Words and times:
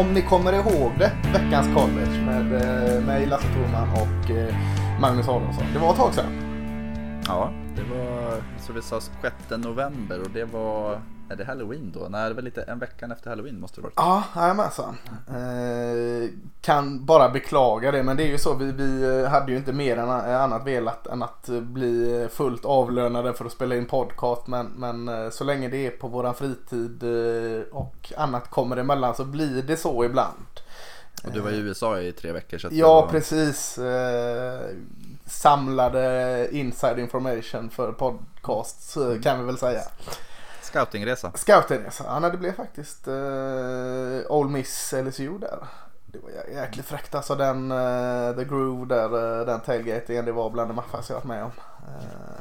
om 0.00 0.12
ni 0.14 0.22
kommer 0.22 0.52
ihåg 0.52 0.92
det, 0.98 1.12
veckans 1.32 1.66
college 1.66 2.22
med 2.26 2.52
eh, 2.52 3.04
mig, 3.04 3.26
Lasse 3.26 3.46
Thorman 3.46 3.88
och 3.90 4.30
eh, 4.30 4.54
Magnus 5.00 5.28
Adolfsson. 5.28 5.64
Det 5.72 5.78
var 5.78 5.90
ett 5.90 5.96
tag 5.96 6.14
sedan. 6.14 6.32
Ja, 7.26 7.50
det 7.76 7.82
var 7.82 8.42
så 8.58 8.72
vi 8.72 8.82
sa 8.82 9.00
6 9.00 9.34
november 9.50 10.20
och 10.20 10.30
det 10.30 10.44
var, 10.44 11.00
är 11.30 11.36
det 11.36 11.44
halloween 11.44 11.92
då? 11.94 12.06
Nej, 12.10 12.28
det 12.28 12.34
var 12.34 12.42
lite 12.42 12.62
en 12.62 12.78
vecka 12.78 13.06
efter 13.12 13.30
halloween 13.30 13.60
måste 13.60 13.80
det 13.80 13.82
varit. 13.82 13.94
Ja, 13.96 14.24
jajamensan. 14.36 14.96
Eh, 15.28 16.30
kan 16.60 17.04
bara 17.04 17.28
beklaga 17.28 17.90
det, 17.90 18.02
men 18.02 18.16
det 18.16 18.22
är 18.22 18.26
ju 18.26 18.38
så. 18.38 18.54
Vi, 18.54 18.72
vi 18.72 19.26
hade 19.26 19.52
ju 19.52 19.58
inte 19.58 19.72
mer 19.72 19.96
än 19.96 20.10
annat 20.10 20.66
velat 20.66 21.06
än 21.06 21.22
att 21.22 21.48
bli 21.48 22.28
fullt 22.32 22.64
avlönade 22.64 23.34
för 23.34 23.44
att 23.44 23.52
spela 23.52 23.76
in 23.76 23.86
podcast. 23.86 24.46
Men, 24.46 24.66
men 24.66 25.08
eh, 25.08 25.30
så 25.30 25.44
länge 25.44 25.68
det 25.68 25.86
är 25.86 25.90
på 25.90 26.08
våran 26.08 26.34
fritid 26.34 27.02
eh, 27.02 27.62
och 27.72 28.12
annat 28.16 28.50
kommer 28.50 28.76
emellan 28.76 29.14
så 29.14 29.24
blir 29.24 29.62
det 29.62 29.76
så 29.76 30.04
ibland. 30.04 30.46
Och 31.24 31.32
du 31.32 31.40
var 31.40 31.50
i 31.50 31.58
USA 31.58 32.00
i 32.00 32.12
tre 32.12 32.32
veckor. 32.32 32.58
Så 32.58 32.68
ja, 32.70 33.00
var... 33.00 33.08
precis. 33.08 33.78
Eh, 33.78 34.60
samlade 35.26 36.48
inside 36.52 36.98
information 36.98 37.70
för 37.70 37.92
podcasts 37.92 38.96
mm. 38.96 39.22
kan 39.22 39.38
vi 39.40 39.44
väl 39.44 39.58
säga. 39.58 39.80
Scoutingresa. 40.70 41.32
Scoutingresa. 41.34 42.04
Ja, 42.06 42.18
nej, 42.18 42.30
det 42.30 42.36
blev 42.36 42.52
faktiskt 42.52 43.08
eh, 43.08 43.14
uh, 43.14 44.22
Old 44.28 44.50
Miss 44.50 44.94
LSU 45.04 45.38
där. 45.38 45.58
Det 46.06 46.18
var 46.18 46.30
jäkligt 46.54 46.86
fräckt 46.86 47.14
alltså 47.14 47.34
den 47.34 47.72
uh, 47.72 48.36
The 48.36 48.44
Groove 48.44 48.86
där, 48.86 49.14
uh, 49.14 49.46
den 49.46 49.60
tailgatingen, 49.60 50.24
det 50.24 50.32
var 50.32 50.50
bland 50.50 50.70
det 50.70 50.74
maffigaste 50.74 51.12
jag 51.12 51.18
varit 51.18 51.28
med 51.28 51.44
om. 51.44 51.50
Uh, 51.50 52.40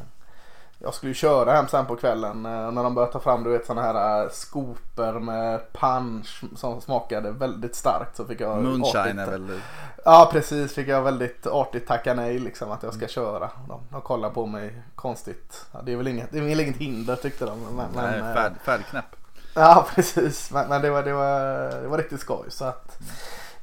jag 0.82 0.94
skulle 0.94 1.10
ju 1.10 1.14
köra 1.14 1.52
hem 1.52 1.68
sen 1.68 1.86
på 1.86 1.96
kvällen 1.96 2.46
eh, 2.46 2.72
när 2.72 2.84
de 2.84 2.96
började 2.96 3.14
ta 3.14 3.20
fram 3.20 3.44
du 3.44 3.50
vet 3.50 3.66
sådana 3.66 3.82
här 3.82 4.24
eh, 4.24 4.30
skoper 4.30 5.14
med 5.14 5.60
punch 5.74 6.44
som 6.56 6.82
smakade 6.82 7.32
väldigt 7.32 7.76
starkt. 7.76 8.18
Så 8.18 8.26
fick 8.26 8.42
jag 8.42 8.64
Moonshine 8.64 9.20
artigt, 9.20 9.34
väl... 9.34 9.62
Ja 10.06 10.30
precis, 10.32 10.74
fick 10.74 10.88
jag 10.88 11.02
väldigt 11.02 11.48
artigt 11.48 11.88
tacka 11.88 12.14
nej 12.14 12.40
liksom 12.40 12.72
att 12.72 12.84
jag 12.84 12.94
ska 12.94 13.08
köra. 13.08 13.50
De, 13.68 13.82
de 13.90 14.02
kollar 14.02 14.30
på 14.30 14.46
mig 14.46 14.82
konstigt. 14.96 15.66
Ja, 15.72 15.80
det 15.84 15.94
är 15.94 15.98
väl 15.98 16.08
inget, 16.08 16.32
det 16.32 16.38
är 16.38 16.42
väl 16.42 16.60
inget 16.60 16.78
hinder 16.78 17.16
tyckte 17.16 17.46
de. 17.46 17.60
Men, 17.60 17.88
nej, 17.96 18.22
men, 18.22 18.36
färd, 18.36 18.54
färdknäpp. 18.64 19.16
Ja 19.54 19.88
precis, 19.96 20.52
men, 20.52 20.70
men, 20.70 20.82
det, 20.82 20.90
var, 20.90 21.04
det, 21.04 21.14
var, 21.14 21.42
det 21.82 21.88
var 21.88 21.98
riktigt 21.98 22.20
skoj. 22.20 22.46
Så 22.50 22.66
att, 22.66 23.00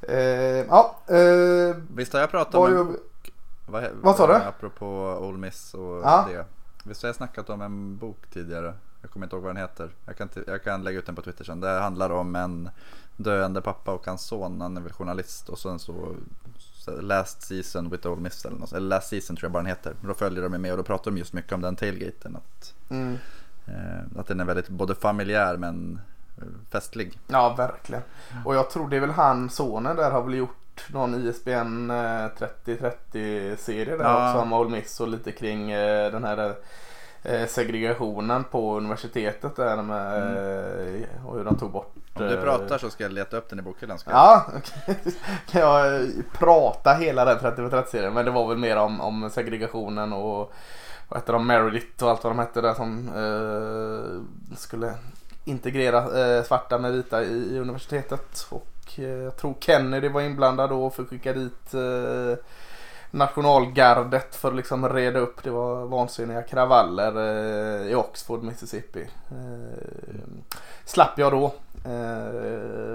eh, 0.01 0.17
ja, 0.17 0.95
eh, 1.07 1.75
Visst 1.95 2.13
har 2.13 2.19
jag 2.19 2.31
pratat. 2.31 2.69
Ju... 2.69 2.85
Vad, 3.69 3.87
vad 4.01 4.15
sa 4.15 4.27
du? 4.27 4.33
Apropå 4.33 5.17
Ole 5.21 5.37
Miss 5.37 5.73
och 5.73 6.01
ja. 6.03 6.27
det. 6.29 6.45
Visst 6.87 7.01
har 7.01 7.09
jag 7.09 7.15
snackat 7.15 7.49
om 7.49 7.61
en 7.61 7.97
bok 7.97 8.17
tidigare? 8.29 8.73
Jag 9.01 9.11
kommer 9.11 9.25
inte 9.25 9.35
ihåg 9.35 9.43
vad 9.43 9.55
den 9.55 9.61
heter. 9.61 9.89
Jag 10.05 10.17
kan, 10.17 10.29
jag 10.47 10.63
kan 10.63 10.83
lägga 10.83 10.99
ut 10.99 11.05
den 11.05 11.15
på 11.15 11.21
Twitter 11.21 11.43
sen. 11.43 11.59
Det 11.59 11.79
handlar 11.79 12.09
om 12.09 12.35
en 12.35 12.69
döende 13.17 13.61
pappa 13.61 13.91
och 13.91 14.05
hans 14.05 14.21
son. 14.21 14.61
Han 14.61 14.77
är 14.77 14.81
väl 14.81 14.93
journalist 14.93 15.49
och 15.49 15.59
sen 15.59 15.79
så 15.79 16.15
Last 16.87 17.41
Season 17.41 17.89
with 17.89 18.07
Old 18.07 18.21
Miss 18.21 18.45
eller 18.45 18.57
något. 18.57 18.73
Eller 18.73 18.87
Last 18.87 19.09
Season 19.09 19.35
tror 19.35 19.45
jag 19.45 19.51
bara 19.51 19.63
den 19.63 19.69
heter. 19.69 19.93
Då 20.01 20.13
följer 20.13 20.49
de 20.49 20.61
med 20.61 20.71
och 20.71 20.77
då 20.77 20.83
pratar 20.83 21.11
de 21.11 21.17
just 21.17 21.33
mycket 21.33 21.53
om 21.53 21.61
den 21.61 21.75
tailgaten. 21.75 22.35
Att, 22.35 22.73
mm. 22.89 23.17
eh, 23.65 24.19
att 24.19 24.27
den 24.27 24.39
är 24.39 24.45
väldigt 24.45 24.69
både 24.69 24.95
familjär 24.95 25.57
men 25.57 25.99
eh, 26.37 26.43
festlig. 26.69 27.19
Ja, 27.27 27.55
verkligen. 27.57 28.03
Och 28.45 28.55
jag 28.55 28.69
tror 28.69 28.89
det 28.89 28.95
är 28.95 29.01
väl 29.01 29.09
han, 29.09 29.49
sonen 29.49 29.95
där 29.95 30.11
har 30.11 30.23
väl 30.23 30.33
gjort 30.33 30.57
någon 30.93 31.27
ISBN 31.27 31.91
3030 32.37 32.89
eh, 33.13 33.97
där 33.97 34.03
ja. 34.03 34.29
också 34.29 34.41
om 34.41 34.53
Ole 34.53 34.69
Miss 34.69 34.99
och 34.99 35.07
lite 35.07 35.31
kring 35.31 35.71
eh, 35.71 36.11
den 36.11 36.23
här 36.23 36.55
eh, 37.23 37.47
segregationen 37.47 38.43
på 38.43 38.77
universitetet 38.77 39.55
där 39.55 39.81
med 39.81 40.37
mm. 40.87 41.03
och 41.25 41.37
hur 41.37 41.45
de 41.45 41.57
tog 41.57 41.71
bort. 41.71 41.93
Om 42.13 42.27
du 42.27 42.41
pratar 42.41 42.77
så 42.77 42.89
ska 42.89 43.03
jag 43.03 43.11
leta 43.11 43.37
upp 43.37 43.49
den 43.49 43.59
i 43.59 43.61
bokhyllan. 43.61 43.97
Ja, 44.05 44.45
okay. 44.57 44.95
kan 45.49 45.61
jag 45.61 46.07
prata 46.31 46.93
hela 46.93 47.25
den 47.25 47.39
3030 47.39 47.91
serien 47.91 48.13
men 48.13 48.25
det 48.25 48.31
var 48.31 48.47
väl 48.47 48.57
mer 48.57 48.77
om, 48.77 49.01
om 49.01 49.29
segregationen 49.33 50.13
och 50.13 50.53
vad 51.09 51.19
hette 51.19 51.31
de, 51.31 51.47
Meredith 51.47 52.03
och 52.03 52.09
allt 52.09 52.23
vad 52.23 52.31
de 52.33 52.39
hette 52.39 52.61
där 52.61 52.73
som 52.73 53.09
eh, 53.09 54.57
skulle 54.57 54.93
integrera 55.45 55.97
eh, 56.37 56.43
svarta 56.43 56.77
med 56.77 56.93
vita 56.93 57.23
i, 57.23 57.55
i 57.55 57.59
universitetet. 57.59 58.47
Och 58.49 58.67
jag 58.95 59.37
tror 59.37 59.55
Kennedy 59.59 60.09
var 60.09 60.21
inblandad 60.21 60.69
då 60.69 60.89
för 60.89 61.03
att 61.03 61.09
skicka 61.09 61.33
dit 61.33 61.73
eh, 61.73 62.45
nationalgardet 63.11 64.35
för 64.35 64.49
att 64.49 64.55
liksom 64.55 64.89
reda 64.89 65.19
upp. 65.19 65.43
Det 65.43 65.49
var 65.49 65.85
vansinniga 65.85 66.41
kravaller 66.41 67.15
eh, 67.15 67.91
i 67.91 67.95
Oxford, 67.95 68.43
Mississippi. 68.43 69.09
Eh, 69.31 70.17
slapp 70.85 71.19
jag 71.19 71.31
då 71.31 71.45
eh, 71.85 71.91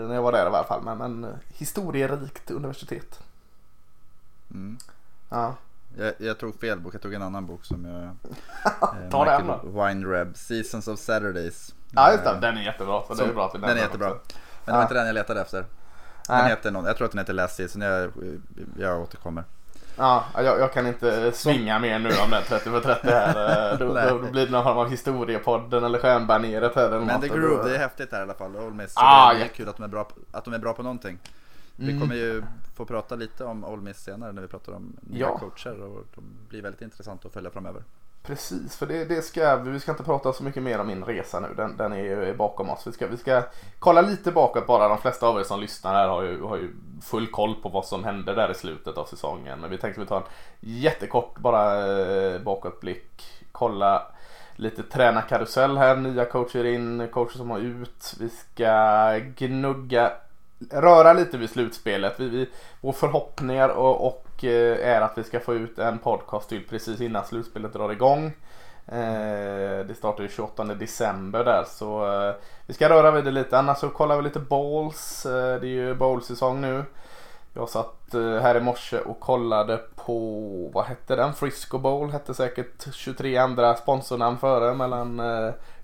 när 0.09 0.15
jag 0.15 0.23
var 0.23 0.33
där 0.33 0.45
i 0.45 0.47
alla 0.47 0.65
fall. 0.65 0.83
Men, 0.83 0.99
men 0.99 1.35
historierikt 1.49 2.51
universitet. 2.51 3.21
Mm. 4.51 4.79
Ja. 5.29 5.55
Jag, 5.99 6.13
jag, 6.19 6.39
tog 6.39 6.61
fel 6.61 6.81
bok, 6.81 6.95
jag 6.95 7.03
tog 7.03 7.15
en 7.15 7.23
annan 7.23 7.47
bok 7.47 7.65
som 7.65 7.85
jag... 7.85 8.03
Eh, 8.05 9.11
Ta 9.11 9.25
den 9.25 9.47
då. 9.47 10.29
Seasons 10.35 10.89
of 10.89 10.99
Saturdays. 10.99 11.75
Ja 11.95 12.13
just 12.13 12.25
det, 12.25 12.39
den 12.41 12.57
är 12.57 12.63
jättebra. 12.63 13.03
Så, 13.09 13.15
så 13.15 13.25
är 13.25 13.59
den 13.59 13.65
är 13.65 13.77
jättebra. 13.77 14.11
Också. 14.11 14.37
Men 14.65 14.73
det 14.73 14.79
var 14.79 14.83
inte 14.83 14.95
den 14.95 15.07
jag 15.07 15.15
letade 15.15 15.41
efter. 15.41 15.65
Den 16.29 16.47
heter 16.47 16.71
någon, 16.71 16.85
jag 16.85 16.97
tror 16.97 17.05
att 17.05 17.13
den 17.13 17.19
heter 17.19 17.33
Last 17.33 17.57
Season, 17.57 17.83
jag, 17.83 18.11
jag 18.79 19.01
återkommer. 19.01 19.45
Ja, 19.97 20.25
jag, 20.35 20.45
jag, 20.45 20.73
kan 20.73 20.87
inte 20.87 21.33
svinga 21.33 21.79
mer 21.79 21.99
nu 21.99 22.09
om 22.25 22.31
den 22.31 22.43
30 22.43 22.71
för 22.71 22.81
30 22.81 23.07
här. 23.07 23.77
Då, 23.79 24.19
då, 24.19 24.31
blir 24.31 24.47
det 24.47 24.53
någon 24.53 24.65
form 24.65 24.79
av 24.79 24.89
historiepodden 24.89 25.85
eller 25.85 25.99
stjärnbaneret 25.99 26.75
här. 26.75 26.87
Eller 26.87 27.01
Men 27.01 27.21
The 27.21 27.29
Groove, 27.29 27.69
det 27.69 27.75
är 27.75 27.79
häftigt 27.79 28.13
här 28.13 28.19
i 28.19 28.23
alla 28.23 28.35
fall. 28.35 28.57
Ole 28.57 28.75
Miss. 28.75 28.93
Ah, 28.97 29.35
det 29.35 29.45
är 29.45 29.49
kul 29.49 29.69
att 29.69 29.77
de 29.77 29.83
är, 29.83 29.89
bra 29.89 30.05
på, 30.05 30.15
att 30.31 30.45
de 30.45 30.55
är 30.55 30.59
bra 30.59 30.73
på 30.73 30.83
någonting. 30.83 31.19
Vi 31.77 31.91
mm. 31.91 32.01
kommer 32.01 32.15
ju 32.15 32.43
få 32.75 32.85
prata 32.85 33.15
lite 33.15 33.45
om 33.45 33.65
Ole 33.65 33.83
Miss 33.83 33.97
senare 33.97 34.33
när 34.33 34.43
vi 34.43 34.49
pratar 34.49 34.73
om 34.73 34.97
nya 35.01 35.27
ja. 35.27 35.39
coacher 35.39 35.83
och 35.83 36.05
de 36.15 36.25
blir 36.49 36.63
väldigt 36.63 36.83
intressant 36.83 37.25
att 37.25 37.33
följa 37.33 37.51
framöver. 37.51 37.83
Precis, 38.23 38.77
för 38.77 38.87
det, 38.87 39.05
det 39.05 39.23
ska 39.23 39.57
vi 39.57 39.81
ska 39.81 39.91
inte 39.91 40.03
prata 40.03 40.33
så 40.33 40.45
mycket 40.45 40.63
mer 40.63 40.79
om 40.79 40.87
min 40.87 41.05
resa 41.05 41.41
nu. 41.41 41.49
Den, 41.57 41.77
den 41.77 41.93
är, 41.93 41.97
ju 41.99 42.35
bakom 42.35 42.71
oss. 42.71 42.87
Vi 42.87 42.93
ska, 42.93 43.07
vi 43.07 43.17
ska 43.17 43.43
kolla 43.79 44.01
lite 44.01 44.33
bakåt 44.33 44.67
bara. 44.67 44.89
De 44.89 44.99
flesta 44.99 45.27
av 45.27 45.41
er 45.41 45.45
som 45.45 45.61
lyssnar 45.61 45.95
här 45.95 46.09
har 46.09 46.23
ju, 46.23 46.43
har 46.43 46.57
ju 46.57 46.71
full 47.03 47.27
koll 47.27 47.55
på 47.55 47.69
vad 47.69 47.87
som 47.87 48.05
hände 48.05 48.35
där 48.35 48.51
i 48.51 48.55
slutet 48.55 48.99
av 48.99 49.05
säsongen. 49.05 49.61
Men 49.61 49.71
vi 49.71 49.79
tänkte 49.79 50.01
vi 50.01 50.07
tar 50.07 50.17
en 50.17 50.23
jättekort 50.61 51.39
bara 51.39 51.87
eh, 51.97 52.41
bakåtblick. 52.41 53.23
Kolla 53.53 54.03
lite 54.57 54.83
tränarkarusell 54.83 55.77
här. 55.77 55.97
Nya 55.97 56.25
coacher 56.25 56.65
in, 56.65 57.09
coacher 57.13 57.37
som 57.37 57.51
har 57.51 57.59
ut. 57.59 58.15
Vi 58.21 58.29
ska 58.29 59.19
gnugga 59.37 60.13
röra 60.71 61.13
lite 61.13 61.39
vid 61.39 61.51
slutspelet. 61.51 62.21
Vi, 62.21 62.29
vi, 62.29 62.49
våra 62.81 62.93
förhoppningar 62.93 63.69
och, 63.69 64.07
och 64.07 64.27
eh, 64.45 64.89
är 64.89 65.01
att 65.01 65.19
vi 65.19 65.25
ska 65.25 65.41
få 65.41 65.55
ut 65.55 65.79
en 65.79 65.99
podcast 65.99 66.49
till 66.49 66.67
precis 66.69 67.01
innan 67.01 67.25
slutspelet 67.25 67.73
drar 67.73 67.93
igång. 67.93 68.27
Eh, 68.87 69.87
det 69.87 69.95
startar 69.97 70.23
ju 70.23 70.29
28 70.29 70.65
december 70.65 71.45
där 71.45 71.65
så 71.67 72.15
eh, 72.15 72.35
vi 72.67 72.75
ska 72.75 72.89
röra 72.89 73.11
vid 73.11 73.25
det 73.25 73.31
lite. 73.31 73.59
Annars 73.59 73.79
så 73.79 73.89
kollar 73.89 74.17
vi 74.17 74.23
lite 74.23 74.41
balls. 74.41 75.23
Det 75.23 75.31
är 75.31 75.65
ju 75.65 75.95
bowl-säsong 75.95 76.61
nu. 76.61 76.85
Jag 77.55 77.69
satt 77.69 77.99
här 78.13 78.57
i 78.57 78.61
morse 78.61 78.99
och 78.99 79.21
kollade 79.21 79.81
på, 79.97 80.71
vad 80.75 80.85
hette 80.85 81.17
den? 81.17 81.35
Frisco 81.35 81.79
Bowl 81.79 82.11
hette 82.11 82.35
säkert 82.35 82.95
23 82.95 83.37
andra 83.37 83.75
sponsornamn 83.75 84.39
före 84.39 84.75
mellan 84.75 85.23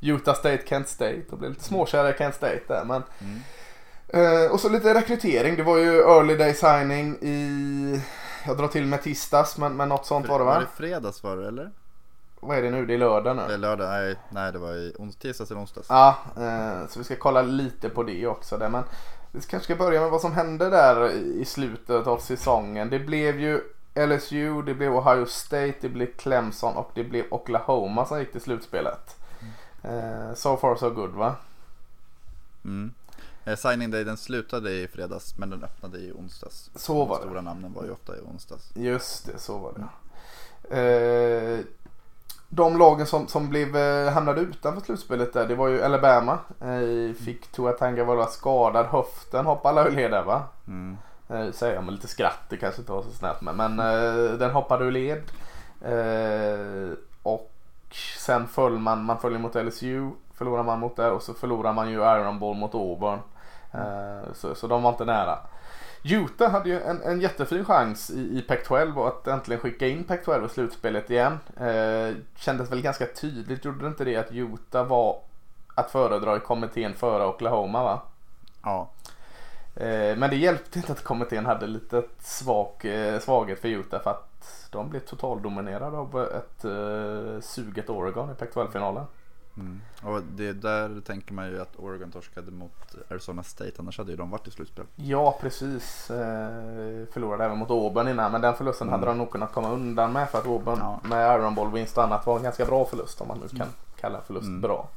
Utah 0.00 0.35
State, 0.35 0.62
Kent 0.67 0.88
State. 0.88 1.23
Och 1.31 1.38
blev 1.38 1.50
lite 1.50 1.65
småkär 1.65 2.11
i 2.11 2.19
Kent 2.19 2.35
State 2.35 2.61
där 2.69 2.85
men 2.85 3.03
mm. 3.21 3.43
Och 4.50 4.61
så 4.61 4.69
lite 4.69 4.94
rekrytering. 4.94 5.56
Det 5.56 5.62
var 5.62 5.79
ju 5.79 5.99
early 5.99 6.37
day 6.37 6.55
signing 6.55 7.17
i... 7.23 8.00
Jag 8.49 8.56
drar 8.56 8.69
till 8.69 8.87
med 8.87 9.03
tisdags 9.03 9.59
men, 9.59 9.77
men 9.77 9.89
något 9.89 10.06
sånt 10.06 10.29
var 10.29 10.39
det 10.39 10.45
va? 10.45 10.55
Var 10.55 10.61
det 10.61 10.67
fredags 10.67 11.23
var 11.23 11.37
det 11.37 11.49
eller? 11.49 11.71
Vad 12.41 12.59
är 12.59 12.62
det 12.62 12.71
nu? 12.71 12.87
Det 12.87 12.95
är 12.95 12.99
lördag 12.99 13.37
nu. 13.37 13.43
Det 13.49 13.55
är 13.55 13.59
lördag, 13.59 13.89
nej, 13.89 14.17
nej 14.29 14.53
det 14.53 14.59
var 14.59 14.75
i 14.75 14.93
tisdags 15.19 15.50
eller 15.50 15.61
onsdags. 15.61 15.87
Ja, 15.91 16.17
uh, 16.39 16.89
så 16.89 16.99
vi 16.99 17.05
ska 17.05 17.17
kolla 17.17 17.43
lite 17.43 17.89
på 17.89 18.03
det 18.03 18.27
också. 18.27 18.59
Där. 18.59 18.69
Men 18.69 18.85
vi 19.33 19.41
kanske 19.41 19.65
ska 19.65 19.77
börja 19.77 20.00
med 20.00 20.11
vad 20.11 20.21
som 20.21 20.33
hände 20.33 20.71
där 20.71 21.11
i 21.11 21.45
slutet 21.45 22.06
av 22.06 22.19
säsongen. 22.19 22.91
Det 22.91 22.99
blev 22.99 23.41
ju 23.41 23.61
LSU, 23.95 24.62
det 24.62 24.75
blev 24.75 24.97
Ohio 24.97 25.27
State, 25.27 25.75
det 25.81 25.89
blev 25.89 26.06
Clemson 26.06 26.77
och 26.77 26.91
det 26.95 27.05
blev 27.05 27.25
Oklahoma 27.31 28.06
som 28.06 28.19
gick 28.19 28.33
till 28.33 28.41
slutspelet. 28.41 29.17
Uh, 29.85 30.35
so 30.35 30.56
far 30.56 30.77
so 30.77 30.91
good 30.91 31.11
va? 31.11 31.37
Mm. 32.65 32.93
Eh, 33.49 33.56
signing 33.56 33.91
day 33.91 34.05
den 34.05 34.17
slutade 34.17 34.71
i 34.71 34.89
fredags 34.89 35.39
men 35.39 35.50
den 35.50 35.65
öppnade 35.65 35.99
i 35.99 36.12
onsdags. 36.12 36.71
Så 36.75 37.05
var 37.05 37.17
De 37.17 37.23
stora 37.23 37.41
namnen 37.41 37.73
var 37.73 37.85
ju 37.85 37.91
ofta 37.91 38.17
i 38.17 38.21
onsdags. 38.21 38.71
Just 38.75 39.27
det, 39.27 39.39
så 39.39 39.59
var 39.59 39.73
det. 39.73 39.87
Eh, 40.77 41.65
de 42.49 42.79
lagen 42.79 43.06
som, 43.06 43.29
som 43.29 43.49
blev, 43.49 43.77
eh, 43.77 44.12
hamnade 44.12 44.41
utanför 44.41 44.81
slutspelet 44.81 45.33
där, 45.33 45.47
det 45.47 45.55
var 45.55 45.69
ju 45.69 45.83
Alabama. 45.83 46.39
Eh, 46.61 47.15
fick 47.15 47.53
Tua 47.53 47.73
Tagovailoa 47.73 48.27
skadad 48.27 48.87
höften, 48.87 49.47
hoppade 49.47 49.81
alla 49.81 49.91
ur 49.91 50.11
där 50.11 50.25
va? 50.25 50.43
Mm. 50.67 50.97
Eh, 51.29 51.53
säger 51.53 51.75
jag 51.75 51.85
med 51.85 51.95
lite 51.95 52.09
skratt, 52.09 52.41
det 52.49 52.56
kanske 52.56 52.81
inte 52.81 52.93
var 52.93 53.03
så 53.03 53.11
snällt 53.11 53.41
men, 53.41 53.56
men 53.56 53.79
eh, 53.79 54.33
den 54.33 54.50
hoppade 54.50 54.85
ur 54.85 54.91
led. 54.91 55.23
Och 57.23 57.50
sen 58.19 58.49
föll 58.49 58.79
man, 58.79 59.05
man 59.05 59.21
följer 59.21 59.39
mot 59.39 59.55
LSU 59.55 60.11
förlorar 60.39 60.62
man 60.62 60.81
mot 60.81 60.97
där 60.97 61.12
och 61.12 61.23
så 61.23 61.35
förlorar 61.35 61.73
man 61.73 61.91
ju 61.91 61.97
Iron 61.97 62.39
Ball 62.39 62.56
mot 62.56 62.75
Auburn. 62.75 63.19
Eh, 63.73 64.32
så, 64.35 64.55
så 64.55 64.67
de 64.67 64.82
var 64.82 64.91
inte 64.91 65.05
nära. 65.05 65.38
Utah 66.03 66.50
hade 66.50 66.69
ju 66.69 66.81
en, 66.81 67.03
en 67.03 67.20
jättefin 67.20 67.65
chans 67.65 68.11
i, 68.11 68.20
i 68.20 68.44
Pac-12 68.49 68.97
och 68.97 69.09
att 69.09 69.26
äntligen 69.26 69.61
skicka 69.61 69.87
in 69.87 70.05
Pac-12 70.05 70.47
i 70.47 70.49
slutspelet 70.49 71.11
igen. 71.11 71.38
Eh, 71.56 72.17
kändes 72.37 72.73
väl 72.73 72.82
ganska 72.82 73.06
tydligt, 73.06 73.65
gjorde 73.65 73.85
det 73.85 73.88
inte 73.88 74.05
det 74.05 74.17
att 74.17 74.32
Utah 74.32 74.87
var 74.87 75.20
att 75.75 75.91
föredra 75.91 76.37
i 76.37 76.41
kommittén 76.41 76.94
före 76.94 77.26
Oklahoma 77.26 77.82
va? 77.82 78.03
Ja. 78.62 78.91
Eh, 79.75 80.17
men 80.17 80.31
det 80.31 80.37
hjälpte 80.37 80.79
inte 80.79 80.93
att 80.93 81.05
kommittén 81.05 81.47
hade 81.47 81.67
lite 81.67 82.03
svag, 82.19 82.71
eh, 82.82 83.19
svaghet 83.19 83.61
för 83.61 83.69
Utah 83.69 84.03
för 84.03 84.11
att 84.11 84.69
de 84.71 84.91
blev 84.91 85.00
totaldominerade 85.00 85.97
av 85.97 86.21
ett 86.23 86.64
eh, 86.64 87.41
suget 87.41 87.91
Oregon 87.91 88.31
i 88.31 88.35
Pac-12-finalen. 88.35 89.05
Mm. 89.59 89.81
Och 90.03 90.23
det 90.23 90.53
där 90.53 91.01
tänker 91.01 91.35
man 91.35 91.51
ju 91.51 91.61
att 91.61 91.77
Oregon 91.77 92.11
torskade 92.11 92.51
mot 92.51 92.95
Arizona 93.11 93.43
State, 93.43 93.73
annars 93.79 93.99
hade 93.99 94.11
ju 94.11 94.17
de 94.17 94.31
varit 94.31 94.49
i 94.49 94.51
slutspel. 94.51 94.85
Ja, 94.97 95.39
precis. 95.41 96.11
Eh, 96.11 97.07
förlorade 97.13 97.45
även 97.45 97.59
mot 97.59 97.71
Auburn 97.71 98.09
innan, 98.09 98.33
men 98.33 98.41
den 98.41 98.55
förlusten 98.55 98.89
mm. 98.89 99.01
hade 99.01 99.11
de 99.11 99.19
nog 99.19 99.31
kunnat 99.31 99.53
komma 99.53 99.71
undan 99.71 100.13
med 100.13 100.31
för 100.31 100.39
att 100.39 100.47
Auburn 100.47 100.79
ja. 100.81 101.01
med 101.03 101.41
Iron 101.41 101.55
Ball 101.55 101.73
vinst 101.73 101.99
och 101.99 102.05
annat 102.05 102.27
var 102.27 102.37
en 102.37 102.43
ganska 102.43 102.65
bra 102.65 102.85
förlust 102.85 103.21
om 103.21 103.29
man 103.29 103.39
nu 103.39 103.49
kan 103.49 103.61
mm. 103.61 103.75
kalla 104.01 104.19
en 104.19 104.25
förlust 104.25 104.47
mm. 104.47 104.61
bra. 104.61 104.89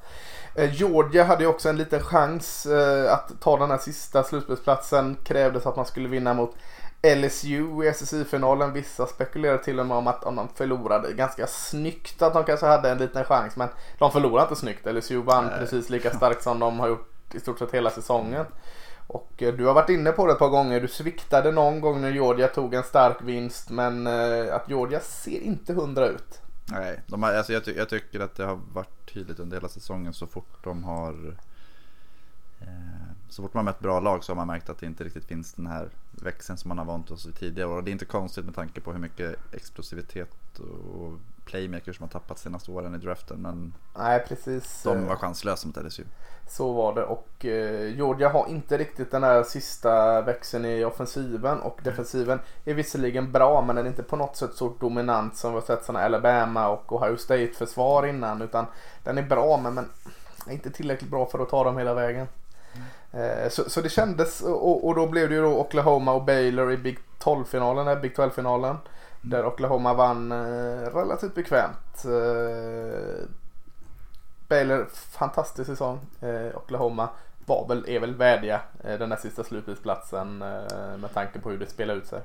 Eh, 0.56 0.74
Georgia 0.74 1.24
hade 1.24 1.44
ju 1.44 1.50
också 1.50 1.70
en 1.70 1.78
liten 1.78 2.00
chans 2.00 2.66
eh, 2.66 3.14
att 3.14 3.32
ta 3.42 3.58
den 3.58 3.72
här 3.72 3.78
sista 3.78 4.24
slutspelsplatsen. 4.24 5.18
Krävdes 5.24 5.66
att 5.66 5.76
man 5.76 5.86
skulle 5.86 6.10
vinna 6.10 6.34
mot 6.34 6.56
LSU 7.04 7.84
i 7.84 7.88
SSI-finalen. 7.94 8.74
Vissa 8.74 9.08
spekulerade 9.08 9.64
till 9.64 9.80
och 9.80 9.86
med 9.86 9.98
om 9.98 10.08
att 10.08 10.24
om 10.24 10.36
de 10.36 10.50
förlorade 10.50 11.14
ganska 11.14 11.48
snyggt 11.48 12.22
att 12.22 12.34
de 12.34 12.44
kanske 12.44 12.66
hade 12.66 12.90
en 12.90 12.98
liten 12.98 13.24
chans. 13.24 13.56
Men 13.56 13.70
de 13.98 14.12
förlorade 14.12 14.44
inte 14.44 14.60
snyggt. 14.60 14.86
LSU 14.86 15.22
vann 15.22 15.46
Nej. 15.46 15.60
precis 15.60 15.90
lika 15.90 16.12
starkt 16.12 16.44
som 16.44 16.60
de 16.60 16.80
har 16.80 16.88
gjort 16.88 17.36
i 17.36 17.40
stort 17.40 17.60
sett 17.60 17.72
hela 17.72 17.90
säsongen. 17.90 18.46
Och 19.08 19.44
eh, 19.44 19.54
du 19.54 19.66
har 19.66 19.74
varit 19.74 19.90
inne 19.90 20.12
på 20.12 20.26
det 20.26 20.34
ett 20.34 20.40
par 20.40 20.50
gånger. 20.50 20.82
Du 20.82 20.88
sviktade 20.88 21.52
någon 21.52 21.82
gång 21.82 22.02
när 22.02 22.12
Georgia 22.12 22.48
tog 22.48 22.74
en 22.74 22.84
stark 22.84 23.18
vinst. 23.22 23.70
Men 23.70 24.08
eh, 24.08 24.56
att 24.56 24.70
Georgia 24.70 25.00
ser 25.00 25.40
inte 25.40 25.74
hundra 25.74 26.08
ut. 26.08 26.42
Nej, 26.72 27.02
de 27.08 27.24
har, 27.24 27.34
alltså 27.34 27.54
jag, 27.54 27.66
ty 27.66 27.74
jag, 27.78 27.90
tycker 27.90 28.20
att 28.20 28.36
det 28.36 28.46
har 28.46 28.60
varit 28.74 29.14
tydligt 29.14 29.40
under 29.40 29.58
hela 29.58 29.70
säsongen 29.70 30.14
så 30.14 30.28
fort 30.28 30.64
de 30.64 30.84
har 30.84 31.38
eh, 32.62 33.11
så 33.32 33.42
fort 33.42 33.54
man 33.54 33.66
mött 33.66 33.80
bra 33.80 34.00
lag 34.00 34.24
så 34.24 34.32
har 34.32 34.36
man 34.36 34.48
märkt 34.48 34.70
att 34.70 34.80
det 34.80 34.86
inte 34.86 35.04
riktigt 35.04 35.26
finns 35.26 35.54
den 35.54 35.68
här 35.68 35.90
växeln 36.12 36.58
som 36.58 36.70
man 36.70 36.78
har 36.78 36.86
vant 36.86 37.12
oss 37.12 37.26
vid 37.26 37.36
tidigare. 37.36 37.70
Och 37.70 37.84
det 37.84 37.90
är 37.90 37.94
inte 37.94 38.06
konstigt 38.06 38.46
med 38.46 38.56
tanke 38.56 38.82
på 38.82 38.92
hur 38.92 39.00
mycket 39.00 39.36
explosivitet 39.52 40.60
och 40.60 41.12
playmakers 41.46 41.98
som 41.98 42.04
har 42.04 42.10
tappat 42.10 42.40
senaste 42.40 42.72
åren 42.72 42.96
i 42.96 42.98
draften. 42.98 43.42
Men 43.42 43.74
Nej, 43.98 44.26
precis. 44.28 44.84
de 44.84 45.06
var 45.06 45.16
chanslösa 45.16 45.68
mot 45.68 45.78
LSU. 45.78 46.04
Så 46.48 46.74
var 46.74 46.96
det 46.96 47.04
och 47.04 47.46
eh, 47.46 47.96
Georgia 47.96 48.30
har 48.30 48.48
inte 48.48 48.78
riktigt 48.78 49.12
den 49.12 49.24
här 49.24 49.44
sista 49.44 50.22
växeln 50.22 50.66
i 50.66 50.84
offensiven 50.84 51.60
och 51.60 51.80
defensiven 51.84 52.40
är 52.66 52.74
visserligen 52.74 53.32
bra 53.32 53.62
men 53.62 53.76
den 53.76 53.86
är 53.86 53.90
inte 53.90 54.04
på 54.04 54.16
något 54.16 54.36
sätt 54.36 54.54
så 54.54 54.74
dominant 54.80 55.38
som 55.38 55.52
vi 55.52 55.60
har 55.60 55.66
sett 55.66 55.86
sådana 55.86 56.06
Alabama 56.06 56.70
och 56.70 56.94
Ohio 56.94 57.18
State 57.18 57.52
försvar 57.54 58.08
innan 58.08 58.42
utan 58.42 58.66
den 59.04 59.18
är 59.18 59.24
bra 59.24 59.58
men, 59.58 59.74
men 59.74 59.86
inte 60.50 60.72
tillräckligt 60.72 61.12
bra 61.12 61.26
för 61.26 61.40
att 61.40 61.50
ta 61.50 61.64
dem 61.64 61.78
hela 61.78 61.94
vägen. 61.94 62.28
Eh, 63.14 63.50
så, 63.50 63.70
så, 63.70 63.82
det 63.82 63.90
kändes 63.90 64.42
och, 64.42 64.88
och, 64.88 64.96
då 64.96 65.08
blev 65.08 65.30
det 65.30 65.36
ju 65.36 65.42
då 65.42 65.60
Oklahoma 65.60 66.14
och 66.14 66.24
Baylor 66.24 66.72
i 66.72 66.78
Big 66.78 67.00
12-finalen, 67.20 67.88
eh, 67.88 68.00
Big 68.00 68.16
12-finalen. 68.16 68.76
Där 69.22 69.46
Oklahoma 69.46 69.94
vann 69.94 70.32
eh, 70.32 70.96
relativt 70.96 71.36
bekvämt. 71.36 72.04
Baylor, 74.48 74.88
fantastisk 74.92 75.70
säsong. 75.70 76.00
Oklahoma 76.56 77.10
var 77.46 77.68
väl, 77.68 77.86
är 77.88 78.00
väl 78.00 78.16
värdiga 78.16 78.62
den 78.82 79.10
där 79.10 79.18
sista 79.18 79.44
slutspelsplatsen 79.44 80.38
med 80.98 81.14
tanke 81.14 81.40
på 81.40 81.50
hur 81.50 81.58
det 81.58 81.66
spelade 81.66 82.00
ut 82.00 82.08
sig. 82.08 82.22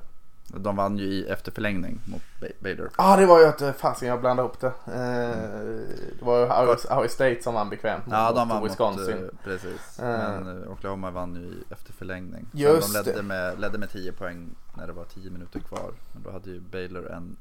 De 0.48 0.76
vann 0.76 0.98
ju 0.98 1.04
i 1.04 1.26
efterförlängning 1.26 2.00
mot 2.04 2.22
Baylor. 2.60 2.90
Ja 2.98 3.12
ah, 3.12 3.16
det 3.16 3.26
var 3.26 3.40
ju 3.40 3.46
att 3.46 3.62
eh, 3.62 3.72
fasen 3.72 4.08
jag 4.08 4.20
blandade 4.20 4.46
ihop 4.46 4.60
det. 4.60 4.66
Eh, 4.66 6.16
det 6.19 6.25
var 6.25 6.38
ju 6.38 6.46
Ohio 6.46 7.08
State 7.08 7.43
som 7.43 7.54
vann 7.54 7.70
bekvämt 7.70 8.04
ja, 8.10 8.32
de 8.32 8.48
vann 8.48 8.64
Wisconsin. 8.64 9.22
Mot, 9.22 9.44
precis. 9.44 9.98
Eh. 9.98 10.43
Men 10.44 10.69
Oklahoma 10.69 11.10
vann 11.10 11.34
ju 11.34 11.40
i 11.40 11.64
efterförlängning. 11.70 12.46
Just 12.52 12.94
de 12.94 12.98
ledde 12.98 13.22
med, 13.22 13.60
ledde 13.60 13.78
med 13.78 13.90
10 13.90 14.12
poäng 14.12 14.48
när 14.75 14.87
det 14.87 14.93
var 14.93 15.04
10 15.04 15.31
minuter 15.31 15.60
kvar. 15.60 15.93
Men 16.12 16.22
då 16.22 16.31
hade 16.31 16.50
ju 16.50 16.60
Baylor 16.60 17.10
en, 17.10 17.37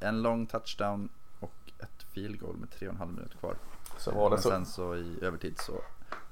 en 0.00 0.22
lång 0.22 0.46
touchdown 0.46 1.08
field 2.14 2.40
goal 2.40 2.56
med 2.56 2.68
3,5 2.68 3.06
minuter 3.06 3.36
kvar. 3.36 3.56
Så 3.98 4.10
var 4.10 4.30
det 4.30 4.36
Men 4.36 4.42
så. 4.42 4.50
sen 4.50 4.66
så 4.66 4.96
i 4.96 5.18
övertid 5.22 5.58
så 5.58 5.80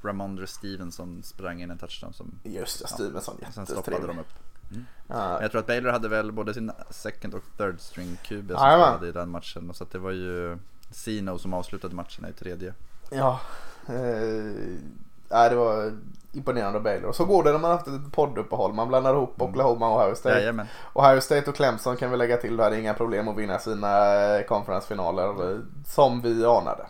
Ramondre 0.03 0.47
Stevenson 0.47 1.23
sprang 1.23 1.63
in 1.63 1.71
en 1.71 1.79
touchdown 1.79 2.13
som 2.13 2.41
Just 2.43 2.81
det, 2.81 2.89
Stevenson 2.89 3.39
ja, 3.43 3.53
Sen 3.53 3.67
stoppade 3.67 4.07
de 4.07 4.19
upp. 4.19 4.27
Mm. 4.73 4.87
Uh, 5.11 5.43
jag 5.43 5.51
tror 5.51 5.61
att 5.61 5.67
Baylor 5.67 5.91
hade 5.91 6.09
väl 6.09 6.33
både 6.33 6.55
sin 6.55 6.73
second 6.91 7.35
och 7.35 7.43
third 7.57 7.81
string 7.81 8.19
QB 8.23 8.49
som 8.49 8.57
spelade 8.57 9.09
i 9.09 9.13
den 9.13 9.31
matchen. 9.31 9.75
Så 9.75 9.85
det 9.85 9.99
var 9.99 10.11
ju 10.11 10.59
Sino 10.91 11.39
som 11.39 11.55
avslutade 11.55 11.95
matchen 11.95 12.27
i 12.31 12.33
tredje. 12.33 12.75
Ja, 13.11 13.41
eh, 13.87 15.51
det 15.51 15.55
var 15.55 15.93
imponerande 16.33 16.79
av 16.79 16.85
Baylor. 16.85 17.09
Och 17.09 17.17
så 17.17 17.25
går 17.25 17.45
det 17.45 17.53
när 17.53 17.59
man 17.59 17.71
haft 17.71 17.87
ett 17.87 18.13
podduppehåll. 18.13 18.73
Man 18.73 18.89
blandar 18.89 19.15
ihop 19.15 19.41
mm. 19.41 19.51
Oklahoma 19.51 19.89
och 19.89 20.01
Ohio 20.01 20.15
State. 20.15 20.39
Jajamän. 20.39 20.67
Ohio 20.93 21.21
State 21.21 21.51
och 21.51 21.57
Clemson 21.57 21.97
kan 21.97 22.11
vi 22.11 22.17
lägga 22.17 22.37
till. 22.37 22.57
Då 22.57 22.63
hade 22.63 22.81
inga 22.81 22.95
problem 22.95 23.29
att 23.29 23.37
vinna 23.37 23.59
sina 23.59 24.43
konferensfinaler 24.49 25.53
eh, 25.53 25.59
som 25.87 26.21
vi 26.21 26.45
anade. 26.45 26.87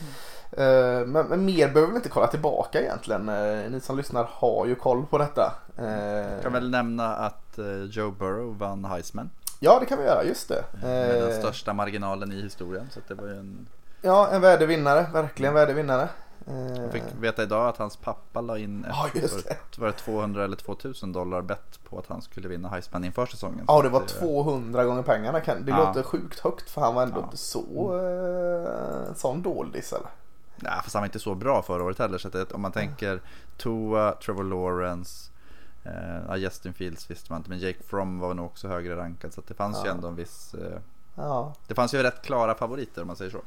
Mm. 0.00 0.12
Men, 0.56 1.12
men, 1.12 1.44
mer 1.44 1.68
behöver 1.68 1.92
vi 1.92 1.96
inte 1.96 2.08
kolla 2.08 2.26
tillbaka 2.26 2.80
egentligen. 2.80 3.26
Ni 3.72 3.80
som 3.80 3.96
lyssnar 3.96 4.28
har 4.30 4.66
ju 4.66 4.74
koll 4.74 5.06
på 5.06 5.18
detta. 5.18 5.52
Jag 5.76 6.42
kan 6.42 6.52
väl 6.52 6.70
nämna 6.70 7.16
att 7.16 7.58
Joe 7.90 8.10
Burrow 8.10 8.58
vann 8.58 8.84
Heisman. 8.84 9.30
Ja 9.60 9.78
det 9.80 9.86
kan 9.86 9.98
vi 9.98 10.04
göra, 10.04 10.24
just 10.24 10.48
det. 10.48 10.64
Med 10.82 11.22
den 11.22 11.40
största 11.40 11.72
marginalen 11.72 12.32
i 12.32 12.42
historien. 12.42 12.88
Så 12.90 13.00
det 13.08 13.14
var 13.14 13.28
en... 13.28 13.66
Ja, 14.02 14.28
en 14.28 14.40
värdig 14.40 14.68
vinnare. 14.68 15.06
Verkligen 15.12 15.54
värdig 15.54 15.74
vinnare. 15.74 16.08
Jag 16.76 16.92
fick 16.92 17.02
veta 17.20 17.42
idag 17.42 17.68
att 17.68 17.76
hans 17.76 17.96
pappa 17.96 18.40
la 18.40 18.58
in 18.58 18.86
ja, 18.88 19.08
ett, 19.14 19.78
var 19.78 19.86
det 19.86 19.92
200 19.92 20.44
eller 20.44 20.56
2000 20.56 21.12
dollar 21.12 21.42
bett 21.42 21.84
på 21.84 21.98
att 21.98 22.06
han 22.06 22.22
skulle 22.22 22.48
vinna 22.48 22.68
Heisman 22.68 23.04
inför 23.04 23.26
säsongen. 23.26 23.64
Ja, 23.68 23.82
det 23.82 23.88
var 23.88 24.00
200 24.00 24.84
gånger 24.84 25.02
pengarna. 25.02 25.38
Det 25.38 25.70
ja. 25.70 25.76
låter 25.76 26.02
sjukt 26.02 26.40
högt 26.40 26.70
för 26.70 26.80
han 26.80 26.94
var 26.94 27.02
ändå 27.02 27.20
ja. 27.20 27.24
inte 27.24 27.36
så 27.36 27.98
eh, 27.98 29.14
sån 29.14 29.42
doldis 29.42 29.92
eller? 29.92 30.08
Nej, 30.56 30.80
fast 30.82 30.94
han 30.94 31.00
var 31.00 31.06
inte 31.06 31.18
så 31.18 31.34
bra 31.34 31.62
förra 31.62 31.82
året 31.82 31.98
heller. 31.98 32.18
Så 32.18 32.28
att 32.28 32.52
om 32.52 32.60
man 32.60 32.72
tänker 32.72 33.20
Tua, 33.56 34.12
Trevor 34.12 34.44
Lawrence, 34.44 35.30
eh, 35.84 36.36
Justin 36.36 36.74
Fields 36.74 37.10
visste 37.10 37.32
man 37.32 37.40
inte. 37.40 37.50
Men 37.50 37.58
Jake 37.58 37.82
Fromm 37.82 38.18
var 38.18 38.34
nog 38.34 38.46
också 38.46 38.68
högre 38.68 38.96
rankad. 38.96 39.32
Så 39.32 39.42
det 39.46 39.54
fanns 39.54 39.78
ja. 39.78 39.84
ju 39.84 39.90
ändå 39.90 40.08
en 40.08 40.16
viss... 40.16 40.54
Eh, 40.54 40.78
ja. 41.14 41.54
Det 41.66 41.74
fanns 41.74 41.94
ju 41.94 42.02
rätt 42.02 42.22
klara 42.22 42.54
favoriter 42.54 43.00
om 43.00 43.06
man 43.06 43.16
säger 43.16 43.30
så. 43.30 43.40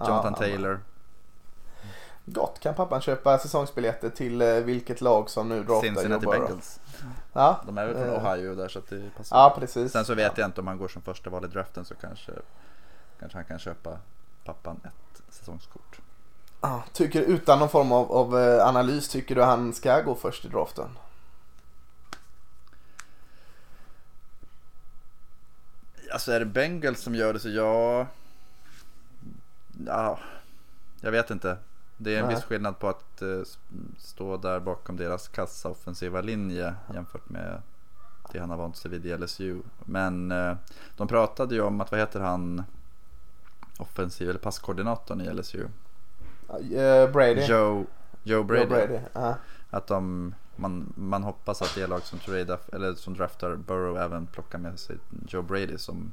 Jonathan 0.00 0.34
Taylor. 0.34 0.80
Gott. 2.24 2.60
Kan 2.60 2.74
pappan 2.74 3.00
köpa 3.00 3.38
säsongsbiljetter 3.38 4.10
till 4.10 4.42
eh, 4.42 4.54
vilket 4.54 5.00
lag 5.00 5.30
som 5.30 5.48
nu 5.48 5.62
draftar 5.64 5.80
Cincinnati 5.80 6.26
Bengals. 6.26 6.80
Ja. 7.32 7.60
De 7.66 7.78
är 7.78 7.86
väl 7.86 7.94
från 7.94 8.08
eh. 8.08 8.26
Ohio 8.26 8.54
där 8.54 8.68
så 8.68 8.80
det 8.88 9.10
passar. 9.16 9.36
Ja 9.36 9.56
precis. 9.58 9.92
Sen 9.92 10.04
så 10.04 10.14
vet 10.14 10.38
jag 10.38 10.48
inte 10.48 10.60
om 10.60 10.66
han 10.66 10.78
går 10.78 10.88
som 10.88 11.02
första 11.02 11.30
val 11.30 11.44
i 11.44 11.48
draften 11.48 11.84
så 11.84 11.94
kanske, 11.94 12.32
kanske 13.20 13.38
han 13.38 13.44
kan 13.44 13.58
köpa 13.58 13.98
pappan 14.44 14.80
ett 14.84 15.22
säsongskort. 15.34 16.00
Ja, 16.60 16.84
tycker 16.92 17.22
utan 17.22 17.58
någon 17.58 17.68
form 17.68 17.92
av, 17.92 18.12
av 18.12 18.38
eh, 18.38 18.66
analys, 18.66 19.08
tycker 19.08 19.34
du 19.34 19.42
han 19.42 19.72
ska 19.72 20.00
gå 20.00 20.14
först 20.14 20.44
i 20.44 20.48
draften? 20.48 20.88
Alltså 26.12 26.32
är 26.32 26.40
det 26.40 26.46
Bengals 26.46 27.00
som 27.00 27.14
gör 27.14 27.32
det 27.32 27.40
så 27.40 27.48
ja. 27.48 28.06
Ja, 29.86 30.18
jag 31.00 31.10
vet 31.10 31.30
inte. 31.30 31.56
Det 31.96 32.14
är 32.14 32.20
en 32.20 32.26
Nej. 32.26 32.34
viss 32.34 32.44
skillnad 32.44 32.78
på 32.78 32.88
att 32.88 33.22
uh, 33.22 33.42
stå 33.98 34.36
där 34.36 34.60
bakom 34.60 34.96
deras 34.96 35.28
kassa 35.28 35.68
offensiva 35.68 36.20
linje 36.20 36.74
jämfört 36.94 37.28
med 37.28 37.62
det 38.32 38.38
han 38.38 38.50
har 38.50 38.56
vant 38.56 38.76
sig 38.76 38.90
vid 38.90 39.06
i 39.06 39.16
LSU. 39.16 39.62
Men 39.84 40.32
uh, 40.32 40.56
de 40.96 41.08
pratade 41.08 41.54
ju 41.54 41.60
om 41.60 41.80
att, 41.80 41.90
vad 41.90 42.00
heter 42.00 42.20
han, 42.20 42.64
offensiv 43.78 44.30
eller 44.30 44.40
passkoordinatorn 44.40 45.20
i 45.20 45.32
LSU? 45.32 45.66
Uh, 46.54 47.12
Brady. 47.12 47.46
Joe, 47.46 47.86
Joe 48.22 48.42
Brady. 48.42 48.62
Joe 48.62 48.68
Brady. 48.68 48.98
Uh. 49.16 49.34
Att 49.70 49.86
de, 49.86 50.34
man, 50.56 50.92
man 50.96 51.22
hoppas 51.22 51.62
att 51.62 51.74
det 51.74 51.86
lag 51.86 52.02
som, 52.02 52.18
trade, 52.18 52.58
eller 52.72 52.94
som 52.94 53.14
draftar 53.14 53.56
Burrow 53.56 53.98
även 53.98 54.26
plockar 54.26 54.58
med 54.58 54.78
sig 54.78 54.96
Joe 55.28 55.42
Brady 55.42 55.78
som 55.78 56.12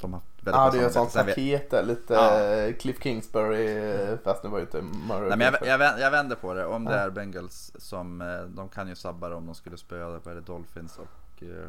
de 0.00 0.12
har 0.12 0.20
väldigt 0.40 0.54
Ja, 0.54 0.70
det 0.70 0.78
är 0.78 0.86
ett 0.86 0.92
sånt 0.92 1.14
paket 1.14 1.70
där, 1.70 1.82
lite 1.82 2.14
ja. 2.14 2.72
Cliff 2.80 3.02
Kingsbury, 3.02 4.16
fast 4.24 4.42
det 4.42 4.48
var 4.48 4.58
ju 4.58 4.64
inte 4.64 4.82
Murray. 4.82 5.28
Nej, 5.28 5.38
men 5.38 5.68
jag, 5.68 5.80
jag, 5.80 6.00
jag 6.00 6.10
vänder 6.10 6.36
på 6.36 6.54
det, 6.54 6.66
om 6.66 6.84
det 6.84 6.94
är 6.94 7.10
Bengals 7.10 7.72
som, 7.78 8.20
eh, 8.20 8.42
de 8.42 8.68
kan 8.68 8.88
ju 8.88 8.94
sabba 8.94 9.28
det 9.28 9.34
om 9.34 9.46
de 9.46 9.54
skulle 9.54 9.76
spöa 9.76 10.08
vad 10.08 10.26
är 10.26 10.34
det, 10.34 10.40
Dolphins 10.40 10.98
och 10.98 11.42
eh, 11.42 11.68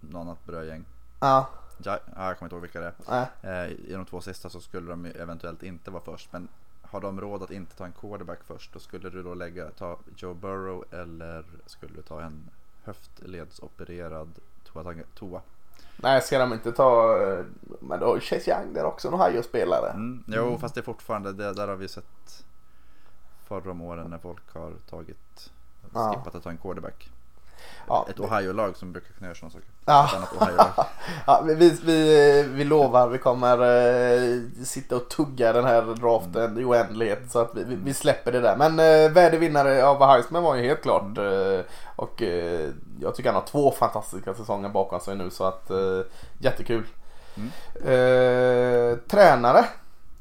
något 0.00 0.20
annat 0.20 0.46
bra 0.46 0.64
gäng. 0.64 0.84
Ja. 1.20 1.48
Ja, 1.86 1.98
jag 2.16 2.38
kommer 2.38 2.46
inte 2.46 2.54
ihåg 2.54 2.62
vilka 2.62 2.80
det 2.80 2.92
är. 3.06 3.28
Eh, 3.42 3.70
I 3.70 3.92
de 3.92 4.06
två 4.06 4.20
sista 4.20 4.48
så 4.48 4.60
skulle 4.60 4.90
de 4.90 5.04
eventuellt 5.04 5.62
inte 5.62 5.90
vara 5.90 6.02
först. 6.02 6.32
Men 6.32 6.48
har 6.82 7.00
de 7.00 7.20
råd 7.20 7.42
att 7.42 7.50
inte 7.50 7.76
ta 7.76 7.84
en 7.84 7.92
quarterback 7.92 8.38
först, 8.44 8.72
då 8.72 8.78
skulle 8.78 9.10
du 9.10 9.22
då 9.22 9.34
lägga, 9.34 9.70
ta 9.70 9.98
Joe 10.16 10.34
Burrow 10.34 10.84
eller 10.90 11.44
skulle 11.66 11.94
du 11.94 12.02
ta 12.02 12.20
en 12.20 12.50
höftledsopererad 12.84 14.28
Tua? 14.64 14.94
toa? 15.14 15.42
Nej, 15.96 16.22
ska 16.22 16.38
de 16.38 16.52
inte 16.52 16.72
ta, 16.72 17.18
eh, 17.22 17.44
men 17.80 18.00
då 18.00 18.06
har 18.06 18.14
ju 18.14 18.20
Chase 18.20 18.50
Young 18.50 18.74
där 18.74 18.84
också, 18.84 19.08
en 19.08 19.14
Ohio-spelare. 19.14 19.90
Mm, 19.90 20.24
jo, 20.26 20.46
mm. 20.46 20.58
fast 20.58 20.74
det 20.74 20.80
är 20.80 20.82
fortfarande, 20.82 21.32
det, 21.32 21.52
där 21.52 21.68
har 21.68 21.76
vi 21.76 21.88
sett 21.88 22.44
förra 23.44 23.70
om 23.70 23.80
åren 23.80 24.10
när 24.10 24.18
folk 24.18 24.54
har 24.54 24.72
tagit, 24.90 25.52
ja. 25.94 26.14
skippat 26.14 26.34
att 26.34 26.42
ta 26.42 26.50
en 26.50 26.58
quarterback. 26.58 27.10
Ja, 27.88 28.06
ett 28.10 28.20
Ohio-lag 28.20 28.76
som 28.76 28.92
brukar 28.92 29.12
kunna 29.12 29.26
göra 29.26 29.34
sådana 29.34 29.52
saker. 29.52 29.68
Ja. 29.84 30.86
ja, 31.26 31.42
vi, 31.44 31.78
vi, 31.84 32.42
vi 32.42 32.64
lovar, 32.64 33.08
vi 33.08 33.18
kommer 33.18 33.62
uh, 33.62 34.42
sitta 34.64 34.96
och 34.96 35.08
tugga 35.08 35.52
den 35.52 35.64
här 35.64 35.82
draften 35.82 36.44
mm. 36.44 36.58
i 36.58 36.64
oändlighet. 36.64 37.30
Så 37.30 37.38
att 37.38 37.50
vi, 37.54 37.74
vi 37.76 37.94
släpper 37.94 38.32
det 38.32 38.40
där. 38.40 38.56
Men 38.56 38.72
uh, 38.72 39.12
värdig 39.12 39.40
vinnare 39.40 39.86
av 39.86 40.06
Heisman 40.06 40.42
var 40.42 40.54
ju 40.54 40.62
helt 40.62 40.82
klart. 40.82 41.18
Uh, 41.18 41.60
och 41.96 42.22
uh, 42.22 42.68
jag 43.00 43.14
tycker 43.14 43.32
han 43.32 43.42
har 43.42 43.48
två 43.48 43.70
fantastiska 43.70 44.34
säsonger 44.34 44.68
bakom 44.68 45.00
sig 45.00 45.16
nu. 45.16 45.30
Så 45.30 45.44
att 45.44 45.70
uh, 45.70 46.02
jättekul. 46.38 46.86
Mm. 47.36 48.98
tränare. 49.08 49.64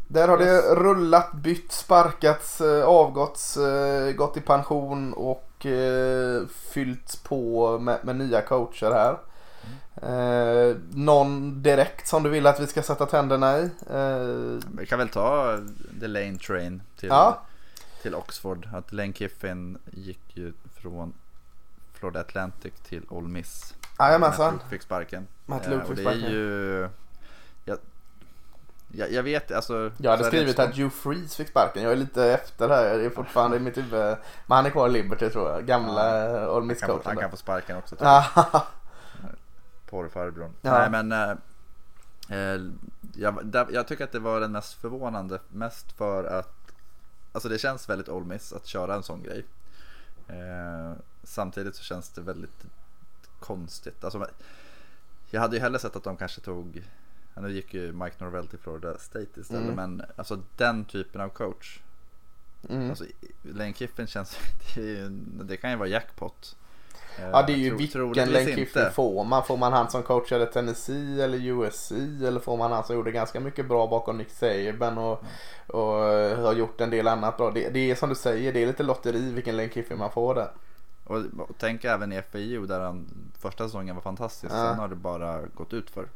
Där 0.07 0.27
har 0.27 0.41
yes. 0.41 0.47
det 0.47 0.75
rullat, 0.75 1.33
bytt, 1.33 1.71
sparkats, 1.71 2.61
avgåtts, 2.85 3.57
gått 4.15 4.37
i 4.37 4.41
pension 4.41 5.13
och 5.13 5.48
eh, 5.65 6.47
fyllts 6.47 7.15
på 7.15 7.79
med, 7.79 7.99
med, 8.03 8.15
nya 8.15 8.41
coacher 8.41 8.91
här. 8.91 9.17
Eh, 10.01 10.75
någon 10.91 11.63
direkt 11.63 12.07
som 12.07 12.23
du 12.23 12.29
vill 12.29 12.47
att 12.47 12.59
vi 12.59 12.67
ska 12.67 12.81
sätta 12.81 13.05
tänderna 13.05 13.59
i? 13.59 13.63
Eh, 13.89 14.69
vi 14.77 14.85
kan 14.85 14.99
väl 14.99 15.09
ta 15.09 15.57
The 15.99 16.07
Lane 16.07 16.37
Train 16.37 16.81
till, 16.97 17.09
ja. 17.09 17.41
till 18.01 18.15
Oxford. 18.15 18.69
Att 18.73 18.91
Lane 18.91 19.13
Kiffin 19.13 19.77
gick 19.91 20.37
ju 20.37 20.53
från 20.81 21.13
Florida 21.93 22.19
Atlantic 22.19 22.73
till 22.89 23.05
Ole 23.09 23.27
Miss. 23.27 23.73
Jajamensan. 23.99 24.45
Matt 24.45 24.53
Luke 24.53 24.69
fick 24.69 24.81
sparken. 24.81 25.27
Matt 25.45 25.67
Luke 25.67 25.85
fick 25.85 25.99
sparken. 25.99 26.21
Det 26.21 26.27
är 26.27 26.31
ju 26.31 26.89
jag, 28.91 29.11
jag 29.11 29.23
vet 29.23 29.51
alltså. 29.51 29.91
Jag 29.97 30.11
hade 30.11 30.23
skrivit 30.23 30.59
att 30.59 30.77
Joe 30.77 30.89
Freeze 30.89 31.35
fick 31.35 31.49
sparken. 31.49 31.83
Jag 31.83 31.91
är 31.91 31.95
lite 31.95 32.25
efter 32.25 32.69
här. 32.69 32.97
Det 32.97 33.05
är 33.05 33.09
fortfarande 33.09 33.57
i 33.57 33.59
mitt 33.59 33.77
huvud. 33.77 34.17
Men 34.45 34.55
han 34.55 34.65
är 34.65 34.69
kvar 34.69 34.89
i 34.89 34.91
Liberty 34.91 35.29
tror 35.29 35.49
jag. 35.49 35.65
Gamla 35.65 36.29
ja. 36.29 36.49
Ole 36.49 36.65
Miss 36.65 36.81
coachen. 36.81 37.01
Han 37.05 37.17
kan 37.17 37.31
få 37.31 37.37
sparken 37.37 37.77
också. 37.77 37.95
Tror 37.95 38.07
Porrfarbrorn. 39.89 40.53
Ja. 40.61 40.71
Nej 40.71 41.03
men. 41.03 41.11
Äh, 41.11 42.61
jag, 43.15 43.45
där, 43.45 43.67
jag 43.71 43.87
tycker 43.87 44.03
att 44.03 44.11
det 44.11 44.19
var 44.19 44.39
den 44.39 44.51
mest 44.51 44.73
förvånande. 44.73 45.39
Mest 45.49 45.91
för 45.91 46.23
att. 46.23 46.55
Alltså 47.31 47.49
det 47.49 47.57
känns 47.57 47.89
väldigt 47.89 48.09
Ole 48.09 48.25
Miss 48.25 48.53
att 48.53 48.65
köra 48.65 48.95
en 48.95 49.03
sån 49.03 49.23
grej. 49.23 49.45
Eh, 50.27 50.93
samtidigt 51.23 51.75
så 51.75 51.83
känns 51.83 52.09
det 52.09 52.21
väldigt 52.21 52.65
konstigt. 53.39 54.03
Alltså, 54.03 54.27
jag 55.29 55.41
hade 55.41 55.55
ju 55.55 55.61
hellre 55.61 55.79
sett 55.79 55.95
att 55.95 56.03
de 56.03 56.17
kanske 56.17 56.41
tog 56.41 56.83
nu 57.41 57.51
gick 57.51 57.73
ju 57.73 57.91
Mike 57.91 58.15
Norvell 58.19 58.47
till 58.47 58.59
Florida 58.59 58.97
State 58.97 59.39
istället. 59.39 59.63
Mm. 59.63 59.75
Men 59.75 60.05
alltså 60.15 60.41
den 60.57 60.85
typen 60.85 61.21
av 61.21 61.29
coach. 61.29 61.79
Mm. 62.69 62.89
Alltså, 62.89 63.05
Lane 63.41 63.73
Kiffin 63.73 64.07
känns, 64.07 64.37
det, 64.75 65.09
det 65.43 65.57
kan 65.57 65.71
ju 65.71 65.77
vara 65.77 65.89
jackpot. 65.89 66.55
Ja 67.21 67.43
det 67.47 67.53
är 67.53 67.57
ju 67.57 67.87
Tro, 67.87 68.05
vilken 68.05 68.29
Lane 68.29 68.55
Kiffin 68.55 68.91
får 68.93 69.23
man. 69.23 69.43
Får 69.43 69.57
man 69.57 69.73
han 69.73 69.89
som 69.89 70.03
coachade 70.03 70.45
Tennessee 70.45 71.21
eller 71.21 71.37
USC 71.37 71.91
eller 71.91 72.39
får 72.39 72.57
man 72.57 72.71
han 72.71 72.83
som 72.83 72.95
gjorde 72.95 73.11
ganska 73.11 73.39
mycket 73.39 73.67
bra 73.67 73.87
bakom 73.87 74.17
Nick 74.17 74.29
Saban 74.29 74.97
och, 74.97 75.21
mm. 75.21 75.31
och 75.67 75.93
har 76.43 76.53
gjort 76.53 76.81
en 76.81 76.89
del 76.89 77.07
annat 77.07 77.37
bra. 77.37 77.51
Det, 77.51 77.69
det, 77.69 77.91
är 77.91 77.95
som 77.95 78.09
du 78.09 78.15
säger, 78.15 78.53
det 78.53 78.63
är 78.63 78.67
lite 78.67 78.83
lotteri 78.83 79.31
vilken 79.31 79.57
Lane 79.57 79.69
Kiffin 79.69 79.97
man 79.97 80.11
får 80.11 80.35
där. 80.35 80.51
Och, 81.03 81.17
och 81.17 81.55
tänk 81.57 81.83
även 81.83 82.11
i 82.11 82.21
FIU 82.21 82.65
där 82.65 82.79
han 82.79 83.07
första 83.39 83.63
säsongen 83.63 83.95
var 83.95 84.01
fantastisk. 84.01 84.53
Ja. 84.53 84.69
Sen 84.69 84.79
har 84.79 84.87
det 84.87 84.95
bara 84.95 85.41
gått 85.55 85.73
ut 85.73 85.89
för. 85.89 86.07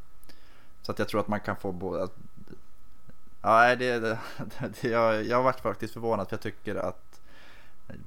Så 0.84 0.92
att 0.92 1.00
jag 1.00 1.08
tror 1.08 1.20
att 1.20 1.28
man 1.28 1.40
kan 1.40 1.56
få 1.56 1.72
båda. 1.72 2.10
Ja, 3.42 3.75
det, 3.75 4.00
det, 4.00 4.20
det, 4.82 4.90
jag, 4.90 5.24
jag 5.24 5.38
har 5.38 5.44
varit 5.44 5.60
faktiskt 5.60 5.94
förvånad 5.94 6.30
för 6.30 6.36
jag 6.36 6.42
tycker 6.42 6.75
att 6.75 7.22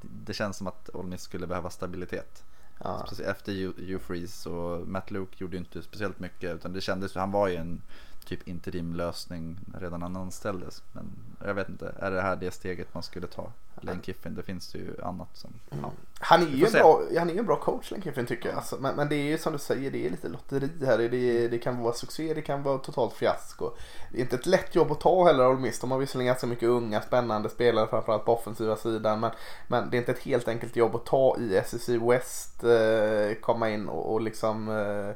det 0.00 0.35
känns 0.35 0.56
som 0.56 0.66
att 0.66 0.90
Olmis 0.92 1.23
skulle 1.23 1.47
behöva 1.47 1.71
stabilitet. 1.71 2.45
Ja. 2.78 3.09
Efter 3.25 3.52
Hugh 3.52 3.99
Freeze 3.99 4.49
och 4.49 4.88
Matt 4.88 5.11
Luke 5.11 5.37
gjorde 5.38 5.56
inte 5.56 5.83
speciellt 5.83 6.18
mycket 6.18 6.54
utan 6.54 6.73
det 6.73 6.80
kändes 6.80 7.12
som 7.12 7.21
han 7.21 7.30
var 7.30 7.49
ju 7.49 7.56
en 7.56 7.83
typ 8.26 8.49
interimlösning 8.49 9.59
redan 9.80 10.02
han 10.02 10.16
anställdes. 10.16 10.83
Men 10.92 11.11
jag 11.45 11.54
vet 11.54 11.68
inte, 11.68 11.95
är 11.99 12.11
det 12.11 12.23
här 12.23 12.37
det 12.37 12.50
steget 12.50 12.95
man 12.95 13.02
skulle 13.02 13.26
ta? 13.26 13.52
Lane 13.80 14.02
Kiffin, 14.02 14.35
det 14.35 14.42
finns 14.42 14.75
ju 14.75 14.95
annat 15.02 15.28
som... 15.33 15.50
Mm. 15.71 15.85
Ja. 15.85 15.90
Han 16.21 16.42
är 16.42 16.47
ju 16.47 16.66
en 16.66 16.73
bra, 16.73 17.02
han 17.18 17.30
är 17.30 17.38
en 17.38 17.47
bra 17.47 17.56
coach 17.56 17.90
Lane 17.90 18.02
Kiffin 18.02 18.26
tycker 18.26 18.49
jag. 18.49 18.59
Alltså, 18.59 18.76
men, 18.80 18.97
men, 18.97 19.09
det 19.09 19.14
är 19.14 19.25
ju 19.25 19.38
som 19.38 19.52
du 19.52 19.59
säger, 19.59 19.90
det 19.90 20.06
är 20.06 20.11
lite 20.11 20.28
lotteri 20.28 20.71
här. 20.87 20.99
Det, 20.99 21.49
det 21.49 21.59
kan 21.59 21.78
vara 21.78 21.95
succé, 21.95 22.35
det 22.35 22.42
kan 22.42 22.62
vara 22.62 22.78
totalt 22.78 23.14
fiasko. 23.14 23.71
Det 24.12 24.18
är 24.18 24.23
inte 24.23 24.37
ett 24.37 24.47
lätt 24.47 24.75
jobb 24.75 24.92
att 24.92 25.00
ta 25.00 25.26
heller 25.26 25.49
Ole 25.49 25.61
Miss. 25.61 25.80
De 25.80 25.90
har 25.90 25.99
visserligen 25.99 26.26
ganska 26.26 26.47
mycket 26.47 26.68
unga 26.68 27.00
spännande 27.00 27.49
spelare 27.49 27.87
framförallt 27.87 28.25
på 28.25 28.33
offensiva 28.33 28.76
sidan. 28.76 29.21
Men, 29.21 29.30
men 29.68 29.90
det 29.90 29.97
är 29.97 29.99
inte 29.99 30.12
ett 30.12 30.23
helt 30.23 30.49
enkelt 30.49 30.76
jobb 30.76 30.95
att 30.95 31.06
ta 31.06 31.37
i 31.38 31.62
SEC 31.66 31.88
West. 31.88 32.64
Eh, 32.64 33.35
komma 33.40 33.71
in 33.71 33.88
och, 33.88 34.12
och 34.12 34.21
liksom 34.21 34.68
eh, 34.68 35.14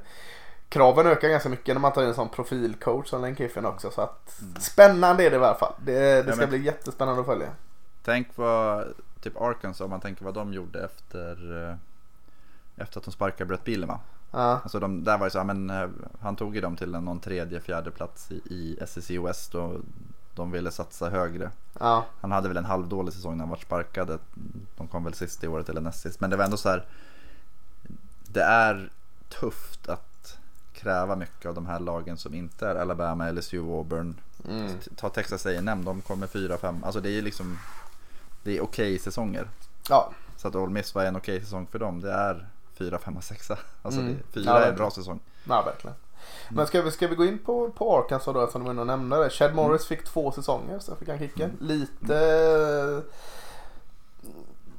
kraven 0.71 1.07
ökar 1.07 1.29
ganska 1.29 1.49
mycket 1.49 1.75
när 1.75 1.81
man 1.81 1.93
tar 1.93 2.03
in 2.03 2.09
en 2.09 2.15
sån 2.15 2.29
profilcoach 2.29 3.09
som 3.09 3.23
Lane 3.23 3.37
Kiffin 3.37 3.65
också. 3.65 3.91
Så 3.91 4.01
att, 4.01 4.41
mm. 4.41 4.55
Spännande 4.61 5.25
är 5.25 5.31
det 5.31 5.37
i 5.37 5.39
alla 5.39 5.55
fall. 5.55 5.73
Det, 5.85 5.93
det 5.93 6.17
ja, 6.27 6.33
ska 6.33 6.37
men... 6.37 6.49
bli 6.49 6.59
jättespännande 6.59 7.21
att 7.21 7.27
följa. 7.27 7.49
Tänk 8.05 8.29
vad 8.37 8.85
typ 9.21 9.41
Arkansas, 9.41 9.81
om 9.81 9.91
man 9.91 10.01
tänker 10.01 10.25
vad 10.25 10.35
de 10.35 10.53
gjorde 10.53 10.85
efter, 10.85 11.63
eh, 11.69 11.77
efter 12.77 12.99
att 12.99 13.05
de 13.05 13.11
sparkade 13.11 13.45
Brett 13.45 13.65
Bielema. 13.65 13.99
Ja. 14.31 14.61
Alltså 14.63 14.81
de, 14.81 15.05
där 15.05 15.19
var 15.19 15.27
det 15.27 15.31
så, 15.31 15.45
men, 15.45 15.71
eh, 15.71 15.89
han 16.21 16.37
tog 16.37 16.55
ju 16.55 16.61
dem 16.61 16.77
till 16.77 16.91
någon 16.91 17.21
tredje, 17.21 17.61
fjärde 17.61 17.91
plats 17.91 18.33
i, 18.33 18.35
i 18.35 18.79
SEC 18.87 19.11
West 19.11 19.55
och 19.55 19.81
de 20.35 20.51
ville 20.51 20.71
satsa 20.71 21.11
högre. 21.11 21.51
Ja. 21.79 22.05
Han 22.21 22.33
hade 22.33 22.49
väl 22.49 22.57
en 22.57 22.65
halvdålig 22.65 23.15
säsong 23.15 23.37
när 23.37 23.45
han 23.45 23.51
var 23.51 23.57
sparkad. 23.57 24.19
De 24.77 24.89
kom 24.89 25.05
väl 25.05 25.15
sist 25.15 25.45
i 25.45 25.49
året 25.49 25.69
eller 25.69 25.81
näst 25.81 26.01
sist. 26.01 26.21
Men 26.21 26.31
det 26.31 26.37
var 26.37 26.45
ändå 26.45 26.57
så 26.57 26.69
här. 26.69 26.87
Det 28.27 28.43
är 28.43 28.91
tufft 29.29 29.89
att 29.89 30.10
kräva 30.81 31.17
mycket 31.17 31.47
av 31.47 31.55
de 31.55 31.67
här 31.67 31.81
lagen 31.81 32.17
som 32.17 32.35
inte 32.35 32.67
är 32.69 32.75
Alabama, 32.75 33.31
LSU, 33.31 33.59
Auburn. 33.59 34.15
Mm. 34.49 34.73
Ta 34.97 35.09
Texas 35.09 35.47
A&M, 35.47 35.85
de 35.85 36.03
kommer 36.03 36.27
fyra, 36.27 36.59
fem. 36.59 36.85
Alltså 36.85 37.01
det 37.01 37.19
är 37.19 37.23
liksom 37.23 37.59
det 38.43 38.51
är 38.51 38.63
okej 38.63 38.89
okay 38.89 38.99
säsonger. 38.99 39.49
Ja. 39.89 40.13
Så 40.37 40.49
att 40.49 40.55
Ole 40.55 40.73
Miss 40.73 40.95
var 40.95 41.05
en 41.05 41.17
okej 41.17 41.37
okay 41.37 41.45
säsong 41.45 41.67
för 41.67 41.79
dem. 41.79 42.01
Det 42.01 42.13
är 42.13 42.47
fyra, 42.75 42.99
femma, 42.99 43.21
sexa. 43.21 43.59
Alltså 43.83 44.01
mm. 44.01 44.19
det, 44.33 44.41
ja, 44.41 44.59
är 44.59 44.71
en 44.71 44.77
bra 44.77 44.91
säsong. 44.91 45.21
Ja, 45.45 45.63
verkligen. 45.63 45.97
Men 46.49 46.67
ska 46.67 46.83
vi, 46.83 46.91
ska 46.91 47.09
vi 47.09 47.15
gå 47.15 47.25
in 47.25 47.39
på, 47.39 47.71
på 47.71 47.99
Arkansas 47.99 48.35
då 48.35 48.47
som 48.47 48.65
du 48.65 48.71
ändå 48.71 48.85
nämnde 48.85 49.25
det. 49.25 49.31
Chad 49.31 49.55
Morris 49.55 49.91
mm. 49.91 49.99
fick 49.99 50.09
två 50.09 50.33
säsonger, 50.33 50.79
sen 50.79 50.97
fick 50.97 51.09
han 51.09 51.19
kicken. 51.19 51.51
Mm. 51.51 51.57
Lite 51.61 52.19
mm. 52.19 53.03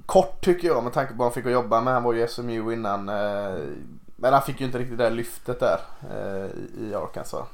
kort 0.05 0.45
tycker 0.45 0.67
jag 0.67 0.83
med 0.83 0.93
tanke 0.93 1.11
på 1.11 1.17
vad 1.17 1.25
han 1.25 1.33
fick 1.33 1.45
att 1.45 1.51
jobba 1.51 1.81
med. 1.81 1.93
Han 1.93 2.03
var 2.03 2.13
ju 2.13 2.27
SMU 2.27 2.73
innan. 2.73 3.09
Eh, 4.21 4.31
men 4.31 4.33
han 4.33 4.41
fick 4.41 4.59
ju 4.59 4.65
inte 4.65 4.79
riktigt 4.79 4.97
det 4.97 5.03
där 5.03 5.11
lyftet 5.11 5.59
där 5.59 5.79
eh, 6.09 6.49
i 6.83 6.95
Arkansas. 6.95 7.47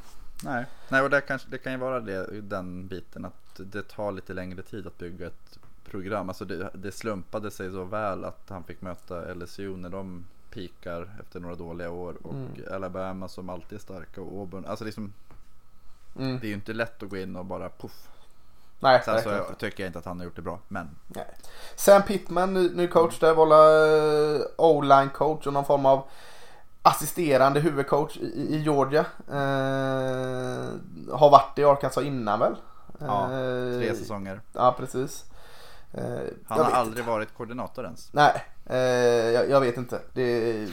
Nej, 0.43 0.65
Nej 0.89 1.01
och 1.01 1.09
det, 1.09 1.21
kanske, 1.21 1.49
det 1.49 1.57
kan 1.57 1.71
ju 1.71 1.77
vara 1.77 1.99
det, 1.99 2.41
den 2.41 2.87
biten 2.87 3.25
att 3.25 3.33
det 3.57 3.81
tar 3.81 4.11
lite 4.11 4.33
längre 4.33 4.61
tid 4.61 4.87
att 4.87 4.97
bygga 4.97 5.27
ett 5.27 5.59
program. 5.85 6.29
Alltså 6.29 6.45
det, 6.45 6.69
det 6.73 6.91
slumpade 6.91 7.51
sig 7.51 7.71
så 7.71 7.83
väl 7.83 8.25
att 8.25 8.49
han 8.49 8.63
fick 8.63 8.81
möta 8.81 9.33
LSU 9.33 9.77
när 9.77 9.89
de 9.89 10.25
pikar 10.49 11.09
efter 11.19 11.39
några 11.39 11.55
dåliga 11.55 11.91
år 11.91 12.15
och 12.23 12.33
mm. 12.33 12.51
Alabama 12.71 13.27
som 13.27 13.49
alltid 13.49 13.77
är 13.77 13.81
starka 13.81 14.21
och 14.21 14.39
Auburn. 14.39 14.65
Alltså 14.65 14.85
liksom, 14.85 15.13
mm. 16.19 16.39
Det 16.39 16.47
är 16.47 16.49
ju 16.49 16.55
inte 16.55 16.73
lätt 16.73 17.03
att 17.03 17.09
gå 17.09 17.17
in 17.17 17.35
och 17.35 17.45
bara 17.45 17.69
puff. 17.69 18.07
Nej, 18.79 19.01
Sen 19.05 19.21
så 19.21 19.29
jag, 19.29 19.57
tycker 19.57 19.83
jag 19.83 19.89
inte 19.89 19.99
att 19.99 20.05
han 20.05 20.17
har 20.17 20.25
gjort 20.25 20.35
det 20.35 20.41
bra, 20.41 20.59
men. 20.67 20.89
Nej. 21.07 21.25
Sam 21.75 22.01
Pittman, 22.01 22.53
ny, 22.53 22.69
ny 22.69 22.87
coach 22.87 23.19
där, 23.19 23.33
var 23.33 23.47
uh, 23.47 24.41
O-line 24.57 25.09
coach 25.09 25.47
och 25.47 25.53
någon 25.53 25.65
form 25.65 25.85
av 25.85 26.03
assisterande 26.87 27.59
huvudcoach 27.59 28.17
i, 28.17 28.55
i 28.55 28.57
Georgia. 28.57 29.05
Uh, 29.29 29.35
har 31.13 31.29
varit 31.29 31.59
i 31.59 31.63
Arkansas 31.63 32.03
innan 32.03 32.39
väl? 32.39 32.55
Ja, 32.99 33.27
tre 33.27 33.89
eh, 33.89 33.95
säsonger. 33.95 34.41
Ja, 34.53 34.75
precis. 34.77 35.25
Eh, 35.93 36.19
Han 36.45 36.59
har 36.59 36.71
aldrig 36.71 36.99
inte. 36.99 37.11
varit 37.11 37.33
koordinator 37.37 37.85
ens. 37.85 38.13
Nej, 38.13 38.45
eh, 38.65 38.77
jag, 38.77 39.49
jag, 39.49 39.61
vet 39.61 39.77
inte. 39.77 40.01
Det 40.13 40.69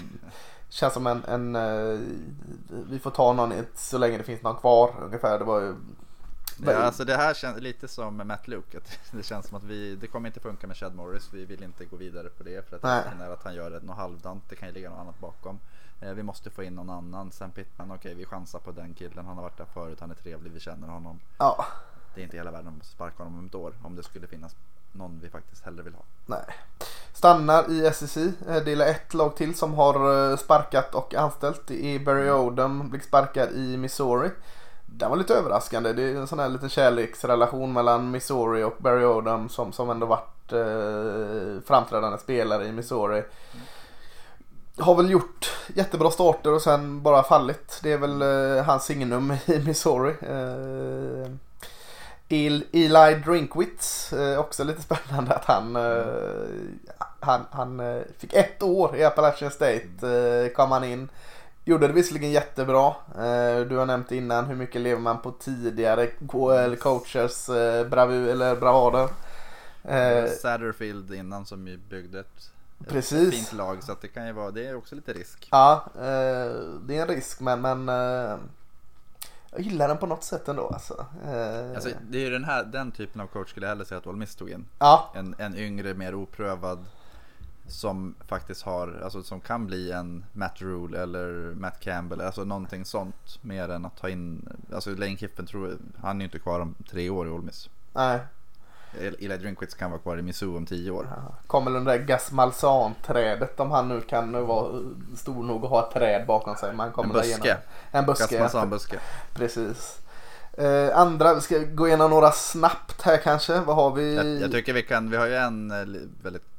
känns 0.69 0.95
som 0.95 1.07
en, 1.07 1.25
en 1.25 1.57
eh, 1.57 1.99
vi 2.89 2.99
får 2.99 3.11
ta 3.11 3.33
någon 3.33 3.53
så 3.75 3.99
länge 3.99 4.19
det 4.19 4.25
finns 4.25 4.43
någon 4.43 4.57
kvar 4.57 4.95
ungefär. 5.03 5.39
Det 5.39 5.45
var 5.45 5.61
ju 5.61 5.75
Ja, 6.67 6.77
alltså 6.77 7.05
det 7.05 7.17
här 7.17 7.35
känns 7.35 7.61
lite 7.61 7.89
som 7.89 8.17
Matt 8.17 8.49
Luke. 8.49 8.81
Det 9.13 9.23
känns 9.23 9.47
som 9.47 9.57
att 9.57 9.65
vi, 9.65 9.97
det 9.97 10.07
kommer 10.07 10.29
inte 10.29 10.41
funka 10.41 10.67
med 10.67 10.77
Chad 10.77 10.95
Morris. 10.95 11.29
Vi 11.33 11.45
vill 11.45 11.63
inte 11.63 11.85
gå 11.85 11.97
vidare 11.97 12.29
på 12.29 12.43
det 12.43 12.69
för 12.69 12.77
att 12.77 12.85
att 12.85 13.45
han 13.45 13.55
gör 13.55 13.81
något 13.81 13.97
halvdant. 13.97 14.45
Det 14.49 14.57
kan 14.57 14.69
ju 14.69 14.75
ligga 14.75 14.91
något 14.91 14.99
annat 14.99 15.21
bakom. 15.21 15.59
Eh, 16.05 16.15
vi 16.15 16.23
måste 16.23 16.51
få 16.51 16.63
in 16.63 16.75
någon 16.75 16.91
annan. 16.91 17.33
Sen 17.33 17.51
Pittman, 17.51 17.91
okej 17.91 17.99
okay, 17.99 18.15
vi 18.15 18.25
chansar 18.25 18.59
på 18.59 18.71
den 18.71 18.95
killen. 18.95 19.27
Han 19.27 19.37
har 19.37 19.43
varit 19.43 19.59
där 19.59 19.67
förut, 19.75 20.01
han 20.01 20.11
är 20.11 20.15
trevlig, 20.15 20.53
vi 20.53 20.61
känner 20.61 20.89
honom. 20.89 21.21
Ja. 21.39 21.67
Det 22.15 22.21
är 22.21 22.25
inte 22.25 22.37
hela 22.37 22.51
världen 22.51 22.79
att 22.81 22.87
sparka 22.87 23.23
honom 23.23 23.39
om 23.39 23.47
ett 23.47 23.55
år. 23.55 23.73
Om 23.83 23.97
det 23.97 24.03
skulle 24.03 24.27
finnas 24.27 24.57
någon 24.93 25.21
vi 25.23 25.29
faktiskt 25.29 25.65
hellre 25.65 25.83
vill 25.83 25.95
ha. 25.95 26.03
Nej. 26.27 26.45
Stannar 27.13 27.71
i 27.71 27.93
SEC. 27.93 28.17
Eh, 28.17 28.33
det 28.65 28.73
är 28.73 28.91
ett 28.91 29.15
lag 29.15 29.37
till 29.37 29.55
som 29.55 29.75
har 29.75 30.31
eh, 30.31 30.37
sparkat 30.37 30.95
och 30.95 31.15
anställt. 31.15 31.67
Det 31.67 31.85
är 31.85 31.99
Barry 31.99 32.31
Odom, 32.31 32.91
blir 32.91 33.01
sparkad 33.01 33.53
i 33.53 33.77
Missouri. 33.77 34.31
Det 34.87 35.09
var 35.09 35.17
lite 35.17 35.35
överraskande. 35.35 35.93
Det 35.93 36.03
är 36.03 36.17
en 36.17 36.27
sån 36.27 36.39
här 36.39 36.49
liten 36.49 36.69
kärleksrelation 36.69 37.73
mellan 37.73 38.11
Missouri 38.11 38.63
och 38.63 38.77
Barry 38.79 39.05
Odom 39.05 39.49
som, 39.49 39.73
som 39.73 39.91
ändå 39.91 40.07
varit 40.07 40.53
eh, 40.53 41.63
framträdande 41.67 42.19
spelare 42.19 42.67
i 42.67 42.73
Missouri. 42.73 43.19
Mm. 43.19 43.67
Har 44.79 44.95
väl 44.95 45.11
gjort 45.11 45.53
jättebra 45.75 46.11
starter 46.11 46.53
och 46.53 46.63
sen 46.63 47.03
bara 47.03 47.23
fallit. 47.23 47.81
Det 47.83 47.93
är 47.93 47.99
väl 47.99 48.23
eh, 48.23 48.65
hans 48.65 48.85
signum 48.85 49.37
i 49.47 49.59
Missouri. 49.59 50.15
Eh, 50.23 51.31
Eli 52.29 53.15
Drinkwitz, 53.27 54.13
eh, 54.13 54.39
också 54.39 54.65
lite 54.65 54.83
spännande 54.83 55.35
att 55.35 55.45
han, 55.45 55.77
eh, 55.77 56.05
han, 57.21 57.41
han 57.51 57.81
eh, 57.81 58.03
fick 58.19 58.33
ett 58.33 58.63
år 58.63 58.97
i 58.97 59.05
Appalachian 59.05 59.51
State. 59.51 59.89
Eh, 60.03 60.53
kom 60.53 60.71
han 60.71 60.85
in. 60.85 61.09
Gjorde 61.65 61.87
det 61.87 61.93
visserligen 61.93 62.31
jättebra. 62.31 62.87
Eh, 63.19 63.61
du 63.61 63.77
har 63.77 63.87
nämnt 63.87 64.13
innan 64.13 64.45
hur 64.45 64.57
mycket 64.57 64.81
lever 64.81 65.01
man 65.01 65.21
på 65.21 65.31
tidigare 65.31 66.07
coachers 66.77 67.49
eh, 67.49 67.87
bravu, 67.87 68.31
eller 68.31 68.57
bravader. 68.57 69.09
Satterfield 70.43 71.15
innan 71.15 71.47
som 71.47 71.69
ju 71.69 71.77
byggde 71.77 72.21
ett, 72.21 72.51
Precis. 72.89 73.29
ett 73.29 73.35
fint 73.35 73.53
lag 73.53 73.83
så 73.83 73.93
att 73.93 74.01
det 74.01 74.09
kan 74.09 74.27
ju 74.27 74.33
vara, 74.33 74.51
det 74.51 74.67
är 74.67 74.75
också 74.75 74.95
lite 74.95 75.13
risk. 75.13 75.49
Ja, 75.51 75.85
det 76.83 76.97
är 76.97 77.03
en 77.03 77.09
risk 77.09 77.41
men, 77.41 77.61
men 77.61 77.89
jag 79.51 79.61
gillar 79.61 79.89
den 79.89 79.99
på 79.99 80.07
något 80.07 80.25
sätt 80.25 80.49
ändå 80.49 80.69
alltså. 80.69 81.07
Eh... 81.27 81.75
alltså 81.75 81.91
det 82.11 82.19
är 82.19 82.23
ju 82.23 82.31
den 82.31 82.45
här 82.45 82.65
den 82.65 82.93
typen 82.93 83.21
av 83.21 83.27
coach 83.27 83.51
skulle 83.51 83.67
jag 83.67 83.71
hellre 83.71 83.85
säga 83.85 83.99
att 83.99 84.07
Ole 84.07 84.19
Miss 84.19 84.35
tog 84.35 84.51
in. 84.51 84.65
Ja. 84.79 85.13
En, 85.15 85.35
en 85.39 85.57
yngre, 85.57 85.95
mer 85.95 86.15
oprövad 86.15 86.85
som 87.69 88.15
faktiskt 88.27 88.63
har, 88.63 89.01
alltså 89.05 89.23
som 89.23 89.41
kan 89.41 89.67
bli 89.67 89.93
en 89.93 90.25
Matt 90.33 90.63
Rule 90.63 91.03
eller 91.03 91.55
Matt 91.55 91.81
Campbell, 91.81 92.21
alltså 92.21 92.45
någonting 92.45 92.85
sånt 92.85 93.39
mer 93.43 93.69
än 93.69 93.85
att 93.85 93.97
ta 93.97 94.09
in, 94.09 94.49
alltså 94.75 94.91
Lane 94.91 95.17
Kiffen 95.17 95.47
tror, 95.47 95.79
han 96.01 96.17
är 96.17 96.21
ju 96.21 96.25
inte 96.25 96.39
kvar 96.39 96.61
om 96.61 96.75
tre 96.91 97.11
år 97.11 97.27
i 97.27 97.31
Ole 97.31 97.45
Miss. 97.45 97.71
Nej. 97.93 98.21
Eli 99.01 99.37
Drinkwitz 99.37 99.75
kan 99.75 99.91
vara 99.91 100.01
kvar 100.01 100.19
i 100.19 100.23
Missou 100.23 100.57
om 100.57 100.67
tio 100.67 100.91
år. 100.91 101.07
Ja. 101.11 101.35
Kommer 101.47 101.71
den 101.71 101.85
där 101.85 101.99
Gas 101.99 102.33
Malzahn-trädet 102.33 103.61
om 103.61 103.71
han 103.71 103.89
nu 103.89 104.01
kan 104.01 104.47
vara 104.47 104.83
stor 105.17 105.43
nog 105.43 105.65
att 105.65 105.71
ha 105.71 105.89
ett 105.89 105.95
träd 105.95 106.27
bakom 106.27 106.57
sig. 106.57 106.75
Man 106.75 106.93
kommer 106.93 107.09
en 107.09 107.21
buske. 107.21 107.57
En 107.91 108.07
buske. 108.07 108.39
Gas 108.39 108.41
Malzahn-buske. 108.41 108.99
Precis. 109.35 109.99
Eh, 110.53 110.99
andra, 110.99 111.35
vi 111.35 111.41
ska 111.41 111.59
gå 111.59 111.89
igenom 111.89 112.11
några 112.11 112.31
snabbt 112.31 113.03
här 113.03 113.17
kanske. 113.17 113.61
Vad 113.61 113.77
har 113.77 113.93
vi? 113.93 114.15
Jag, 114.15 114.27
jag 114.27 114.53
tycker 114.53 114.73
vi 114.73 114.83
kan, 114.83 115.11
vi 115.11 115.17
har 115.17 115.27
ju 115.27 115.35
en 115.35 115.71
eh, 115.71 116.01
väldigt 116.23 116.55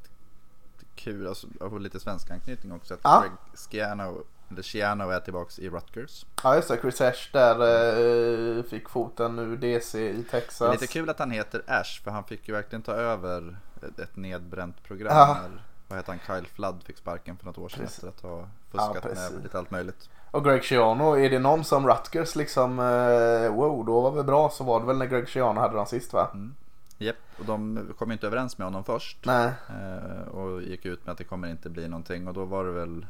kul, 0.95 1.27
alltså, 1.27 1.47
lite 1.79 1.99
svensk 1.99 2.31
anknytning 2.31 2.71
också. 2.71 2.97
Att. 3.01 3.21
Greg 3.21 3.31
Schiano 3.53 4.23
Luciano 4.47 5.09
är 5.09 5.19
tillbaks 5.19 5.59
i 5.59 5.69
Rutgers. 5.69 6.25
Ja 6.43 6.55
just 6.55 6.67
det, 6.67 6.77
Chris 6.81 7.01
Ash 7.01 7.29
där 7.31 8.57
eh, 8.57 8.63
fick 8.63 8.89
foten 8.89 9.35
nu 9.35 9.57
DC 9.57 10.09
i 10.09 10.23
Texas. 10.23 10.57
Det 10.57 10.65
är 10.65 10.71
lite 10.71 10.87
kul 10.87 11.09
att 11.09 11.19
han 11.19 11.31
heter 11.31 11.61
Ash 11.67 12.03
för 12.03 12.11
han 12.11 12.23
fick 12.23 12.47
ju 12.47 12.53
verkligen 12.53 12.81
ta 12.81 12.91
över 12.91 13.57
ett, 13.81 13.99
ett 13.99 14.15
nedbränt 14.15 14.83
program. 14.83 15.17
Ja. 15.17 15.37
När, 15.41 15.61
vad 15.87 15.99
heter 15.99 16.11
han, 16.11 16.37
Kyle 16.37 16.47
Flood 16.47 16.83
fick 16.83 16.97
sparken 16.97 17.37
för 17.37 17.45
något 17.45 17.57
år 17.57 17.69
sedan 17.69 17.79
precis. 17.79 18.03
efter 18.03 18.07
att 18.07 18.21
ha 18.21 18.47
fuskat 18.71 19.15
ja, 19.15 19.29
med 19.31 19.43
lite 19.43 19.59
allt 19.59 19.71
möjligt. 19.71 20.09
Och 20.31 20.43
Greg 20.43 20.63
Schiano, 20.63 21.17
är 21.17 21.29
det 21.29 21.39
någon 21.39 21.63
som 21.63 21.87
Rutgers 21.87 22.35
liksom, 22.35 22.79
eh, 22.79 23.55
wow 23.55 23.85
då 23.85 24.01
var 24.01 24.11
vi 24.11 24.23
bra 24.23 24.49
så 24.49 24.63
var 24.63 24.79
det 24.79 24.85
väl 24.85 24.97
när 24.97 25.05
Greg 25.05 25.29
Schiano 25.29 25.59
hade 25.59 25.75
dem 25.75 25.85
sist 25.85 26.13
va? 26.13 26.29
Mm. 26.33 26.55
Japp, 26.97 27.15
och 27.39 27.45
de 27.45 27.87
kom 27.97 28.11
inte 28.11 28.27
överens 28.27 28.57
med 28.57 28.67
honom 28.67 28.83
först. 28.83 29.17
Nej. 29.25 29.51
Eh, 29.69 30.27
och 30.27 30.61
gick 30.61 30.85
ut 30.85 31.05
med 31.05 31.11
att 31.11 31.17
det 31.17 31.23
kommer 31.23 31.47
inte 31.47 31.69
bli 31.69 31.87
någonting 31.87 32.27
och 32.27 32.33
då 32.33 32.45
var 32.45 32.63
det 32.63 32.71
väl 32.71 33.05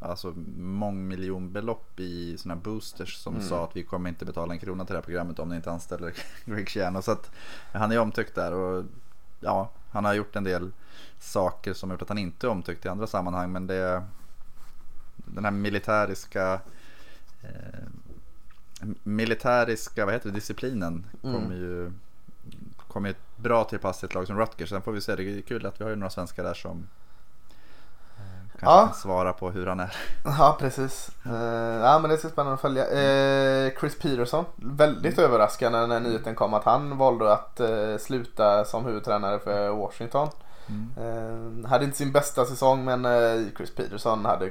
alltså 0.00 0.34
mångmiljonbelopp 0.56 2.00
i 2.00 2.38
sådana 2.38 2.60
boosters 2.60 3.16
som 3.16 3.34
mm. 3.34 3.48
sa 3.48 3.64
att 3.64 3.76
vi 3.76 3.82
kommer 3.82 4.08
inte 4.08 4.24
betala 4.24 4.52
en 4.52 4.58
krona 4.58 4.84
till 4.84 4.92
det 4.92 4.98
här 4.98 5.04
programmet 5.04 5.38
om 5.38 5.48
ni 5.48 5.56
inte 5.56 5.70
anställer 5.70 6.14
Greg 6.44 6.68
Schiano. 6.68 7.02
Så 7.02 7.12
att 7.12 7.30
han 7.72 7.92
är 7.92 7.98
omtyckt 7.98 8.34
där 8.34 8.52
och 8.52 8.84
ja, 9.40 9.70
han 9.90 10.04
har 10.04 10.14
gjort 10.14 10.36
en 10.36 10.44
del 10.44 10.70
saker 11.18 11.74
som 11.74 11.90
har 11.90 11.94
gjort 11.94 12.02
att 12.02 12.08
han 12.08 12.18
inte 12.18 12.46
är 12.46 12.50
omtyckt 12.50 12.84
i 12.84 12.88
andra 12.88 13.06
sammanhang. 13.06 13.52
Men 13.52 13.66
det 13.66 14.04
den 15.16 15.44
här 15.44 15.50
militäriska 15.50 16.60
eh, 17.42 17.84
militäriska 19.02 20.04
vad 20.04 20.14
heter 20.14 20.28
det, 20.28 20.34
disciplinen 20.34 21.06
mm. 21.22 21.34
kommer 21.34 21.56
ju 21.56 21.92
kommer 22.88 23.14
bra 23.36 23.64
till 23.64 23.78
pass 23.78 24.02
i 24.02 24.06
ett 24.06 24.14
lag 24.14 24.26
som 24.26 24.38
Rutgers. 24.38 24.68
Sen 24.68 24.82
får 24.82 24.92
vi 24.92 25.00
se, 25.00 25.16
det 25.16 25.22
är 25.22 25.40
kul 25.40 25.66
att 25.66 25.80
vi 25.80 25.84
har 25.84 25.90
ju 25.90 25.96
några 25.96 26.10
svenskar 26.10 26.44
där 26.44 26.54
som 26.54 26.86
Kanske 28.60 28.78
ja. 28.78 28.86
kan 28.86 28.94
svara 28.94 29.32
på 29.32 29.50
hur 29.50 29.66
han 29.66 29.80
är. 29.80 29.96
Ja 30.24 30.56
precis. 30.60 31.10
Uh, 31.26 31.32
ja 31.82 31.98
men 31.98 32.10
det 32.10 32.18
ska 32.18 32.28
spännande 32.28 32.54
att 32.54 32.60
följa. 32.60 32.84
Uh, 32.84 33.70
Chris 33.80 33.98
Peterson. 33.98 34.44
Väldigt 34.56 35.18
mm. 35.18 35.30
överraskande 35.30 35.86
när 35.86 36.00
nyheten 36.00 36.34
kom 36.34 36.54
att 36.54 36.64
han 36.64 36.98
valde 36.98 37.32
att 37.32 37.60
uh, 37.60 37.98
sluta 37.98 38.64
som 38.64 38.84
huvudtränare 38.84 39.38
för 39.38 39.68
Washington. 39.68 40.28
Mm. 40.96 41.64
hade 41.64 41.84
inte 41.84 41.96
sin 41.96 42.12
bästa 42.12 42.44
säsong 42.44 42.84
men 42.84 43.06
Chris 43.56 43.74
Peterson 43.74 44.24
hade 44.24 44.50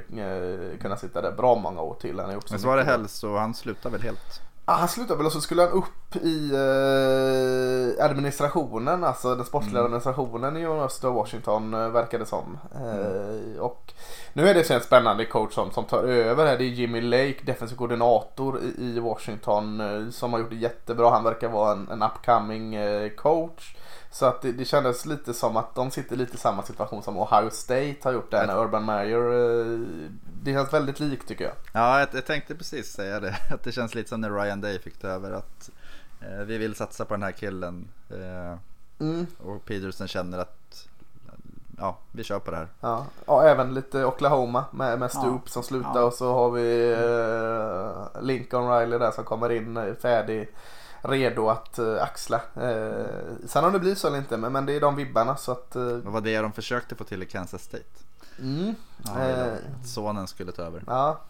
kunnat 0.80 1.00
sitta 1.00 1.22
där 1.22 1.32
bra 1.32 1.54
många 1.54 1.80
år 1.80 1.94
till. 1.94 2.20
Han 2.20 2.40
men 2.50 2.60
så 2.60 2.66
var 2.66 2.76
det 2.76 2.84
hälso, 2.84 3.36
han 3.36 3.54
slutade 3.54 3.92
väl 3.92 4.02
helt? 4.02 4.47
Ah, 4.70 4.74
han 4.74 4.88
slutade 4.88 5.16
väl 5.16 5.26
och 5.26 5.32
så 5.32 5.40
skulle 5.40 5.62
han 5.62 5.70
upp 5.70 6.16
i 6.16 6.50
eh, 6.54 8.04
administrationen, 8.04 9.04
alltså 9.04 9.34
den 9.34 9.44
sportsliga 9.44 9.78
mm. 9.78 9.84
administrationen 9.84 10.56
i 10.56 10.66
University 10.66 11.06
of 11.06 11.14
Washington 11.14 11.74
eh, 11.74 11.88
verkar 11.88 12.18
det 12.18 12.26
som. 12.26 12.58
Mm. 12.74 13.54
Eh, 13.54 13.60
och 13.60 13.92
nu 14.32 14.48
är 14.48 14.54
det 14.54 14.70
en 14.70 14.80
spännande 14.80 15.24
coach 15.24 15.54
som, 15.54 15.70
som 15.70 15.84
tar 15.84 16.02
över 16.02 16.46
här. 16.46 16.58
Det 16.58 16.64
är 16.64 16.68
Jimmy 16.68 17.00
Lake, 17.00 17.36
defensiv 17.44 17.76
koordinator 17.76 18.60
i, 18.60 18.82
i 18.82 19.00
Washington 19.00 19.80
eh, 19.80 20.10
som 20.10 20.32
har 20.32 20.40
gjort 20.40 20.50
det 20.50 20.56
jättebra. 20.56 21.10
Han 21.10 21.24
verkar 21.24 21.48
vara 21.48 21.72
en, 21.72 21.88
en 21.90 22.02
upcoming 22.02 22.74
eh, 22.74 23.10
coach. 23.10 23.76
Så 24.10 24.26
att 24.26 24.42
det, 24.42 24.52
det 24.52 24.64
kändes 24.64 25.06
lite 25.06 25.34
som 25.34 25.56
att 25.56 25.74
de 25.74 25.90
sitter 25.90 26.16
lite 26.16 26.34
i 26.34 26.38
samma 26.38 26.62
situation 26.62 27.02
som 27.02 27.18
Ohio 27.18 27.50
State 27.50 27.96
har 28.02 28.12
gjort 28.12 28.30
där 28.30 28.46
när 28.46 28.62
Urban 28.64 28.84
Meyer. 28.84 29.18
Eh, 29.18 29.78
det 30.42 30.52
känns 30.52 30.72
väldigt 30.72 31.00
likt 31.00 31.28
tycker 31.28 31.44
jag. 31.44 31.54
Ja, 31.72 32.00
jag, 32.00 32.08
jag, 32.12 32.26
tänkte 32.26 32.54
precis 32.54 32.92
säga 32.92 33.20
det. 33.20 33.36
Att 33.50 33.62
det 33.62 33.72
känns 33.72 33.94
lite 33.94 34.08
som 34.08 34.20
när 34.20 34.30
Ryan 34.30 34.60
Day 34.60 34.78
fick 34.78 34.98
ta 34.98 35.08
över. 35.08 35.32
Att 35.32 35.70
eh, 36.20 36.44
vi 36.44 36.58
vill 36.58 36.74
satsa 36.74 37.04
på 37.04 37.14
den 37.14 37.22
här 37.22 37.32
killen. 37.32 37.88
Eh, 38.10 38.58
mm. 38.98 39.26
Och 39.38 39.64
Peterson 39.64 40.08
känner 40.08 40.38
att 40.38 40.88
ja, 41.78 41.96
vi 42.12 42.24
kör 42.24 42.38
på 42.38 42.50
det 42.50 42.56
här. 42.56 42.68
Ja, 42.80 43.06
och 43.24 43.44
även 43.44 43.74
lite 43.74 44.04
Oklahoma 44.04 44.64
med, 44.70 44.98
med 44.98 45.10
Stoop 45.10 45.42
ja. 45.44 45.50
som 45.50 45.62
slutar 45.62 46.00
ja. 46.00 46.02
och 46.02 46.12
så 46.12 46.34
har 46.34 46.50
vi 46.50 46.92
eh, 46.92 48.22
Lincoln 48.22 48.70
Riley 48.70 48.98
där 48.98 49.10
som 49.10 49.24
kommer 49.24 49.50
in 49.52 49.76
eh, 49.76 49.94
färdig 49.94 50.48
redo 51.02 51.48
att 51.48 51.78
uh, 51.78 52.02
axla. 52.02 52.40
Uh, 52.56 53.06
sen 53.46 53.64
om 53.64 53.72
det 53.72 53.78
blir 53.78 53.94
så 53.94 54.06
eller 54.06 54.18
inte, 54.18 54.36
men, 54.36 54.66
det 54.66 54.72
är 54.72 54.80
de 54.80 54.96
vibbarna 54.96 55.36
så 55.36 55.52
att. 55.52 55.76
Uh, 55.76 55.96
Vad 55.96 56.12
var 56.12 56.20
det 56.20 56.40
de 56.40 56.52
försökte 56.52 56.94
få 56.94 57.04
till 57.04 57.22
i 57.22 57.26
Kansas 57.26 57.62
State? 57.62 57.84
Mm. 58.40 58.74
Ja, 59.04 59.46
sonen 59.84 60.26
skulle 60.26 60.52
ta 60.52 60.62
över. 60.62 60.82
Ja. 60.86 61.20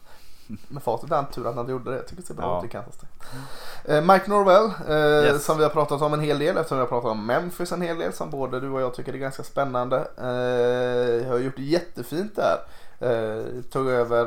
Med 0.68 0.82
facit 0.82 1.10
är 1.10 1.22
tur 1.22 1.46
att 1.46 1.54
han 1.54 1.68
gjorde 1.68 1.90
det. 1.90 1.96
Jag 1.96 2.06
tycker 2.06 2.22
det 2.22 2.26
ser 2.26 2.34
bra 2.34 2.58
ut 2.58 2.64
i 2.64 2.68
Kansas 2.72 2.94
State. 2.94 4.00
Mike 4.00 4.30
Norwell 4.30 4.70
yes. 5.24 5.44
som 5.44 5.58
vi 5.58 5.62
har 5.62 5.70
pratat 5.70 6.02
om 6.02 6.14
en 6.14 6.20
hel 6.20 6.38
del 6.38 6.56
eftersom 6.56 6.78
vi 6.78 6.82
har 6.82 6.88
pratat 6.88 7.10
om 7.10 7.26
Memphis 7.26 7.72
en 7.72 7.82
hel 7.82 7.98
del 7.98 8.12
som 8.12 8.30
både 8.30 8.60
du 8.60 8.70
och 8.70 8.80
jag 8.80 8.94
tycker 8.94 9.12
är 9.12 9.18
ganska 9.18 9.42
spännande. 9.42 9.96
har 11.28 11.38
gjort 11.38 11.56
det 11.56 11.62
jättefint 11.62 12.36
där. 12.36 13.62
tog 13.62 13.88
över, 13.88 14.24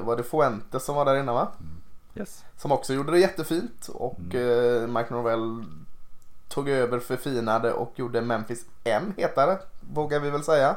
var 0.00 0.16
det 0.16 0.22
Fuentes 0.22 0.84
som 0.84 0.94
var 0.94 1.04
där 1.04 1.16
innan 1.16 1.34
va? 1.34 1.48
Mm. 1.60 1.83
Yes. 2.14 2.44
Som 2.56 2.72
också 2.72 2.94
gjorde 2.94 3.12
det 3.12 3.18
jättefint 3.18 3.88
och 3.88 4.20
mm. 4.32 4.82
eh, 4.82 4.88
Mike 4.88 5.14
Norvell 5.14 5.64
tog 6.48 6.68
över, 6.68 6.98
förfinade 6.98 7.72
och 7.72 7.92
gjorde 7.96 8.20
Memphis 8.20 8.66
än 8.84 9.14
hetare. 9.16 9.58
Vågar 9.80 10.20
vi 10.20 10.30
väl 10.30 10.44
säga. 10.44 10.76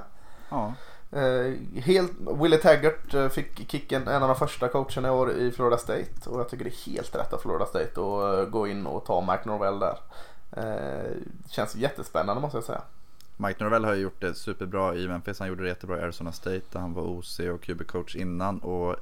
Ja. 0.50 0.74
Eh, 1.12 1.54
helt, 1.82 2.12
Willie 2.42 2.58
Taggart 2.58 3.14
eh, 3.14 3.30
fick 3.30 3.72
kicken, 3.72 4.08
en 4.08 4.24
av 4.24 4.28
de 4.28 4.38
första 4.38 4.68
coacherna 4.68 5.08
i 5.08 5.12
år 5.12 5.32
i 5.32 5.52
Florida 5.52 5.78
State. 5.78 6.30
Och 6.30 6.40
jag 6.40 6.50
tycker 6.50 6.64
det 6.64 6.70
är 6.70 6.92
helt 6.92 7.16
rätt 7.16 7.34
av 7.34 7.38
Florida 7.38 7.66
State 7.66 8.02
att 8.02 8.52
gå 8.52 8.68
in 8.68 8.88
och 8.88 9.06
ta 9.06 9.22
Mike 9.22 9.50
Norvell 9.50 9.80
där. 9.80 9.98
Eh, 10.52 11.12
känns 11.50 11.76
jättespännande 11.76 12.42
måste 12.42 12.58
jag 12.58 12.64
säga. 12.64 12.82
Mike 13.38 13.64
Norvell 13.64 13.86
har 13.86 13.94
ju 13.94 14.02
gjort 14.02 14.22
det 14.22 14.34
superbra 14.34 14.96
i 14.96 15.08
Memphis. 15.08 15.40
Han 15.40 15.48
gjorde 15.48 15.64
det 15.64 15.70
jättebra 15.70 16.00
i 16.00 16.02
Arizona 16.02 16.32
State 16.32 16.62
där 16.72 16.80
han 16.80 16.94
var 16.94 17.04
OC 17.04 17.40
och 17.40 17.64
QB-coach 17.64 18.16
innan. 18.16 18.60
Och 18.60 18.96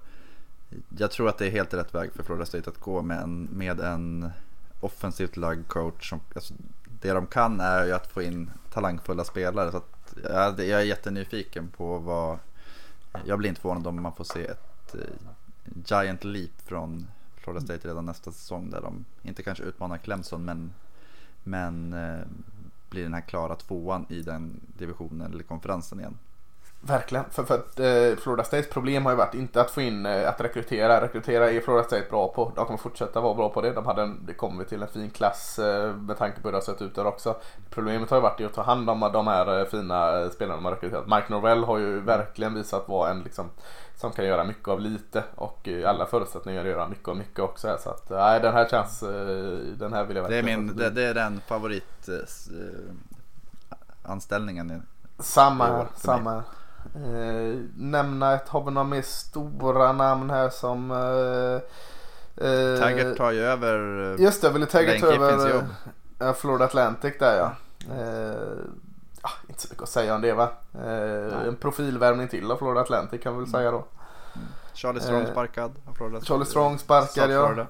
jag 0.97 1.11
tror 1.11 1.29
att 1.29 1.37
det 1.37 1.47
är 1.47 1.51
helt 1.51 1.73
rätt 1.73 1.95
väg 1.95 2.11
för 2.13 2.23
Florida 2.23 2.45
State 2.45 2.69
att 2.69 2.79
gå 2.79 3.01
med 3.01 3.21
en, 3.21 3.43
med 3.43 3.79
en 3.79 4.31
offensivt 4.79 5.37
lagd 5.37 5.67
coach. 5.67 6.09
Som, 6.09 6.19
alltså, 6.35 6.53
det 7.01 7.11
de 7.11 7.27
kan 7.27 7.59
är 7.59 7.85
ju 7.85 7.91
att 7.91 8.11
få 8.11 8.21
in 8.21 8.51
talangfulla 8.73 9.23
spelare. 9.23 9.71
Så 9.71 9.77
att, 9.77 10.15
ja, 10.23 10.63
jag 10.63 10.81
är 10.81 10.85
jättenyfiken 10.85 11.67
på 11.77 11.97
vad... 11.97 12.39
Jag 13.25 13.39
blir 13.39 13.49
inte 13.49 13.61
förvånad 13.61 13.87
om 13.87 14.01
man 14.01 14.15
får 14.15 14.23
se 14.23 14.45
ett 14.45 14.95
eh, 14.95 15.31
giant 15.85 16.23
leap 16.23 16.61
från 16.65 17.07
Florida 17.35 17.65
State 17.65 17.87
redan 17.87 18.05
nästa 18.05 18.31
säsong. 18.31 18.69
Där 18.69 18.81
de 18.81 19.05
inte 19.21 19.43
kanske 19.43 19.63
utmanar 19.63 19.97
Clemson 19.97 20.45
men, 20.45 20.73
men 21.43 21.93
eh, 21.93 22.25
blir 22.89 23.03
den 23.03 23.13
här 23.13 23.21
klara 23.21 23.55
tvåan 23.55 24.05
i 24.09 24.21
den 24.21 24.61
divisionen 24.77 25.33
eller 25.33 25.43
konferensen 25.43 25.99
igen. 25.99 26.17
Verkligen, 26.87 27.25
för, 27.31 27.43
för 27.43 27.55
att 27.55 27.79
eh, 27.79 28.23
Florida 28.23 28.43
States 28.43 28.69
problem 28.69 29.05
har 29.05 29.11
ju 29.11 29.17
varit 29.17 29.33
inte 29.33 29.61
att 29.61 29.71
få 29.71 29.81
in, 29.81 30.05
eh, 30.05 30.29
att 30.29 30.41
rekrytera. 30.41 31.01
Rekrytera 31.01 31.51
är 31.51 31.61
Florida 31.61 31.83
State 31.83 32.05
bra 32.09 32.27
på. 32.27 32.51
De 32.55 32.65
kommer 32.65 32.77
fortsätta 32.77 33.21
vara 33.21 33.33
bra 33.33 33.49
på 33.49 33.61
det. 33.61 33.71
De 33.71 33.85
hade 33.85 34.01
en, 34.01 34.25
det 34.25 34.33
kommer 34.33 34.63
till 34.63 34.81
en 34.81 34.87
fin 34.87 35.09
klass 35.09 35.59
eh, 35.59 35.95
med 35.95 36.17
tanke 36.17 36.41
på 36.41 36.47
hur 36.47 36.51
det 36.51 36.57
har 36.57 36.61
sett 36.61 36.81
ut 36.81 36.95
där 36.95 37.05
också. 37.05 37.35
Problemet 37.69 38.09
har 38.09 38.17
ju 38.17 38.21
varit 38.21 38.41
att 38.41 38.53
ta 38.53 38.61
hand 38.61 38.89
om 38.89 38.99
de 38.99 39.27
här 39.27 39.59
eh, 39.59 39.65
fina 39.65 40.19
eh, 40.19 40.29
spelarna 40.29 40.55
de 40.55 40.65
har 40.65 40.71
rekryterat. 40.71 41.07
Mike 41.07 41.25
Norvell 41.29 41.63
har 41.63 41.77
ju 41.77 41.99
verkligen 41.99 42.53
visat 42.53 42.87
vara 42.87 43.11
en 43.11 43.19
liksom 43.19 43.49
som 43.95 44.11
kan 44.11 44.25
göra 44.25 44.43
mycket 44.43 44.67
av 44.67 44.79
lite 44.79 45.23
och 45.35 45.69
alla 45.85 46.05
förutsättningar 46.05 46.61
att 46.61 46.67
göra 46.67 46.87
mycket 46.87 47.07
av 47.07 47.17
mycket 47.17 47.39
också. 47.39 47.67
Här. 47.67 47.77
Så 47.77 47.89
att 47.89 48.09
nej, 48.09 48.39
den 48.39 48.53
här 48.53 48.67
känns, 48.69 48.99
den 49.79 49.93
här 49.93 50.05
vill 50.05 50.15
jag 50.15 50.23
verkligen. 50.23 50.45
Det 50.45 50.51
är, 50.51 50.57
min, 50.57 50.77
det, 50.77 50.89
det 50.89 51.03
är 51.03 51.13
den 51.13 51.41
favorit 51.47 52.09
anställningen. 54.03 54.83
Samma 55.19 55.65
här, 55.65 55.87
samma 55.95 56.31
här. 56.31 56.43
Eh, 56.95 57.59
nämna 57.75 58.33
ett, 58.33 58.49
har 58.49 58.63
vi 58.63 58.71
några 58.71 58.87
mer 58.87 59.01
stora 59.01 59.91
namn 59.91 60.29
här 60.29 60.49
som 60.49 60.91
eh, 60.91 62.47
eh, 62.47 62.79
Taggart 62.79 63.17
tar 63.17 63.31
ju 63.31 63.39
över 63.39 64.13
eh, 64.13 64.23
Just 64.23 64.41
det, 64.41 64.49
ville 64.49 64.65
Taggart 64.65 64.99
ta 64.99 65.07
över 65.07 65.65
eh, 66.19 66.33
Florida 66.33 66.65
Atlantic 66.65 67.13
där 67.19 67.37
ja. 67.37 67.51
Eh, 67.95 68.35
ah, 69.21 69.31
inte 69.47 69.61
så 69.61 69.67
mycket 69.69 69.83
att 69.83 69.89
säga 69.89 70.15
om 70.15 70.21
det 70.21 70.33
va. 70.33 70.49
Eh, 70.73 71.47
en 71.47 71.55
profilvärmning 71.55 72.27
till 72.27 72.51
av 72.51 72.57
Florida 72.57 72.81
Atlantic 72.81 73.21
kan 73.21 73.33
vi 73.33 73.39
väl 73.39 73.49
säga 73.51 73.71
då. 73.71 73.77
Mm. 74.35 74.47
Charlie 74.73 75.01
Strong 75.01 75.25
sparkad. 75.27 75.71
Charlie 76.23 76.45
Strong 76.45 76.77
sparkad 76.79 77.31
ja. 77.31 77.65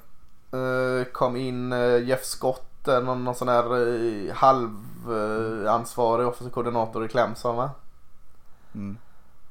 kom 1.12 1.36
in 1.36 1.72
Jeff 2.06 2.24
Scott, 2.24 2.88
någon, 2.88 3.24
någon 3.24 3.36
sån 3.36 3.48
här 3.48 4.34
halvansvarig 4.34 6.28
offensiv 6.28 6.52
koordinator 6.52 7.06
i 7.06 7.08
Clemson 7.08 7.56
va? 7.56 7.72
Mm. 8.76 8.98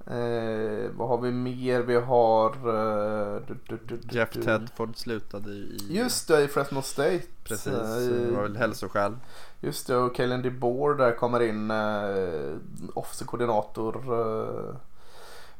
Eh, 0.06 0.90
vad 0.90 1.08
har 1.08 1.18
vi 1.18 1.30
mer? 1.30 1.80
Vi 1.80 1.94
har... 1.94 2.50
Eh, 2.50 3.42
du, 3.46 3.56
du, 3.68 3.78
du, 3.86 4.18
Jeff 4.18 4.30
Tedford 4.30 4.96
slutade 4.96 5.50
i... 5.50 5.86
Just 5.90 6.28
det, 6.28 6.42
i 6.42 6.48
Fresno 6.48 6.82
State. 6.82 7.22
Precis, 7.44 7.72
eh, 7.72 7.98
det 7.98 8.36
var 8.36 8.42
väl 8.42 8.56
hälsoskäl. 8.56 9.16
Just 9.60 9.86
det, 9.86 9.96
och 9.96 10.16
Kellen 10.16 10.42
DeBoer 10.42 10.94
där 10.94 11.12
kommer 11.12 11.42
in. 11.42 11.70
Eh, 11.70 12.56
Officer-koordinator. 12.94 13.96
Eh, 13.96 14.76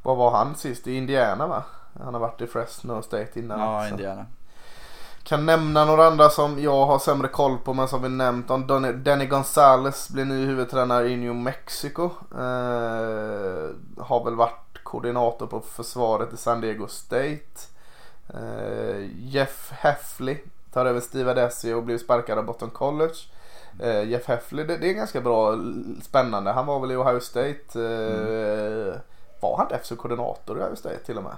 vad 0.02 0.16
var 0.16 0.30
han 0.30 0.54
sist? 0.54 0.86
I 0.86 0.94
Indiana 0.94 1.46
va? 1.46 1.64
Han 2.00 2.14
har 2.14 2.20
varit 2.20 2.40
i 2.40 2.46
Fresno 2.46 3.02
State 3.02 3.40
innan. 3.40 3.60
Ja, 3.60 3.80
också. 3.80 3.90
Indiana. 3.90 4.26
Kan 5.24 5.46
nämna 5.46 5.84
några 5.84 6.06
andra 6.06 6.30
som 6.30 6.62
jag 6.62 6.86
har 6.86 6.98
sämre 6.98 7.28
koll 7.28 7.58
på 7.58 7.74
men 7.74 7.88
som 7.88 8.02
vi 8.02 8.08
nämnt. 8.08 8.50
Om 8.50 8.66
Danny 9.04 9.26
Gonzales 9.26 10.10
blir 10.10 10.24
ny 10.24 10.46
huvudtränare 10.46 11.08
i 11.08 11.16
New 11.16 11.34
Mexico. 11.34 12.10
Eh, 12.32 13.68
har 13.98 14.24
väl 14.24 14.34
varit 14.34 14.78
koordinator 14.82 15.46
på 15.46 15.60
försvaret 15.60 16.32
i 16.32 16.36
San 16.36 16.60
Diego 16.60 16.86
State. 16.86 17.60
Eh, 18.28 19.06
Jeff 19.16 19.72
Heffley 19.72 20.38
tar 20.72 20.86
över 20.86 21.00
Steve 21.00 21.30
Adessi 21.30 21.72
och 21.72 21.82
blir 21.82 21.98
sparkad 21.98 22.38
av 22.38 22.44
Boston 22.44 22.70
College. 22.70 23.14
Eh, 23.80 24.08
Jeff 24.08 24.28
Heffley, 24.28 24.66
det, 24.66 24.76
det, 24.76 24.90
är 24.90 24.94
ganska 24.94 25.20
bra, 25.20 25.58
spännande. 26.02 26.50
Han 26.50 26.66
var 26.66 26.80
väl 26.80 26.92
i 26.92 26.96
Ohio 26.96 27.20
State. 27.20 27.60
Eh, 27.74 28.88
mm. 28.88 28.98
Var 29.40 29.56
han 29.56 29.78
FC-koordinator 29.82 30.58
i 30.58 30.62
Ohio 30.62 30.76
State 30.76 30.98
till 30.98 31.18
och 31.18 31.24
med? 31.24 31.36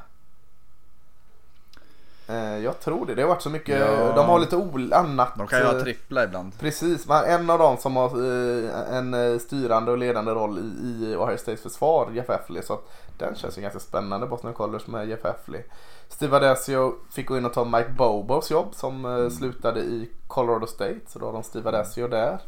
Eh, 2.29 2.59
jag 2.59 2.81
tror 2.81 3.07
det. 3.07 3.15
Det 3.15 3.23
har 3.23 3.29
varit 3.29 3.43
så 3.43 3.51
mycket. 3.51 3.81
Ja. 3.81 4.13
De 4.17 4.27
har 4.27 4.39
lite 4.39 4.57
annat. 4.97 5.33
De 5.37 5.47
kan 5.47 5.59
ju 5.59 5.65
ha 5.65 5.77
eh, 5.77 5.83
trippla 5.83 6.25
ibland. 6.25 6.59
Precis. 6.59 7.07
Men 7.07 7.25
en 7.25 7.51
av 7.51 7.59
dem 7.59 7.77
som 7.77 7.97
har 7.97 8.09
eh, 8.09 8.97
en 8.97 9.41
styrande 9.41 9.91
och 9.91 9.99
ledande 9.99 10.33
roll 10.33 10.59
i 10.59 11.17
Ohio 11.17 11.37
States 11.37 11.63
försvar, 11.63 12.11
Jeff 12.13 12.31
Effley. 12.31 12.63
Så 12.63 12.79
den 13.19 13.35
känns 13.35 13.59
ju 13.59 13.63
ganska 13.63 13.81
spännande, 13.81 14.27
Boston 14.27 14.53
College 14.53 14.85
med 14.87 15.09
Jeff 15.09 15.25
Effley. 15.25 15.63
Steve 16.09 16.37
Adesio 16.37 16.95
fick 17.11 17.27
gå 17.27 17.39
in 17.39 17.47
och 17.47 17.53
ta 17.53 17.65
Mike 17.65 17.91
Bobos 17.91 18.51
jobb 18.51 18.75
som 18.75 19.05
mm. 19.05 19.31
slutade 19.31 19.81
i 19.81 20.11
Colorado 20.27 20.67
State. 20.67 21.01
Så 21.07 21.19
då 21.19 21.27
har 21.27 21.33
de 21.33 21.43
Steve 21.43 21.69
Adesio 21.69 22.09
där. 22.09 22.39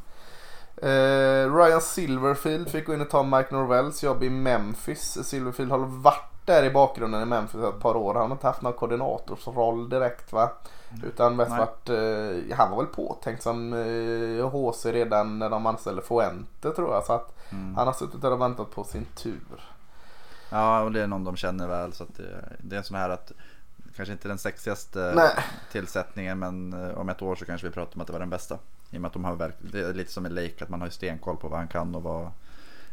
Ryan 1.49 1.81
Silverfield 1.81 2.69
fick 2.69 2.87
gå 2.87 2.95
in 2.95 3.01
och 3.01 3.11
ta 3.11 3.23
Mike 3.23 3.55
Norvells 3.55 4.03
jobb 4.03 4.23
i 4.23 4.31
Memphis. 4.31 5.19
Silverfield 5.23 5.71
har 5.71 5.79
varit 5.79 6.38
där 6.49 6.65
i 6.65 6.71
bakgrunden 6.71 7.23
i 7.23 7.25
Memphis 7.25 7.61
ett 7.61 7.81
par 7.81 7.97
år. 7.97 8.15
Han 8.15 8.23
har 8.23 8.33
inte 8.33 8.47
haft 8.47 8.63
någon 8.63 8.73
koordinatorsroll 8.73 9.89
direkt 9.89 10.33
va. 10.33 10.51
Mm. 10.91 11.05
Utan 11.09 11.37
mest 11.37 11.51
varit, 11.51 11.89
eh, 11.89 12.57
han 12.57 12.71
var 12.71 12.77
väl 12.77 12.87
påtänkt 12.87 13.43
som 13.43 13.73
eh, 13.73 14.51
HC 14.51 14.87
redan 14.87 15.39
när 15.39 15.51
de 15.51 15.67
anställde 15.67 16.03
Fuente 16.03 16.71
tror 16.71 16.95
jag. 16.95 17.05
Så 17.05 17.13
att 17.13 17.53
mm. 17.53 17.75
han 17.75 17.87
har 17.87 17.95
suttit 17.95 18.23
där 18.23 18.33
och 18.33 18.41
väntat 18.41 18.71
på 18.71 18.85
sin 18.85 19.05
tur. 19.05 19.65
Ja 20.51 20.83
och 20.83 20.93
det 20.93 21.03
är 21.03 21.07
någon 21.07 21.25
de 21.25 21.37
känner 21.37 21.69
väl 21.69 21.93
så 21.93 22.05
det, 22.17 22.45
det 22.59 22.77
är 22.77 22.79
en 22.79 22.85
sån 22.85 22.97
här 22.97 23.11
att 23.11 23.33
Kanske 23.99 24.13
inte 24.13 24.29
den 24.29 24.39
sexigaste 24.39 25.13
Nej. 25.17 25.45
tillsättningen 25.73 26.39
men 26.39 26.73
eh, 26.73 26.99
om 26.99 27.09
ett 27.09 27.23
år 27.23 27.37
så 27.37 27.45
kanske 27.45 27.67
vi 27.67 27.73
pratar 27.73 27.97
om 27.97 28.01
att 28.01 28.07
det 28.07 28.13
var 28.13 28.21
den 28.21 28.31
bästa. 28.31 28.59
I 28.91 28.97
och 28.97 29.01
med 29.01 29.09
att 29.09 29.13
de 29.13 29.25
har 29.25 29.35
verk, 29.35 29.55
det 29.59 29.81
är 29.81 29.95
lite 29.95 30.13
som 30.13 30.27
en 30.27 30.35
Lake 30.35 30.65
att 30.65 30.69
man 30.69 30.81
har 30.81 30.89
stenkoll 30.89 31.37
på 31.37 31.49
vad 31.49 31.59
han 31.59 31.69
kan 31.69 31.95
och 31.95 32.03
vad, 32.03 32.31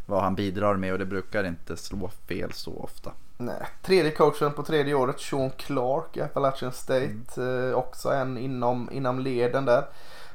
vad 0.06 0.24
han 0.24 0.36
bidrar 0.36 0.76
med 0.76 0.94
och 0.94 1.00
det 1.00 1.06
brukar 1.06 1.44
inte 1.44 1.78
slå 1.78 2.10
fel 2.28 2.52
så 2.54 2.78
ofta. 2.78 3.12
Nej. 3.38 3.68
Tredje 3.82 4.12
coachen 4.12 4.54
på 4.54 4.64
tredje 4.64 4.94
året, 4.94 5.20
Sean 5.20 5.50
Clark 5.50 6.18
i 6.18 6.22
Appalachian 6.22 6.72
State. 6.72 7.16
Mm. 7.38 7.70
Eh, 7.70 7.78
också 7.78 8.10
en 8.10 8.38
inom, 8.38 8.90
inom 8.92 9.20
leden 9.20 9.66
där. 9.66 9.86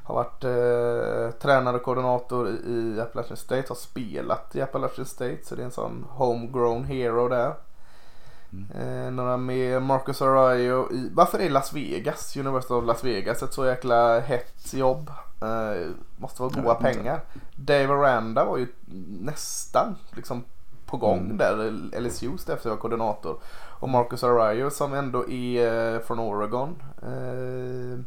Har 0.04 0.14
varit 0.14 0.44
eh, 0.44 1.40
tränare 1.40 1.76
och 1.76 1.82
koordinator 1.82 2.48
i, 2.48 3.00
Appalachian 3.00 3.36
State. 3.36 3.64
Har 3.68 3.76
spelat 3.76 4.56
i 4.56 4.60
Appalachian 4.60 5.06
State. 5.06 5.38
Så 5.44 5.54
det 5.54 5.62
är 5.62 5.64
en 5.64 5.70
sån 5.70 6.06
homegrown 6.08 6.84
hero 6.84 7.28
där. 7.28 7.54
Mm. 8.52 8.70
Eh, 8.70 9.12
några 9.12 9.36
med 9.36 9.82
Marcus 9.82 10.22
Arroyo 10.22 10.92
i, 10.92 11.10
varför 11.14 11.38
är 11.38 11.50
Las 11.50 11.72
Vegas, 11.72 12.36
University 12.36 12.74
of 12.74 12.84
Las 12.84 13.04
Vegas 13.04 13.42
ett 13.42 13.52
så 13.52 13.66
jäkla 13.66 14.20
hett 14.20 14.74
jobb? 14.74 15.10
Eh, 15.40 15.90
måste 16.16 16.42
vara 16.42 16.52
goda 16.52 16.74
pengar. 16.74 17.20
Dave 17.56 17.88
Aranda 17.88 18.44
var 18.44 18.58
ju 18.58 18.66
nästan 19.20 19.96
liksom 20.10 20.44
på 20.86 20.96
gång 20.96 21.18
mm. 21.18 21.36
där. 21.36 22.00
LSU 22.00 22.34
efter 22.34 22.70
var 22.70 22.76
koordinator. 22.76 23.38
Och 23.80 23.88
Marcus 23.88 24.24
Arroyo 24.24 24.70
som 24.70 24.94
ändå 24.94 25.28
är 25.28 25.94
eh, 25.94 26.00
från 26.00 26.18
Oregon. 26.18 26.82
Eh, 27.02 28.00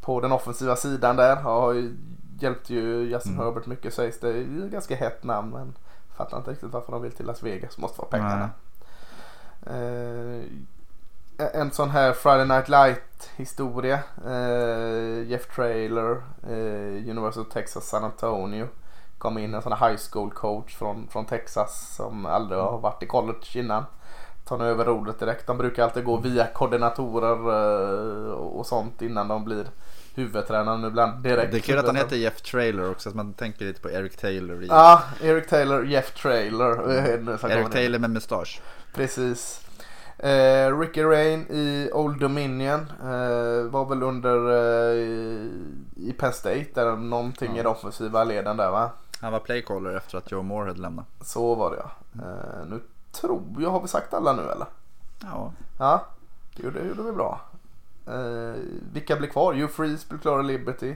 på 0.00 0.20
den 0.20 0.32
offensiva 0.32 0.76
sidan 0.76 1.16
där 1.16 1.36
har 1.36 1.72
ju, 1.72 1.96
hjälpt 2.40 2.70
ju 2.70 3.02
Justin 3.02 3.32
mm. 3.32 3.44
Herbert 3.44 3.66
mycket 3.66 3.94
sägs 3.94 4.20
det. 4.20 4.28
är 4.28 4.68
ganska 4.68 4.96
hett 4.96 5.24
namn 5.24 5.50
men 5.50 5.74
fattar 6.16 6.38
inte 6.38 6.50
riktigt 6.50 6.72
varför 6.72 6.92
de 6.92 7.02
vill 7.02 7.12
till 7.12 7.26
Las 7.26 7.42
Vegas. 7.42 7.78
Måste 7.78 8.00
vara 8.00 8.10
pengarna. 8.10 8.50
Mm. 9.66 10.66
En 11.40 11.70
sån 11.70 11.90
här 11.90 12.12
Friday 12.12 12.46
Night 12.46 12.68
Light 12.68 13.30
historia. 13.36 13.98
Eh, 14.26 15.28
Jeff 15.28 15.54
Trailer, 15.56 16.22
eh, 16.42 17.10
University 17.10 17.40
of 17.40 17.48
Texas 17.48 17.88
San 17.88 18.04
Antonio 18.04 18.68
kom 19.18 19.38
in 19.38 19.54
en 19.54 19.62
sån 19.62 19.72
här 19.72 19.88
high 19.88 20.00
school 20.10 20.30
coach 20.30 20.76
från, 20.76 21.08
från 21.08 21.26
Texas 21.26 21.94
som 21.96 22.26
aldrig 22.26 22.60
har 22.60 22.78
varit 22.78 23.02
i 23.02 23.06
college 23.06 23.46
innan. 23.54 23.84
Tar 24.44 24.58
nu 24.58 24.64
över 24.64 24.84
rodret 24.84 25.18
direkt. 25.18 25.46
De 25.46 25.58
brukar 25.58 25.84
alltid 25.84 26.04
gå 26.04 26.16
via 26.16 26.46
koordinatorer 26.46 27.36
eh, 28.28 28.32
och 28.32 28.66
sånt 28.66 29.02
innan 29.02 29.28
de 29.28 29.44
blir 29.44 29.66
huvudtränare. 30.14 30.86
Ibland 30.86 31.22
direkt. 31.22 31.52
Det 31.52 31.58
är 31.58 31.60
kul 31.60 31.78
att 31.78 31.86
han 31.86 31.96
heter 31.96 32.16
Jeff 32.16 32.42
Trailer 32.42 32.90
också. 32.90 33.10
Så 33.10 33.16
man 33.16 33.32
tänker 33.32 33.64
lite 33.64 33.80
på 33.80 33.90
Eric 33.90 34.16
Taylor. 34.16 34.64
Ja, 34.68 35.02
Eric 35.22 35.48
Taylor, 35.48 35.86
Jeff 35.86 36.14
Trailer. 36.14 36.72
Mm. 36.72 37.28
Eric 37.28 37.70
Taylor 37.70 37.98
med 37.98 38.10
mustasch. 38.10 38.60
Precis. 38.94 39.60
Eh, 40.22 40.78
Ricky 40.78 41.02
Rain 41.02 41.46
i 41.50 41.90
Old 41.92 42.20
Dominion 42.20 42.80
eh, 43.02 43.70
var 43.70 43.84
väl 43.88 44.02
under 44.02 44.50
eh, 44.50 44.96
i 45.96 46.14
Penn 46.18 46.32
State 46.32 46.66
där 46.74 46.96
någonting 46.96 47.48
ja. 47.48 47.54
i 47.54 47.62
den 47.62 47.66
offensiva 47.66 48.24
leden 48.24 48.56
där 48.56 48.70
va? 48.70 48.90
Han 49.20 49.32
var 49.32 49.40
playcaller 49.40 49.96
efter 49.96 50.18
att 50.18 50.30
Joe 50.30 50.42
Moore 50.42 50.68
hade 50.68 50.80
lämnat. 50.80 51.06
Så 51.20 51.54
var 51.54 51.70
det 51.70 51.76
ja. 51.76 51.90
Uh, 52.24 52.66
nu 52.70 52.80
tror 53.12 53.42
jag, 53.58 53.70
har 53.70 53.80
vi 53.80 53.88
sagt 53.88 54.14
alla 54.14 54.32
nu 54.32 54.42
eller? 54.42 54.66
Ja. 55.22 55.52
Ja, 55.78 56.06
det 56.56 56.62
gjorde, 56.62 56.84
gjorde 56.84 57.02
vi 57.02 57.12
bra. 57.12 57.40
Uh, 58.08 58.54
vilka 58.92 59.16
blir 59.16 59.28
kvar? 59.28 59.54
Hugh 59.54 59.70
Freeze 59.70 60.06
blir 60.08 60.18
klar 60.18 60.40
i 60.40 60.42
Liberty. 60.42 60.94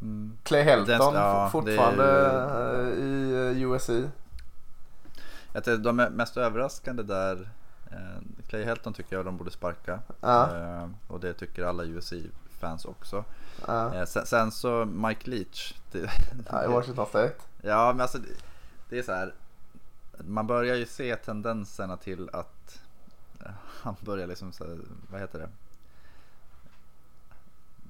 Mm. 0.00 0.36
Clay 0.42 0.62
Helton 0.62 1.14
Den, 1.14 1.22
ja, 1.22 1.48
fortfarande 1.52 2.04
ju... 2.96 3.58
i 3.58 3.60
USC. 3.60 3.90
Jag 5.52 5.64
tror 5.64 5.76
de 5.76 5.96
mest 5.96 6.36
överraskande 6.36 7.02
där 7.02 7.48
Clay 8.48 8.64
Helton 8.64 8.92
tycker 8.92 9.16
jag 9.16 9.24
de 9.24 9.36
borde 9.36 9.50
sparka. 9.50 10.00
Ja. 10.20 10.88
och 11.08 11.20
det 11.20 11.34
tycker 11.34 11.64
alla 11.64 11.84
USC-fans 11.84 12.84
också. 12.84 13.24
Uh. 13.68 14.04
Sen, 14.04 14.26
sen, 14.26 14.50
så 14.50 14.84
Mike 14.84 15.30
Leach. 15.30 15.74
Det, 15.92 16.10
ja, 16.50 16.64
i 16.64 16.68
Washington 16.68 17.06
State. 17.06 17.34
Ja, 17.62 17.92
men 17.92 18.00
alltså 18.00 18.18
det, 18.18 18.28
det 18.88 18.98
är 18.98 19.02
så 19.02 19.12
här. 19.12 19.34
Man 20.18 20.46
börjar 20.46 20.76
ju 20.76 20.86
se 20.86 21.16
tendenserna 21.16 21.96
till 21.96 22.30
att 22.32 22.80
han 23.82 23.96
börjar 24.00 24.26
liksom 24.26 24.52
så 24.52 24.64
här, 24.64 24.78
vad 25.10 25.20
heter 25.20 25.38
det? 25.38 25.48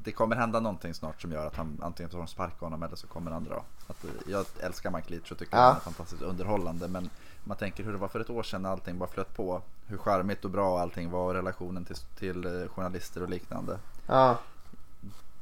det 0.07 0.13
kommer 0.13 0.37
hända 0.37 0.61
någonting 0.61 0.95
snart 0.95 1.23
som 1.23 1.33
gör 1.33 1.47
att 1.47 1.57
han 1.57 1.81
antingen 1.83 2.11
får 2.11 2.27
sparka 2.27 2.67
honom 2.67 2.83
eller 2.83 2.97
så 2.97 3.07
kommer 3.07 3.31
han 3.31 3.45
dra. 3.45 3.65
Att, 3.87 4.05
jag 4.27 4.47
älskar 4.61 4.91
Mike 4.91 5.11
Leach 5.11 5.33
och 5.33 5.39
tycker 5.39 5.57
ja. 5.57 5.63
han 5.63 5.77
är 5.77 5.81
fantastiskt 5.81 6.23
underhållande 6.23 6.89
men 6.89 7.11
man 7.47 7.57
tänker 7.57 7.85
hur 7.85 7.93
det 7.93 7.99
var 7.99 8.09
för 8.09 8.21
ett 8.21 8.31
år 8.31 8.43
sedan 8.43 8.63
när 8.63 8.71
allting 8.71 8.99
bara 8.99 9.09
flöt 9.09 9.37
på. 9.37 9.63
Hur 9.87 9.99
charmigt 9.99 10.45
och 10.45 10.51
bra 10.51 10.81
allting 10.81 11.11
var 11.11 11.25
och 11.25 11.35
relationen 11.35 11.85
till, 11.85 11.97
till 11.97 12.45
eh, 12.45 12.69
journalister 12.69 13.23
och 13.23 13.29
liknande. 13.29 13.79
Ja. 14.07 14.39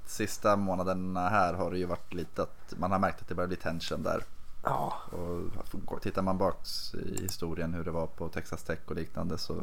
Sista 0.07 0.57
månaderna 0.57 1.29
här 1.29 1.55
har 1.55 1.71
det 1.71 1.79
ju 1.79 1.87
varit 1.87 2.15
lite 2.15 2.43
att 2.43 2.75
man 2.77 2.93
har 2.93 2.99
märkt 2.99 3.23
att 3.23 3.29
det 3.29 3.35
börjar 3.35 3.49
bli 3.49 3.57
tension 3.57 4.03
där. 4.03 4.25
Ja. 4.65 4.95
Och 5.87 6.03
tittar 6.03 6.23
man 6.23 6.39
baks 6.39 6.95
i 6.95 7.23
historien 7.23 7.75
hur 7.75 7.85
det 7.85 7.91
var 7.91 8.07
på 8.07 8.29
Texas 8.29 8.63
Tech 8.63 8.79
och 8.87 8.95
liknande 8.95 9.39
så 9.39 9.63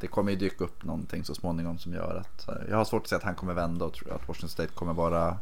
det 0.00 0.06
kommer 0.06 0.30
ju 0.30 0.36
dyka 0.36 0.64
upp 0.64 0.84
någonting 0.84 1.24
så 1.24 1.34
småningom 1.34 1.78
som 1.78 1.92
gör 1.92 2.14
att 2.14 2.48
jag 2.68 2.76
har 2.76 2.84
svårt 2.84 3.02
att 3.02 3.08
se 3.08 3.16
att 3.16 3.22
han 3.22 3.34
kommer 3.34 3.54
vända 3.54 3.84
och 3.84 4.02
att 4.10 4.28
Washington 4.28 4.48
State 4.48 4.72
kommer 4.74 4.92
vara 4.92 5.38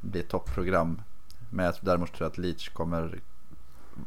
bli 0.00 0.20
ett 0.20 0.28
toppprogram. 0.28 1.00
Men 1.50 1.64
jag 1.64 1.74
däremot 1.80 2.12
tror 2.12 2.24
jag 2.24 2.30
att 2.30 2.38
Leach 2.38 2.68
kommer 2.68 3.20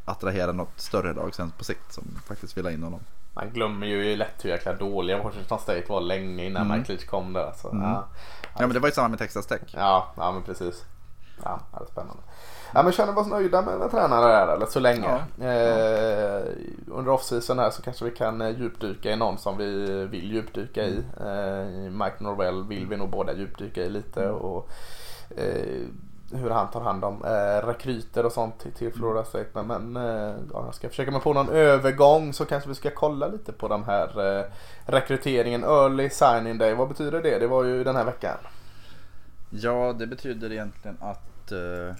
attrahera 0.05 0.51
något 0.51 0.79
större 0.79 1.13
lag 1.13 1.35
sen 1.35 1.51
på 1.57 1.63
sikt 1.63 1.93
som 1.93 2.03
faktiskt 2.27 2.57
vill 2.57 2.65
ha 2.65 2.71
in 2.71 2.83
honom. 2.83 2.99
Man 3.33 3.49
glömmer 3.49 3.87
ju 3.87 4.15
lätt 4.15 4.45
hur 4.45 4.49
jäkla 4.49 4.73
dåliga 4.73 5.23
Washington 5.23 5.59
State 5.59 5.83
var 5.87 6.01
länge 6.01 6.45
innan 6.45 6.65
mm. 6.65 6.77
Mike 6.77 6.91
Leach 6.91 7.05
kom 7.05 7.33
där. 7.33 7.51
Så, 7.55 7.69
mm. 7.69 7.83
ja. 7.83 8.05
ja 8.53 8.61
men 8.61 8.73
det 8.73 8.79
var 8.79 8.87
ju 8.87 8.93
samma 8.93 9.07
med 9.07 9.19
Texas 9.19 9.45
Tech. 9.45 9.61
Ja, 9.73 10.13
ja 10.17 10.31
men 10.31 10.43
precis. 10.43 10.85
Ja, 11.43 11.59
det 11.71 11.83
är 11.83 11.85
spännande. 11.85 12.23
Ja, 12.73 12.83
men 12.83 12.91
känner 12.91 13.13
vi 13.13 13.19
oss 13.19 13.27
nöjda 13.27 13.61
med 13.61 13.81
en 13.81 13.89
tränare 13.89 14.27
där 14.27 14.55
eller 14.55 14.65
så 14.65 14.79
länge. 14.79 15.25
Ja. 15.35 15.45
Eh, 15.45 16.43
under 16.87 17.11
offseason 17.11 17.59
här 17.59 17.69
så 17.69 17.81
kanske 17.81 18.05
vi 18.05 18.11
kan 18.11 18.41
eh, 18.41 18.59
djupdyka 18.59 19.11
i 19.11 19.15
någon 19.15 19.37
som 19.37 19.57
vi 19.57 20.05
vill 20.05 20.31
djupdyka 20.31 20.83
i. 20.83 20.97
Eh, 20.97 21.91
Mike 21.91 22.15
Norwell 22.19 22.63
vill 22.63 22.87
vi 22.87 22.97
nog 22.97 23.09
båda 23.09 23.33
djupdyka 23.33 23.81
i 23.81 23.89
lite. 23.89 24.23
Mm. 24.23 24.35
Och, 24.35 24.69
eh, 25.37 25.85
hur 26.31 26.49
han 26.49 26.71
tar 26.71 26.81
hand 26.81 27.03
om 27.03 27.25
eh, 27.25 27.67
rekryter 27.67 28.25
och 28.25 28.31
sånt 28.31 28.59
till, 28.59 28.71
till 28.71 28.93
Florida 28.93 29.23
State. 29.23 29.49
Men, 29.53 29.67
men 29.67 29.97
eh, 29.97 30.35
ja, 30.53 30.65
jag 30.65 30.75
ska 30.75 30.89
försöka 30.89 31.11
mig 31.11 31.21
på 31.21 31.33
någon 31.33 31.49
övergång 31.49 32.33
så 32.33 32.45
kanske 32.45 32.69
vi 32.69 32.75
ska 32.75 32.89
kolla 32.89 33.27
lite 33.27 33.53
på 33.53 33.67
den 33.67 33.83
här 33.83 34.39
eh, 34.39 34.45
rekryteringen. 34.85 35.63
Early 35.63 36.09
signing 36.09 36.57
day, 36.57 36.73
vad 36.73 36.87
betyder 36.87 37.21
det? 37.21 37.39
Det 37.39 37.47
var 37.47 37.63
ju 37.63 37.83
den 37.83 37.95
här 37.95 38.05
veckan. 38.05 38.37
Ja, 39.49 39.93
det 39.93 40.07
betyder 40.07 40.51
egentligen 40.51 40.97
att 41.01 41.51
eh, 41.51 41.95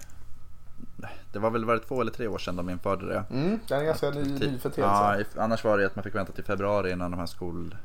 det 1.32 1.40
var 1.40 1.50
väl 1.50 1.66
var 1.66 1.74
det 1.74 1.80
två 1.80 2.02
eller 2.02 2.12
tre 2.12 2.28
år 2.28 2.38
sedan 2.38 2.56
de 2.56 2.70
införde 2.70 3.08
det. 3.08 3.24
Mm, 3.32 3.60
det 3.68 3.76
är 3.76 3.80
en 3.80 3.86
ganska 3.86 4.10
ny, 4.10 4.24
ny 4.24 4.58
företeelse. 4.58 5.26
Ja, 5.36 5.44
annars 5.44 5.64
var 5.64 5.78
det 5.78 5.86
att 5.86 5.96
man 5.96 6.04
fick 6.04 6.16
vänta 6.16 6.32
till 6.32 6.44
februari 6.44 6.92
innan 6.92 7.12
de 7.12 7.20
här 7.20 7.26
skol 7.26 7.76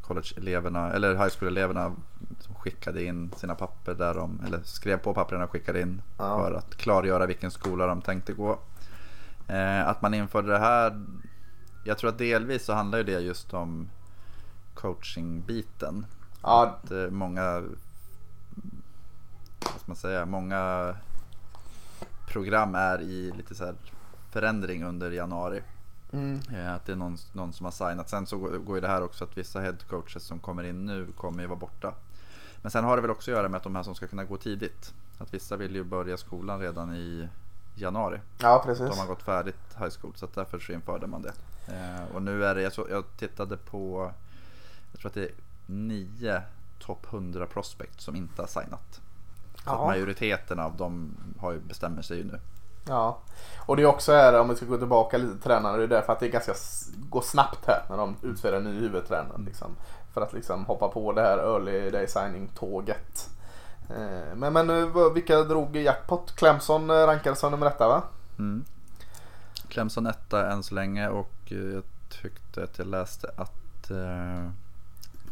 college-eleverna 0.00 0.92
eller 0.92 1.14
high 1.14 1.34
school-eleverna 1.38 1.96
skickade 2.56 3.04
in 3.04 3.32
sina 3.36 3.54
papper 3.54 3.94
där 3.94 4.14
de, 4.14 4.40
eller 4.46 4.60
skrev 4.62 4.98
på 4.98 5.14
papperna 5.14 5.44
och 5.44 5.50
skickade 5.50 5.80
in 5.80 6.02
ja. 6.18 6.38
för 6.38 6.52
att 6.52 6.76
klargöra 6.76 7.26
vilken 7.26 7.50
skola 7.50 7.86
de 7.86 8.02
tänkte 8.02 8.32
gå. 8.32 8.58
Eh, 9.48 9.88
att 9.88 10.02
man 10.02 10.14
införde 10.14 10.48
det 10.48 10.58
här, 10.58 11.04
jag 11.84 11.98
tror 11.98 12.10
att 12.10 12.18
delvis 12.18 12.64
så 12.64 12.72
handlar 12.72 12.98
ju 12.98 13.04
det 13.04 13.20
just 13.20 13.54
om 13.54 13.88
coaching-biten. 14.74 16.06
Ja. 16.42 16.66
Att 16.66 16.90
eh, 16.90 17.10
många, 17.10 17.60
vad 19.60 19.80
ska 19.80 19.86
man 19.86 19.96
säga, 19.96 20.26
många 20.26 20.94
program 22.28 22.74
är 22.74 23.00
i 23.00 23.32
lite 23.36 23.54
så 23.54 23.72
förändring 24.30 24.84
under 24.84 25.10
januari. 25.10 25.62
Mm. 26.12 26.40
Eh, 26.54 26.74
att 26.74 26.84
det 26.86 26.92
är 26.92 26.96
någon, 26.96 27.16
någon 27.32 27.52
som 27.52 27.64
har 27.64 27.70
signat. 27.70 28.10
Sen 28.10 28.26
så 28.26 28.36
går 28.38 28.76
ju 28.76 28.80
det 28.80 28.88
här 28.88 29.02
också 29.02 29.24
att 29.24 29.38
vissa 29.38 29.60
headcoaches 29.60 30.24
som 30.24 30.38
kommer 30.38 30.62
in 30.62 30.86
nu 30.86 31.06
kommer 31.16 31.42
ju 31.42 31.46
vara 31.46 31.58
borta. 31.58 31.94
Men 32.62 32.70
sen 32.70 32.84
har 32.84 32.96
det 32.96 33.02
väl 33.02 33.10
också 33.10 33.30
att 33.30 33.36
göra 33.36 33.48
med 33.48 33.58
att 33.58 33.64
de 33.64 33.76
här 33.76 33.82
som 33.82 33.94
ska 33.94 34.06
kunna 34.06 34.24
gå 34.24 34.36
tidigt. 34.36 34.94
Att 35.18 35.34
vissa 35.34 35.56
vill 35.56 35.74
ju 35.74 35.84
börja 35.84 36.16
skolan 36.16 36.60
redan 36.60 36.94
i 36.94 37.28
januari. 37.74 38.20
Ja, 38.38 38.62
precis. 38.64 38.90
De 38.90 38.98
har 38.98 39.06
gått 39.06 39.22
färdigt 39.22 39.76
high 39.78 39.90
school 40.00 40.12
så 40.14 40.28
därför 40.34 40.58
så 40.58 40.72
införde 40.72 41.06
man 41.06 41.22
det. 41.22 41.32
Eh, 41.68 42.14
och 42.14 42.22
nu 42.22 42.44
är 42.44 42.54
det, 42.54 42.62
jag, 42.62 42.72
så, 42.72 42.86
jag 42.90 43.04
tittade 43.16 43.56
på, 43.56 44.12
jag 44.92 45.00
tror 45.00 45.08
att 45.08 45.14
det 45.14 45.24
är 45.24 45.32
nio 45.66 46.42
topp 46.78 47.06
100 47.10 47.46
prospect 47.46 48.00
som 48.00 48.16
inte 48.16 48.42
har 48.42 48.46
signat. 48.46 49.00
Så 49.64 49.70
majoriteten 49.86 50.58
av 50.58 50.76
dem 50.76 51.16
har 51.38 51.52
ju, 51.52 51.60
bestämmer 51.60 52.02
sig 52.02 52.18
ju 52.18 52.24
nu. 52.24 52.40
Ja, 52.88 53.18
och 53.66 53.76
det 53.76 53.82
är 53.82 53.86
också 53.86 54.12
här 54.12 54.40
om 54.40 54.48
vi 54.48 54.56
ska 54.56 54.66
gå 54.66 54.78
tillbaka 54.78 55.18
lite 55.18 55.32
till 55.32 55.42
tränarna. 55.42 55.76
Det 55.76 55.82
är 55.82 55.88
därför 55.88 56.12
att 56.12 56.20
det 56.20 56.26
är 56.26 56.30
ganska 56.30 56.54
går 57.10 57.20
snabbt 57.20 57.66
här 57.66 57.82
när 57.90 57.96
de 57.96 58.16
utser 58.22 58.52
en 58.52 58.64
ny 58.64 58.80
huvudtränare. 58.80 59.38
Liksom, 59.46 59.76
för 60.14 60.20
att 60.20 60.32
liksom 60.32 60.64
hoppa 60.64 60.88
på 60.88 61.12
det 61.12 61.20
här 61.20 61.38
early 61.38 61.90
day 61.90 62.08
signing 62.08 62.48
tåget. 62.54 63.30
Eh, 63.90 64.36
men, 64.36 64.52
men 64.52 64.70
eh, 64.70 65.12
vilka 65.14 65.42
drog 65.42 65.76
jackpot? 65.76 66.36
Clemson 66.36 66.90
eh, 66.90 66.94
rankades 66.94 67.38
som 67.38 67.50
nummer 67.50 67.66
etta 67.66 67.88
va? 67.88 68.02
Mm. 68.38 68.64
Clemson 69.68 70.06
etta 70.06 70.50
än 70.50 70.62
så 70.62 70.74
länge 70.74 71.08
och 71.08 71.32
jag 71.48 71.82
tyckte 72.22 72.64
att 72.64 72.78
jag 72.78 72.86
läste 72.86 73.30
att 73.36 73.90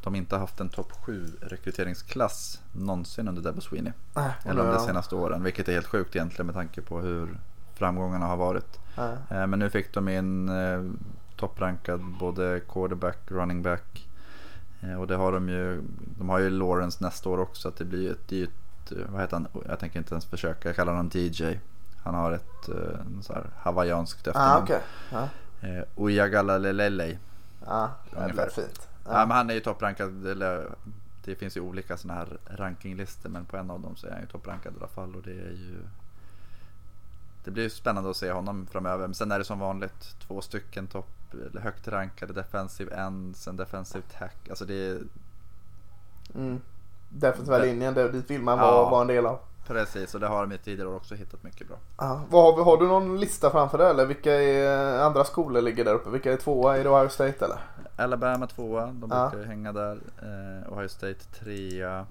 de 0.03 0.15
inte 0.15 0.37
haft 0.37 0.61
en 0.61 0.69
topp 0.69 0.93
7 0.93 1.27
rekryteringsklass 1.41 2.63
någonsin 2.73 3.29
under 3.29 3.43
Debo 3.43 3.61
Sweeney. 3.61 3.93
Äh, 4.17 4.31
eller 4.45 4.63
under 4.63 4.79
de 4.79 4.87
senaste 4.87 5.15
åren, 5.15 5.43
vilket 5.43 5.69
är 5.69 5.73
helt 5.73 5.87
sjukt 5.87 6.17
egentligen 6.17 6.47
med 6.47 6.55
tanke 6.55 6.83
på 6.83 7.01
hur 7.01 7.39
framgångarna 7.75 8.27
har 8.27 8.37
varit. 8.37 8.79
Äh. 8.97 9.47
Men 9.47 9.59
nu 9.59 9.71
fick 9.71 9.95
de 9.95 10.09
in 10.09 10.49
eh, 10.49 10.83
topprankad 11.37 12.01
både 12.21 12.61
quarterback, 12.69 13.19
running 13.27 13.63
back 13.63 14.09
eh, 14.81 15.01
och 15.01 15.07
det 15.07 15.17
har 15.17 15.33
de 15.33 15.49
ju. 15.49 15.83
De 16.19 16.29
har 16.29 16.39
ju 16.39 16.51
Lawrence 16.51 17.05
nästa 17.05 17.29
år 17.29 17.41
också. 17.41 17.69
Att 17.69 17.77
det 17.77 17.85
blir 17.85 18.11
ett, 18.11 18.29
det 18.29 18.43
ett, 18.43 18.93
vad 19.09 19.21
heter 19.21 19.37
han? 19.37 19.49
Jag 19.69 19.79
tänker 19.79 19.99
inte 19.99 20.15
ens 20.15 20.25
försöka. 20.25 20.69
Jag 20.69 20.77
kallar 20.77 20.93
honom 20.93 21.11
DJ. 21.15 21.59
Han 22.03 22.15
har 22.15 22.33
ett 22.33 22.69
så 23.23 23.33
här 23.33 23.51
hawaiianskt 23.57 24.27
efternamn. 24.27 24.61
Ah, 24.61 24.63
okay. 24.63 24.81
ah. 25.13 25.29
Eh, 25.61 25.85
Uyagalelelei. 25.97 27.19
Ja, 27.67 27.91
ah, 28.17 28.29
det 28.29 28.43
är 28.43 28.49
fint. 28.49 28.90
Ja. 29.13 29.27
men 29.27 29.37
han 29.37 29.51
är 29.51 29.55
ju 29.55 29.61
topprankad. 29.61 30.27
Eller, 30.27 30.69
det 31.25 31.35
finns 31.35 31.57
ju 31.57 31.61
olika 31.61 31.97
sådana 31.97 32.21
här 32.21 32.39
rankinglistor 32.47 33.31
men 33.31 33.45
på 33.45 33.57
en 33.57 33.71
av 33.71 33.81
dem 33.81 33.97
så 33.97 34.07
är 34.07 34.11
han 34.11 34.21
ju 34.21 34.27
topprankad 34.27 34.73
i 34.73 34.77
alla 34.79 34.89
fall. 34.89 35.17
Och 35.17 35.23
det 35.23 35.33
är 35.33 35.51
ju 35.51 35.83
det 37.45 37.51
blir 37.51 37.69
spännande 37.69 38.11
att 38.11 38.17
se 38.17 38.33
honom 38.33 38.67
framöver. 38.67 39.07
Men 39.07 39.15
sen 39.15 39.33
är 39.33 39.39
det 39.39 39.45
som 39.45 39.59
vanligt 39.59 40.17
två 40.27 40.41
stycken 40.41 40.87
topp, 40.87 41.09
högt 41.61 41.89
rankade 41.89 42.33
defensive 42.33 42.95
ends, 42.95 43.49
en 43.49 43.57
defensive 43.57 44.05
tack. 44.19 44.49
Alltså 44.49 44.65
det 44.65 44.75
är... 44.75 44.99
Mm. 46.35 46.61
Defensiva 47.09 47.59
linjen, 47.59 47.95
dit 47.95 48.31
vill 48.31 48.43
man 48.43 48.59
vara, 48.59 48.71
ja. 48.71 48.91
vara 48.91 49.01
en 49.01 49.07
del 49.07 49.27
av. 49.27 49.39
Precis, 49.67 50.15
och 50.15 50.21
det 50.21 50.27
har 50.27 50.47
de 50.47 50.55
i 50.55 50.59
tidigare 50.59 50.89
år 50.89 50.97
också 50.97 51.15
hittat 51.15 51.43
mycket 51.43 51.69
bra. 51.69 51.77
Ja. 51.99 52.21
Vad 52.31 52.55
har, 52.55 52.65
har 52.65 52.77
du 52.77 52.87
någon 52.87 53.21
lista 53.21 53.51
framför 53.51 53.79
dig 53.79 53.91
eller 53.91 54.07
vilka 54.07 54.35
är, 54.35 54.99
andra 54.99 55.25
skolor 55.25 55.63
ligger 55.63 55.85
där 55.85 55.95
uppe? 55.95 56.11
Vilka 56.11 56.33
är 56.33 56.37
tvåa? 56.37 56.79
Är 56.79 56.85
det 56.85 56.91
Ohio 56.91 57.09
State 57.09 57.45
eller? 57.45 57.59
Alabama 58.01 58.47
tvåa, 58.47 58.87
de 58.87 59.01
brukar 59.01 59.39
ja. 59.39 59.45
hänga 59.45 59.73
där. 59.73 60.01
Eh, 60.23 60.73
Ohio 60.73 60.89
State 60.89 61.25
trea. 61.25 62.07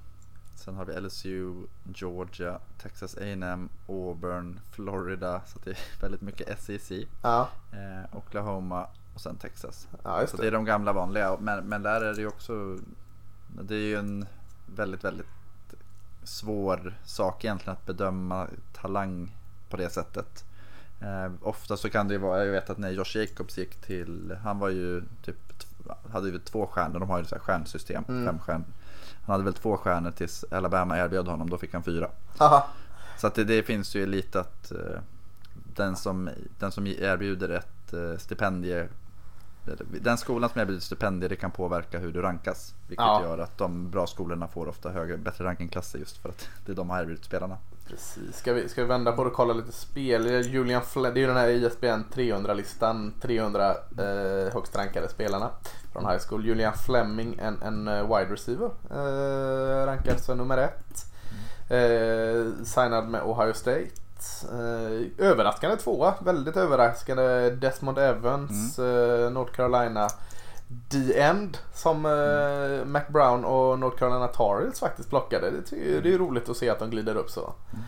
Sen 0.56 0.76
har 0.76 0.86
vi 0.86 1.02
LSU, 1.02 1.54
Georgia, 1.94 2.60
Texas 2.82 3.18
A&M, 3.18 3.70
Auburn, 3.88 4.60
Florida. 4.72 5.42
Så 5.46 5.60
det 5.64 5.72
är 5.72 5.78
väldigt 6.02 6.22
mycket 6.22 6.62
SEC. 6.62 6.92
Ja. 7.22 7.50
Eh, 7.72 8.18
Oklahoma 8.18 8.88
och 9.14 9.22
sen 9.22 9.36
Texas. 9.36 9.88
Ja, 10.04 10.28
så 10.28 10.38
det. 10.38 10.48
är 10.48 10.52
de 10.52 10.66
gamla 10.66 10.94
vanliga. 10.94 11.38
Men, 11.40 11.66
men 11.66 11.84
där 11.84 12.02
är 12.02 12.14
det 12.14 12.22
ju 12.22 12.28
också, 12.28 12.78
det 13.48 13.76
är 13.76 13.88
ju 13.88 13.96
en 13.96 14.26
väldigt, 14.76 15.04
väldigt 15.04 15.28
svår 16.24 16.98
sak 17.06 17.46
egentligen 17.46 17.78
att 17.78 17.86
bedöma 17.86 18.48
talang 18.74 19.36
på 19.70 19.78
det 19.78 19.90
sättet. 19.90 20.46
Eh, 21.02 21.32
ofta 21.42 21.78
så 21.78 21.90
kan 21.90 22.08
det 22.08 22.14
ju 22.14 22.20
vara, 22.20 22.46
jag 22.46 22.52
vet 22.52 22.70
att 22.70 22.78
när 22.78 22.90
Josh 22.90 23.18
Jacobs 23.18 23.58
gick 23.58 23.76
till, 23.76 24.38
han 24.44 24.60
var 24.60 24.70
ju 24.70 25.04
typ, 25.24 25.49
hade 26.12 26.30
ju 26.30 26.40
två 26.40 26.68
stjärnor, 26.68 27.00
de 27.00 27.10
har 27.10 27.20
ju 27.20 27.26
så 27.26 27.36
här 27.36 27.42
stjärnsystem, 27.42 28.04
mm. 28.08 28.26
fem 28.26 28.40
stjärnor. 28.40 28.68
Han 29.26 29.34
hade 29.34 29.44
väl 29.44 29.54
två 29.54 29.78
stjärnor 29.78 30.12
tills 30.12 30.46
Alabama 30.52 30.98
erbjöd 30.98 31.28
honom, 31.28 31.50
då 31.50 31.58
fick 31.58 31.74
han 31.74 31.84
fyra. 31.84 32.10
Aha. 32.38 32.68
Så 33.18 33.28
att 33.28 33.36
det, 33.36 33.44
det, 33.44 33.64
finns 33.64 33.96
ju 33.96 34.06
lite 34.06 34.40
att 34.40 34.72
uh, 34.76 35.00
den, 35.76 35.96
som, 35.96 36.30
den 36.60 36.72
som 36.72 36.88
erbjuder 36.88 37.50
ett 37.50 37.94
uh, 37.94 38.18
stipendie 38.18 38.88
den 40.02 40.18
skolan 40.18 40.50
som 40.50 40.62
erbjuder 40.62 40.82
stipendier 40.82 41.30
det 41.30 41.36
kan 41.36 41.52
påverka 41.52 42.00
hur 42.00 42.12
du 42.12 42.22
rankas. 42.22 42.76
Vilket 42.88 43.06
ja. 43.06 43.24
gör 43.24 43.38
att 43.38 43.58
de 43.58 43.90
bra 43.90 44.08
skolorna 44.08 44.48
får 44.48 44.68
ofta 44.68 44.90
högre, 44.90 45.18
bättre 45.18 45.46
rankingklasser 45.46 46.00
just 46.00 46.18
för 46.18 46.30
att 46.30 46.50
det 46.66 46.72
är 46.72 46.76
de 46.76 46.90
har 46.90 47.02
erbjudit 47.02 47.26
spelarna. 47.26 47.58
Precis. 47.90 48.38
Ska 48.38 48.54
vi, 48.54 48.70
ska 48.70 48.82
vi 48.82 48.88
vända 48.88 49.12
på 49.12 49.24
det 49.24 49.30
och 49.30 49.36
kolla 49.36 49.54
lite 49.54 49.72
spel? 49.72 50.46
Julian 50.46 50.82
Fle 50.82 51.12
det 51.12 51.20
är 51.20 51.22
ju 51.22 51.28
den 51.28 51.38
här 51.38 51.50
ISBN 51.50 52.04
300-listan. 52.14 53.14
300 53.22 53.70
eh, 53.70 54.54
högst 54.54 54.76
rankade 54.76 55.10
spelarna. 55.10 55.50
från 55.94 56.06
high 56.06 56.20
school. 56.28 56.46
Julian 56.46 56.74
Fleming, 56.74 57.40
en, 57.42 57.62
en 57.62 57.88
eh, 57.88 58.18
wide 58.18 58.34
receiver. 58.34 58.70
Eh, 58.92 59.86
rankad 59.86 60.20
som 60.20 60.38
nummer 60.38 60.58
ett. 60.58 61.06
Eh, 61.70 62.64
signad 62.64 63.10
med 63.10 63.22
Ohio 63.24 63.54
State. 63.54 63.92
Eh, 64.52 65.28
överraskande 65.28 65.78
tvåa. 65.78 66.14
Väldigt 66.20 66.58
överraskande. 66.58 67.50
Desmond 67.50 67.98
Evans, 67.98 68.80
mm. 68.80 69.24
eh, 69.24 69.32
North 69.32 69.54
Carolina. 69.54 70.08
D-End 70.72 71.58
som 71.74 72.06
eh, 72.06 72.86
Mac 72.86 73.04
Brown 73.10 73.46
och 73.46 73.80
North 73.80 73.98
Carolina 73.98 74.28
Tar 74.28 74.80
faktiskt 74.80 75.10
plockade. 75.10 75.52
Det, 75.52 76.02
det 76.02 76.14
är 76.14 76.18
roligt 76.18 76.50
att 76.50 76.58
se 76.58 76.70
att 76.70 76.80
de 76.80 76.90
glider 76.90 77.16
upp 77.16 77.30
så. 77.30 77.54
Mm. 77.74 77.84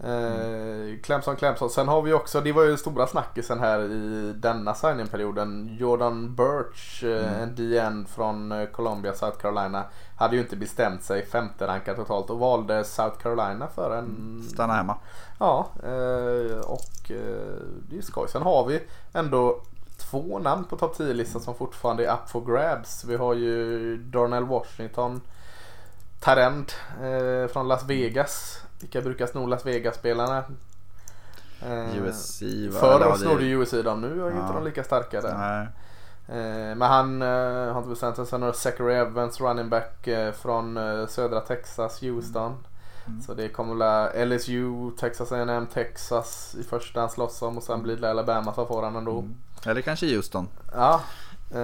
Eh, 0.00 0.98
Clemson, 1.02 1.36
Clemson. 1.36 1.70
Sen 1.70 1.88
har 1.88 2.02
vi 2.02 2.12
också, 2.12 2.40
det 2.40 2.52
var 2.52 2.64
ju 2.64 2.76
stora 2.76 3.06
snackisen 3.06 3.58
här 3.58 3.80
i 3.80 4.32
denna 4.36 4.74
signingperioden. 4.74 5.76
Jordan 5.80 6.34
Birch, 6.34 7.04
eh, 7.04 7.28
mm. 7.28 7.42
en 7.42 7.54
DN 7.54 8.06
från 8.06 8.52
eh, 8.52 8.66
Columbia, 8.66 9.12
South 9.12 9.38
Carolina. 9.38 9.84
Hade 10.16 10.36
ju 10.36 10.42
inte 10.42 10.56
bestämt 10.56 11.02
sig, 11.02 11.26
femte 11.26 11.66
rankad 11.66 11.96
totalt 11.96 12.30
och 12.30 12.38
valde 12.38 12.84
South 12.84 13.18
Carolina 13.18 13.66
för 13.74 13.96
en... 13.96 14.04
Mm. 14.04 14.42
Stanna 14.42 14.72
hemma. 14.72 14.96
Ja, 15.38 15.68
eh, 15.82 16.58
och 16.58 17.10
eh, 17.10 17.62
det 17.88 17.98
är 17.98 18.02
skoj. 18.02 18.28
Sen 18.28 18.42
har 18.42 18.66
vi 18.66 18.80
ändå 19.12 19.60
två 20.10 20.38
namn 20.38 20.64
på 20.64 20.76
topp 20.76 20.96
10-listan 20.98 21.40
som 21.40 21.54
fortfarande 21.54 22.06
är 22.06 22.12
up 22.12 22.28
for 22.28 22.40
grabs. 22.52 23.04
Vi 23.04 23.16
har 23.16 23.34
ju 23.34 23.96
Darnell 23.96 24.44
Washington, 24.44 25.20
Tarend 26.20 26.72
eh, 27.02 27.52
från 27.52 27.68
Las 27.68 27.84
Vegas. 27.84 28.62
Vilka 28.80 29.00
brukar 29.00 29.26
sno 29.26 29.46
Las 29.46 29.66
Vegas-spelarna? 29.66 30.44
Eh, 31.62 32.02
USC 32.02 32.42
va? 32.72 32.80
Förr 32.80 33.16
snodde 33.16 33.44
det... 33.44 33.50
USC 33.50 33.72
dem, 33.72 34.00
nu 34.00 34.26
är 34.26 34.30
ja. 34.30 34.40
inte 34.40 34.52
de 34.52 34.64
lika 34.64 34.84
starka 34.84 35.20
där. 35.20 35.38
Nej. 35.38 35.66
Eh, 36.28 36.76
men 36.76 36.82
han 36.82 37.22
eh, 37.22 37.72
har 37.72 37.78
inte 37.78 37.88
bestämt 37.88 38.16
sig. 38.16 38.26
Sen 38.26 38.42
har 38.42 38.52
Zachary 38.52 38.94
Evans, 38.94 39.40
running 39.40 39.68
back 39.68 40.06
eh, 40.06 40.32
från 40.32 40.76
eh, 40.76 41.06
södra 41.06 41.40
Texas, 41.40 42.00
Houston. 42.02 42.56
Mm. 43.08 43.22
Så 43.22 43.34
det 43.34 43.48
kommer 43.48 43.74
väl 43.74 44.28
LSU, 44.28 44.90
Texas 44.98 45.32
A&M, 45.32 45.66
Texas 45.74 46.56
i 46.60 46.62
första 46.62 47.00
han 47.00 47.10
slåss 47.10 47.42
om 47.42 47.56
och 47.56 47.62
sen 47.62 47.82
blir 47.82 47.96
det 47.96 48.10
Alabama 48.10 48.54
som 48.54 48.66
får 48.66 48.82
han 48.82 48.96
ändå. 48.96 49.18
Mm. 49.18 49.36
Eller 49.66 49.80
kanske 49.80 50.16
Houston. 50.16 50.48
Ja. 50.72 51.00
Eh, 51.50 51.58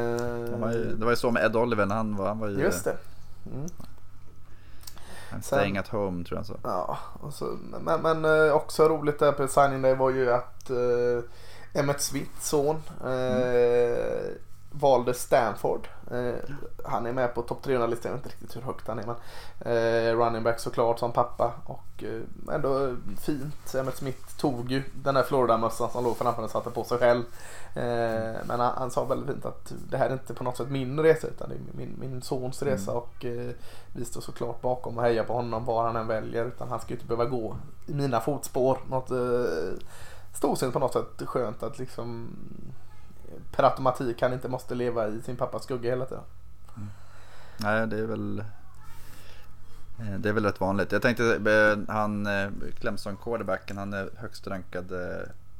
det, 0.50 0.56
var 0.60 0.72
ju, 0.72 0.94
det 0.96 1.04
var 1.04 1.12
ju 1.12 1.16
så 1.16 1.30
med 1.30 1.44
Ed 1.44 1.56
Oliver 1.56 1.86
när 1.86 1.94
han 1.94 2.16
var, 2.16 2.28
han 2.28 2.38
var 2.38 2.48
ju, 2.48 2.60
Just 2.60 2.84
det. 2.84 2.96
Mm. 3.54 3.68
Staying 5.42 5.78
at 5.78 5.88
home 5.88 6.24
tror 6.24 6.38
jag 6.38 6.46
så. 6.46 6.56
Ja, 6.62 6.98
och 7.20 7.34
så, 7.34 7.56
men, 7.80 8.00
men 8.00 8.24
eh, 8.24 8.52
också 8.52 8.88
roligt 8.88 9.18
där 9.18 9.32
på 9.32 9.48
signing 9.48 9.82
day 9.82 9.94
var 9.94 10.10
ju 10.10 10.32
att 10.32 10.70
eh, 10.70 11.80
Emmet 11.80 12.00
Smiths 12.00 12.48
son 12.48 12.82
eh, 13.04 13.10
mm 13.10 14.34
valde 14.80 15.14
Stanford. 15.14 15.88
Eh, 16.10 16.34
han 16.84 17.06
är 17.06 17.12
med 17.12 17.34
på 17.34 17.42
topp 17.42 17.66
300-listan, 17.66 18.10
jag 18.10 18.16
vet 18.16 18.26
inte 18.26 18.28
riktigt 18.28 18.56
hur 18.56 18.62
högt 18.62 18.88
han 18.88 18.98
är. 18.98 19.06
Men, 19.06 19.16
eh, 19.60 20.16
running 20.16 20.42
back 20.42 20.60
såklart 20.60 20.98
som 20.98 21.12
pappa 21.12 21.52
och 21.66 22.04
eh, 22.04 22.54
ändå 22.54 22.96
fint. 23.20 23.74
Emmitt 23.74 23.96
Smith 23.96 24.36
tog 24.38 24.70
ju 24.70 24.82
den 24.94 25.14
där 25.14 25.22
Florida-mössan 25.22 25.90
som 25.90 26.04
låg 26.04 26.16
framför 26.16 26.42
och 26.42 26.50
satte 26.50 26.70
på 26.70 26.84
sig 26.84 26.98
själv. 26.98 27.22
Eh, 27.74 28.40
men 28.44 28.60
han, 28.60 28.72
han, 28.76 28.90
sa 28.90 29.04
väldigt 29.04 29.28
fint 29.30 29.46
att 29.46 29.72
det 29.90 29.96
här 29.96 30.08
är 30.08 30.12
inte 30.12 30.34
på 30.34 30.44
något 30.44 30.56
sätt 30.56 30.70
min 30.70 31.00
resa 31.00 31.26
utan 31.26 31.48
det 31.48 31.54
är 31.54 31.60
min, 31.76 31.96
min 32.00 32.22
sons 32.22 32.62
resa 32.62 32.90
mm. 32.90 33.02
och 33.02 33.24
eh, 33.24 33.50
vi 33.92 34.04
står 34.04 34.20
såklart 34.20 34.60
bakom 34.60 34.98
och 34.98 35.04
hejar 35.04 35.24
på 35.24 35.32
honom 35.32 35.64
var 35.64 35.86
han 35.86 35.96
än 35.96 36.06
väljer 36.06 36.44
utan 36.44 36.68
han 36.68 36.80
ska 36.80 36.88
ju 36.88 36.94
inte 36.94 37.06
behöva 37.06 37.30
gå 37.30 37.56
i 37.86 37.94
mina 37.94 38.20
fotspår. 38.20 38.78
Något 38.90 39.10
eh, 39.10 39.78
storsint 40.34 40.72
på 40.72 40.78
något 40.78 40.92
sätt 40.92 41.22
skönt 41.26 41.62
att 41.62 41.78
liksom 41.78 42.28
per 43.56 43.64
automatik 43.64 44.22
han 44.22 44.32
inte 44.32 44.48
måste 44.48 44.74
leva 44.74 45.08
i 45.08 45.22
sin 45.22 45.36
pappas 45.36 45.62
skugga 45.64 45.90
hela 45.90 46.06
tiden. 46.06 46.24
Mm. 46.76 46.88
Nej, 47.56 47.86
det 47.86 47.98
är 47.98 48.06
väl 48.06 48.38
eh, 49.98 50.18
det 50.18 50.28
är 50.28 50.32
väl 50.32 50.44
rätt 50.44 50.60
vanligt. 50.60 50.92
Jag 50.92 51.02
tänkte 51.02 51.24
eh, 51.34 51.94
han 51.94 52.26
eh, 52.26 52.48
Clemson 52.78 53.16
quarterbacken 53.16 53.78
han 53.78 53.92
är 53.92 54.10
högst 54.16 54.46
rankad 54.46 54.92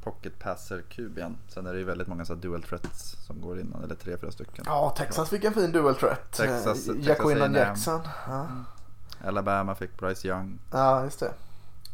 pocket 0.03 0.39
passer 0.39 0.83
QB'n. 0.89 1.35
Sen 1.47 1.65
är 1.65 1.73
det 1.73 1.79
ju 1.79 1.85
väldigt 1.85 2.07
många 2.07 2.25
så 2.25 2.35
dual 2.35 2.63
threats 2.63 3.15
som 3.25 3.41
går 3.41 3.59
innan, 3.59 3.83
eller 3.83 3.95
tre, 3.95 4.17
fyra 4.17 4.31
stycken. 4.31 4.65
Ja, 4.67 4.93
Texas 4.97 5.29
fick 5.29 5.43
en 5.43 5.53
fin 5.53 5.71
dual 5.71 5.95
threat. 5.95 6.31
Texas, 6.31 6.87
Jacobinan 6.99 7.53
Jackson. 7.53 8.01
Ja. 8.27 8.47
Alabama 9.25 9.75
fick 9.75 9.97
Bryce 9.97 10.27
Young. 10.27 10.59
Ja, 10.71 11.03
just 11.03 11.19
det. 11.19 11.31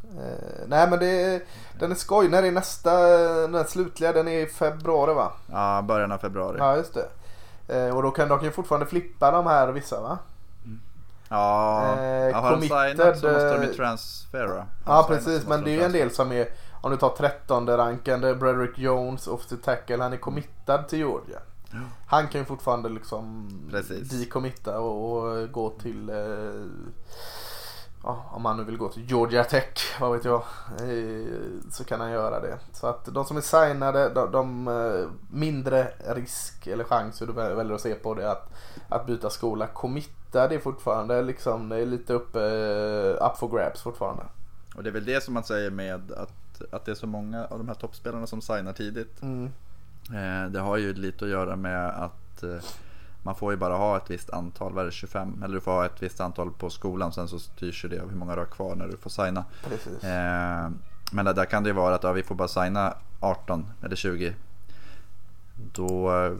Eh, 0.04 0.68
nej 0.68 0.90
men 0.90 1.00
det, 1.00 1.42
den 1.80 1.92
är 1.92 1.96
skoj. 1.96 2.30
När 2.30 2.44
är 2.44 2.52
nästa, 2.52 2.92
den 3.48 3.68
slutliga? 3.68 4.14
Den 4.14 4.28
är 4.28 4.40
i 4.40 4.46
februari 4.46 5.14
va? 5.14 5.32
Ja, 5.52 5.82
början 5.82 6.12
av 6.12 6.18
februari. 6.18 6.58
Ja, 6.60 6.76
just 6.78 6.94
det. 6.94 7.08
Eh, 7.68 7.96
och 7.96 8.04
då 8.04 8.12
kan 8.12 8.28
de 8.28 8.44
ju 8.44 8.52
fortfarande 8.52 8.86
flippa 8.86 9.32
de 9.32 9.48
här 9.48 9.68
vissa 9.68 10.02
va? 10.02 10.18
Mm. 10.66 10.80
Ja, 11.30 11.82
eh, 11.82 12.42
har 12.42 12.52
de 12.52 12.62
signat 12.62 13.20
så 13.20 13.28
måste 13.28 13.58
de 13.58 13.64
ju 13.64 13.74
transfera. 13.74 14.66
Ja, 14.86 15.06
precis. 15.08 15.48
Men 15.48 15.64
det 15.64 15.72
är 15.72 15.76
ju 15.76 15.84
en 15.84 15.92
del 15.92 16.12
som 16.12 16.32
är, 16.32 16.48
om 16.82 16.92
du 16.92 16.98
tar 16.98 17.10
13 17.10 17.68
rankande 17.68 18.34
Brederick 18.34 18.78
Jones, 18.78 19.28
offensive 19.28 19.62
tackle, 19.62 19.98
han 19.98 20.14
är 20.14 20.18
committad 20.18 20.88
till 20.88 21.00
Georgia. 21.00 21.40
Mm. 21.72 21.86
Han 22.08 22.28
kan 22.28 22.42
ju 22.42 22.46
fortfarande 22.46 22.90
liksom 22.90 23.50
decommitta 24.12 24.80
och, 24.80 25.18
och 25.18 25.52
gå 25.52 25.70
till 25.70 26.10
eh, 26.10 26.16
ja, 28.04 28.26
om 28.32 28.42
man 28.42 28.58
nu 28.58 28.64
vill 28.64 28.78
gå 28.78 28.90
till 28.90 29.10
Georgia 29.10 29.44
Tech, 29.44 29.98
vad 30.00 30.12
vet 30.12 30.26
jag, 30.26 30.44
så 31.72 31.84
kan 31.84 32.02
han 32.02 32.12
göra 32.12 32.40
det. 32.40 32.60
Så 32.74 32.88
att 32.88 33.06
de 33.06 33.26
som 33.26 33.38
är 33.38 33.42
signade, 33.42 34.10
de, 34.10 34.32
de 34.32 34.68
eh, 34.68 35.10
mindre 35.30 35.88
risk 36.16 36.68
eller 36.68 36.84
chans 36.84 37.22
hur 37.22 37.28
du 37.28 37.34
väljer 37.34 37.74
att 37.74 37.82
se 37.82 37.96
på 37.96 38.14
det 38.14 38.32
att, 38.32 38.50
att 38.90 39.06
byta 39.06 39.30
skola. 39.30 39.68
Committa 39.68 40.48
det 40.48 40.56
är 40.56 40.60
fortfarande 40.60 41.22
liksom, 41.22 41.70
det 41.70 41.78
är 41.78 41.86
lite 41.86 42.14
uppe, 42.14 42.40
eh, 42.40 43.28
up 43.28 43.38
for 43.38 43.58
grabs 43.58 43.82
fortfarande. 43.82 44.24
Och 44.76 44.84
det 44.84 44.90
är 44.90 44.94
väl 44.94 45.06
det 45.06 45.24
som 45.24 45.34
man 45.34 45.44
säger 45.44 45.72
med 45.72 46.12
att, 46.12 46.62
att 46.72 46.86
det 46.86 46.92
är 46.92 46.96
så 46.96 47.08
många 47.08 47.46
av 47.46 47.58
de 47.58 47.68
här 47.68 47.76
toppspelarna 47.76 48.28
som 48.28 48.42
signar 48.42 48.74
tidigt. 48.74 49.22
Mm. 49.22 49.46
Eh, 50.10 50.52
det 50.52 50.60
har 50.60 50.78
ju 50.78 50.94
lite 50.94 51.26
att 51.26 51.32
göra 51.32 51.56
med 51.56 51.90
att 51.90 52.44
man 53.24 53.36
får 53.36 53.52
ju 53.52 53.58
bara 53.58 53.76
ha 53.78 53.98
ett 53.98 54.10
visst 54.10 54.30
antal, 54.30 54.74
vad 54.74 54.82
är 54.82 54.86
det, 54.86 54.92
25? 54.92 55.44
Eller 55.44 55.56
du 55.56 55.62
får 55.62 55.72
ha 55.72 55.86
ett 55.86 56.04
visst 56.04 56.20
antal 56.20 56.52
på 56.52 56.70
skolan. 56.70 57.14
Sen 57.14 57.28
så 57.28 57.40
styrs 57.40 57.86
det 57.90 58.00
av 58.00 58.10
hur 58.10 58.18
många 58.18 58.36
du 58.36 58.42
har 58.42 58.46
kvar 58.46 58.76
när 58.76 58.88
du 58.88 58.98
får 58.98 59.10
signa. 59.10 59.46
Eh, 60.02 60.70
men 61.12 61.26
där 61.26 61.46
kan 61.46 61.64
det 61.64 61.70
ju 61.70 61.76
vara 61.76 61.96
att 61.96 62.04
ja, 62.04 62.12
vi 62.12 62.24
får 62.24 62.36
bara 62.36 62.48
signa 62.48 62.94
18 63.20 63.66
eller 63.84 63.96
20. 63.96 64.36
Då 65.74 66.16
eh, 66.16 66.34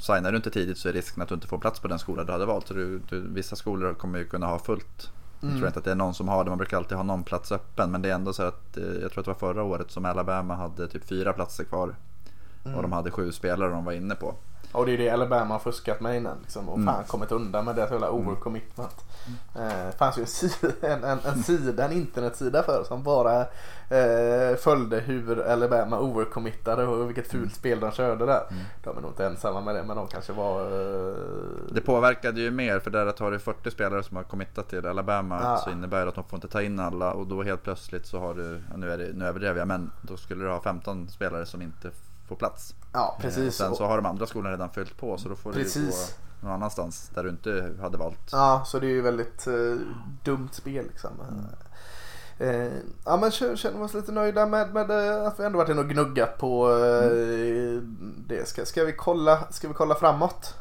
signar 0.00 0.30
du 0.30 0.36
inte 0.36 0.50
tidigt 0.50 0.78
så 0.78 0.88
är 0.88 0.92
risken 0.92 1.22
att 1.22 1.28
du 1.28 1.34
inte 1.34 1.46
får 1.46 1.58
plats 1.58 1.80
på 1.80 1.88
den 1.88 1.98
skola 1.98 2.24
du 2.24 2.32
hade 2.32 2.46
valt. 2.46 2.66
Så 2.66 2.74
du, 2.74 2.98
du, 2.98 3.20
vissa 3.20 3.56
skolor 3.56 3.94
kommer 3.94 4.18
ju 4.18 4.24
kunna 4.24 4.46
ha 4.46 4.58
fullt. 4.58 5.12
Mm. 5.42 5.52
Jag 5.52 5.58
tror 5.58 5.66
inte 5.66 5.78
att 5.78 5.84
det 5.84 5.90
är 5.90 5.94
någon 5.94 6.14
som 6.14 6.28
har 6.28 6.44
det. 6.44 6.50
Man 6.50 6.58
brukar 6.58 6.76
alltid 6.76 6.96
ha 6.96 7.04
någon 7.04 7.24
plats 7.24 7.52
öppen. 7.52 7.90
Men 7.90 8.02
det 8.02 8.10
är 8.10 8.14
ändå 8.14 8.32
så 8.32 8.42
att 8.42 8.76
eh, 8.76 8.84
jag 8.84 9.12
tror 9.12 9.20
att 9.20 9.24
det 9.24 9.30
var 9.30 9.52
förra 9.54 9.62
året 9.62 9.90
som 9.90 10.04
Alabama 10.04 10.54
hade 10.54 10.88
typ 10.88 11.04
fyra 11.04 11.32
platser 11.32 11.64
kvar. 11.64 11.94
Mm. 12.64 12.76
Och 12.76 12.82
de 12.82 12.92
hade 12.92 13.10
sju 13.10 13.32
spelare 13.32 13.70
de 13.70 13.84
var 13.84 13.92
inne 13.92 14.14
på. 14.14 14.34
Och 14.72 14.86
det 14.86 14.92
är 14.92 14.98
det 14.98 15.10
Alabama 15.10 15.54
har 15.54 15.58
fuskat 15.58 16.00
med 16.00 16.16
innan. 16.16 16.38
Liksom, 16.40 16.68
och 16.68 16.76
mm. 16.76 16.94
fan 16.94 17.04
kommit 17.04 17.32
undan 17.32 17.64
med 17.64 17.76
deras 17.76 17.90
jävla 17.90 18.08
mm. 18.08 18.20
overcommitment. 18.20 19.04
Mm. 19.54 19.68
Eh, 19.68 19.94
fanns 19.94 20.18
ju 20.18 20.26
en, 20.88 21.04
en, 21.04 21.18
en, 21.24 21.42
sida, 21.42 21.84
en 21.84 21.92
internetsida 21.92 22.62
för 22.62 22.84
som 22.84 23.02
bara 23.02 23.40
eh, 23.90 24.56
följde 24.56 25.00
hur 25.00 25.40
Alabama 25.40 26.00
overcommittade 26.00 26.86
och 26.86 27.08
vilket 27.08 27.28
fult 27.28 27.54
spel 27.54 27.80
de 27.80 27.90
körde 27.92 28.26
där. 28.26 28.42
Mm. 28.50 28.62
De 28.84 28.96
är 28.96 29.00
nog 29.00 29.10
inte 29.10 29.26
ensamma 29.26 29.60
med 29.60 29.74
det 29.74 29.82
men 29.82 29.96
de 29.96 30.06
kanske 30.06 30.32
var... 30.32 30.62
Eh... 30.62 31.16
Det 31.72 31.80
påverkade 31.80 32.40
ju 32.40 32.50
mer 32.50 32.78
för 32.78 32.90
där 32.90 33.06
att 33.06 33.18
har 33.18 33.30
du 33.30 33.38
40 33.38 33.70
spelare 33.70 34.02
som 34.02 34.16
har 34.16 34.24
committat 34.24 34.68
till 34.68 34.86
Alabama 34.86 35.40
ja. 35.42 35.56
så 35.56 35.70
innebär 35.70 36.02
det 36.02 36.08
att 36.08 36.14
de 36.14 36.24
får 36.24 36.36
inte 36.36 36.48
ta 36.48 36.62
in 36.62 36.80
alla 36.80 37.12
och 37.12 37.26
då 37.26 37.42
helt 37.42 37.62
plötsligt 37.62 38.06
så 38.06 38.18
har 38.18 38.34
du, 38.34 38.62
nu, 38.76 38.90
är 38.90 38.98
det, 38.98 39.12
nu 39.12 39.24
överdrev 39.24 39.58
jag 39.58 39.68
men 39.68 39.90
då 40.02 40.16
skulle 40.16 40.44
du 40.44 40.50
ha 40.50 40.60
15 40.60 41.08
spelare 41.08 41.46
som 41.46 41.62
inte 41.62 41.90
får 42.28 42.36
plats. 42.36 42.74
Ja, 42.92 43.16
eh, 43.18 43.22
precis. 43.22 43.56
sen 43.56 43.74
så 43.74 43.86
har 43.86 43.96
de 43.96 44.06
andra 44.06 44.26
skolorna 44.26 44.52
redan 44.52 44.70
fyllt 44.70 44.96
på 44.96 45.18
så 45.18 45.28
då 45.28 45.36
får 45.36 45.52
precis. 45.52 45.74
du 45.74 45.86
gå 45.86 46.48
någon 46.48 46.52
annanstans 46.52 47.10
där 47.14 47.24
du 47.24 47.30
inte 47.30 47.74
hade 47.80 47.98
valt. 47.98 48.28
Ja, 48.32 48.62
så 48.66 48.78
det 48.78 48.86
är 48.86 48.90
ju 48.90 49.00
väldigt 49.00 49.46
eh, 49.46 49.54
dumt 50.24 50.48
spel 50.52 50.86
liksom. 50.86 51.10
Mm. 51.30 51.44
Eh, 52.40 52.72
ja 53.04 53.16
men 53.16 53.30
känner 53.30 53.78
vi 53.78 53.84
oss 53.84 53.94
lite 53.94 54.12
nöjda 54.12 54.46
med, 54.46 54.74
med 54.74 54.90
eh, 54.90 55.26
att 55.26 55.40
vi 55.40 55.44
ändå 55.44 55.58
varit 55.58 55.68
inne 55.68 55.80
och 55.80 55.88
gnuggat 55.88 56.38
på 56.38 56.70
eh, 56.70 57.82
det. 58.26 58.48
Ska, 58.48 58.64
ska, 58.64 58.84
vi 58.84 58.92
kolla, 58.92 59.38
ska 59.50 59.68
vi 59.68 59.74
kolla 59.74 59.94
framåt? 59.94 60.54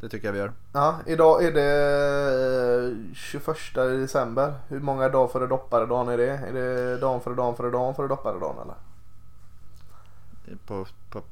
Det 0.00 0.08
tycker 0.08 0.28
jag 0.28 0.32
vi 0.32 0.38
gör. 0.38 0.52
Ja, 0.72 0.96
idag 1.06 1.44
är 1.44 1.52
det 1.52 3.14
21 3.14 3.56
december. 3.74 4.54
Hur 4.68 4.80
många 4.80 5.08
dagar 5.08 5.28
före 5.28 5.46
dopparedagen 5.46 6.08
är 6.08 6.16
det? 6.16 6.30
Är 6.30 6.52
det 6.52 6.96
dagen 6.96 7.20
före 7.20 7.34
dagen 7.34 7.56
före 7.56 7.70
dagen 7.70 7.94
före 7.94 8.08
dopparedagen 8.08 8.56
eller? 8.62 8.74
På, 10.66 10.86
på 11.10 11.22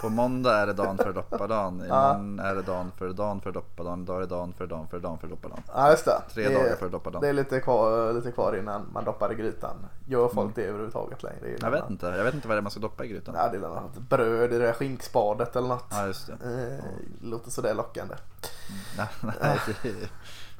På 0.00 0.08
måndag 0.08 0.58
är 0.58 0.66
det 0.66 0.72
dagen 0.72 0.98
för 0.98 1.12
doppadan. 1.12 1.84
Imorgon 1.84 2.38
är 2.42 2.54
det 2.54 2.62
dagen 2.62 2.92
för 2.96 3.08
dagen 3.08 3.40
för 3.40 3.52
doppadan. 3.52 4.02
Idag 4.02 4.16
är 4.16 4.20
det 4.20 4.26
dagen 4.26 4.52
för 4.52 4.66
dagen 4.66 4.88
för 4.88 4.98
dagen 4.98 5.18
för 5.18 5.26
doppadan. 5.26 5.62
Ja 5.74 5.90
just 5.90 6.04
det. 6.04 6.22
Tre 6.34 6.48
det 6.48 6.54
dagar 6.54 6.66
är, 6.66 6.76
för 6.76 6.88
doppadan. 6.88 7.22
det 7.22 7.28
är 7.28 7.32
lite 7.32 7.60
kvar, 7.60 8.12
lite 8.12 8.32
kvar 8.32 8.56
innan 8.56 8.86
man 8.92 9.04
doppar 9.04 9.32
i 9.32 9.34
grytan. 9.34 9.76
Gör 10.06 10.28
folk 10.28 10.54
det 10.54 10.62
överhuvudtaget 10.62 11.22
längre? 11.22 11.56
Jag 11.60 11.70
vet 11.70 11.90
inte. 11.90 12.06
Jag 12.06 12.24
vet 12.24 12.34
inte 12.34 12.48
vad 12.48 12.56
det 12.56 12.60
är 12.60 12.62
man 12.62 12.70
ska 12.70 12.80
doppa 12.80 13.04
i 13.04 13.08
grytan. 13.08 13.34
Ja, 13.38 13.48
det 13.48 13.56
är 13.56 13.60
något 13.60 13.98
bröd 13.98 14.52
i 14.52 14.58
det 14.58 14.66
där 14.66 14.72
skinkspadet 14.72 15.56
eller 15.56 15.68
något. 15.68 15.86
Ja 15.90 16.06
just 16.06 16.26
det. 16.26 16.32
Eh, 16.32 16.84
låter 17.28 17.50
sådär 17.50 17.74
lockande. 17.74 18.14
Nej, 18.96 19.08
nej 19.20 19.58
det 19.82 19.88
är 19.88 20.10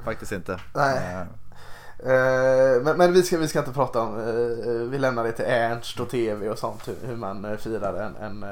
faktiskt 0.05 0.33
inte. 0.33 0.61
Nej. 0.75 1.27
Eh, 2.03 2.83
men 2.83 2.97
men 2.97 3.13
vi, 3.13 3.23
ska, 3.23 3.39
vi 3.39 3.49
ska 3.49 3.59
inte 3.59 3.73
prata 3.73 4.01
om, 4.01 4.19
eh, 4.19 4.69
eh 4.69 4.83
vi 4.83 4.99
lämnar 4.99 5.25
det 5.25 5.33
till 5.33 5.45
Ernst 5.45 6.01
och 6.01 6.11
TV 6.11 6.49
och 6.49 6.59
sånt 6.59 6.89
hur, 6.89 7.09
hur 7.09 7.17
man 7.17 7.45
eh, 7.45 7.57
firar 7.57 7.95
en, 7.95 8.17
en 8.17 8.47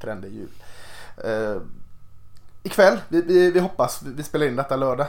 trendig 0.00 0.32
jul. 0.32 0.50
Ikväll, 2.62 2.98
vi, 3.08 3.22
vi, 3.22 3.50
vi 3.50 3.60
hoppas, 3.60 4.02
vi, 4.02 4.12
vi 4.12 4.22
spelar 4.22 4.46
in 4.46 4.56
detta 4.56 4.76
lördag, 4.76 5.06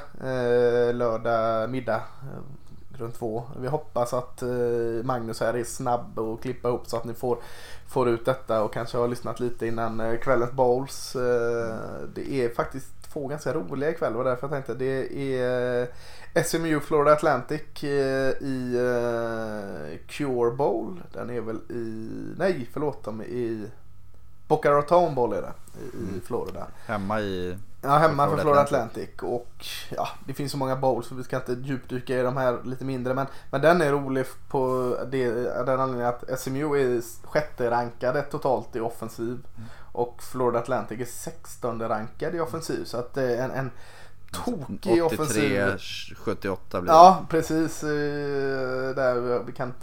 lördag 0.94 1.70
middag 1.70 2.02
runt 2.98 3.20
två. 3.20 3.44
Vi 3.62 3.68
hoppas 3.68 4.14
att 4.14 4.44
Magnus 5.04 5.40
här 5.40 5.54
är 5.54 5.64
snabb 5.64 6.20
och 6.20 6.42
klippa 6.42 6.68
ihop 6.68 6.88
så 6.88 6.98
att 6.98 7.06
ni 7.06 7.14
får, 7.14 7.38
får 7.88 8.10
ut 8.10 8.26
detta 8.26 8.64
och 8.64 8.74
kanske 8.74 8.98
har 8.98 9.08
lyssnat 9.08 9.40
lite 9.40 9.68
innan 9.68 10.18
kvällens 10.22 10.52
bowls. 10.52 11.14
Det 12.14 12.32
är 12.32 12.54
faktiskt 12.56 13.12
två 13.14 13.28
ganska 13.28 13.54
roliga 13.54 13.90
ikväll 13.90 14.16
och 14.16 14.24
därför 14.24 14.48
jag 14.48 14.52
tänkte 14.52 14.74
det 14.74 15.34
är 15.40 15.88
SMU 16.46 16.80
Florida 16.80 17.14
Atlantic 17.14 17.84
eh, 17.84 18.32
i 18.42 18.76
eh, 18.76 19.98
Cure 20.08 20.52
Bowl. 20.52 21.02
Den 21.14 21.30
är 21.30 21.42
väl 21.42 21.58
i, 21.70 22.10
nej 22.38 22.70
förlåt, 22.74 23.04
de 23.04 23.22
är 23.22 23.26
i 23.26 23.70
Boca 24.50 24.72
Raton 24.72 25.16
Bowl 25.16 25.34
är 25.34 25.42
det 25.42 25.54
i, 25.82 26.18
i 26.18 26.22
Florida. 26.22 26.68
hemma 26.86 27.20
i... 27.20 27.58
Ja, 27.82 27.98
hemma 27.98 28.30
för 28.30 28.38
Florida 28.38 28.62
Atlantic. 28.62 29.10
Och 29.22 29.66
ja, 29.90 30.08
det 30.26 30.34
finns 30.34 30.52
så 30.52 30.58
många 30.58 30.76
bowls 30.76 31.08
så 31.08 31.16
vi 31.16 31.24
ska 31.24 31.36
inte 31.36 31.52
djupdyka 31.54 32.20
i 32.20 32.22
de 32.22 32.38
här 32.38 32.60
lite 32.64 32.86
mindre. 32.86 33.14
Men, 33.14 33.28
men 33.52 33.62
den 33.62 33.82
är 33.82 33.92
rolig 33.92 34.26
på 34.48 34.96
det, 35.12 35.32
den 35.66 35.80
anledningen 35.80 36.08
att 36.08 36.40
SMU 36.40 36.76
är 36.76 37.02
sjätte 37.28 37.72
rankade 37.72 38.22
totalt 38.22 38.76
i 38.76 38.80
offensiv. 38.80 39.40
Och 39.92 40.24
Florida 40.24 40.60
Atlantic 40.60 41.00
är 41.00 41.06
16 41.06 41.82
rankad 41.82 42.36
i 42.36 42.40
offensiv. 42.40 42.84
Så 42.84 42.98
att 42.98 43.18
är 43.18 43.44
en, 43.44 43.52
en 43.52 43.72
tokig 44.32 45.04
offensiv. 45.04 45.64
83, 45.64 46.16
78 46.16 46.82
blir 46.82 46.92
det. 46.92 46.98
Ja, 46.98 47.26
precis. 47.30 47.84
eh, 47.84 47.90
Där 48.96 49.44
vi 49.46 49.52
kan 49.52 49.74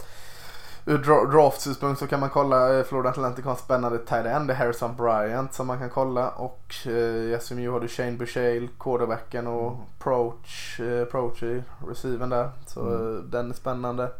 Ur 0.89 0.97
dra- 0.97 1.31
draftsynpunkt 1.31 1.99
så 1.99 2.07
kan 2.07 2.19
man 2.19 2.29
kolla 2.29 2.77
eh, 2.79 2.83
Florida 2.85 3.09
Atlantic 3.09 3.45
har 3.45 3.51
en 3.51 3.57
spännande 3.57 3.97
tight 3.97 4.25
end. 4.25 4.47
Det 4.47 4.53
är 4.53 4.57
Harrison 4.57 4.95
Bryant 4.95 5.53
som 5.53 5.67
man 5.67 5.79
kan 5.79 5.89
kolla. 5.89 6.29
Och 6.29 6.73
eh, 6.85 6.91
i 6.93 7.37
SMU 7.41 7.69
har 7.69 7.79
du 7.79 7.87
Shane 7.87 8.11
Bushale, 8.11 8.67
quarterbacken 8.79 9.47
och 9.47 9.79
Proach, 9.99 10.79
eh, 10.79 11.05
Proach 11.05 11.43
i 11.43 11.63
receiven 11.89 12.29
där. 12.29 12.49
Så 12.67 12.81
Mm. 12.81 13.17
eh, 13.17 13.23
den 13.23 13.49
är 13.49 13.55
spännande. 13.55 14.11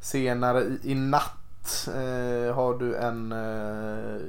Senare 0.00 0.60
i, 0.62 0.78
i 0.82 0.94
natt 0.94 1.88
eh, 1.88 2.54
har 2.54 2.78
du 2.78 2.96
en 2.96 3.32
eh, 3.32 4.20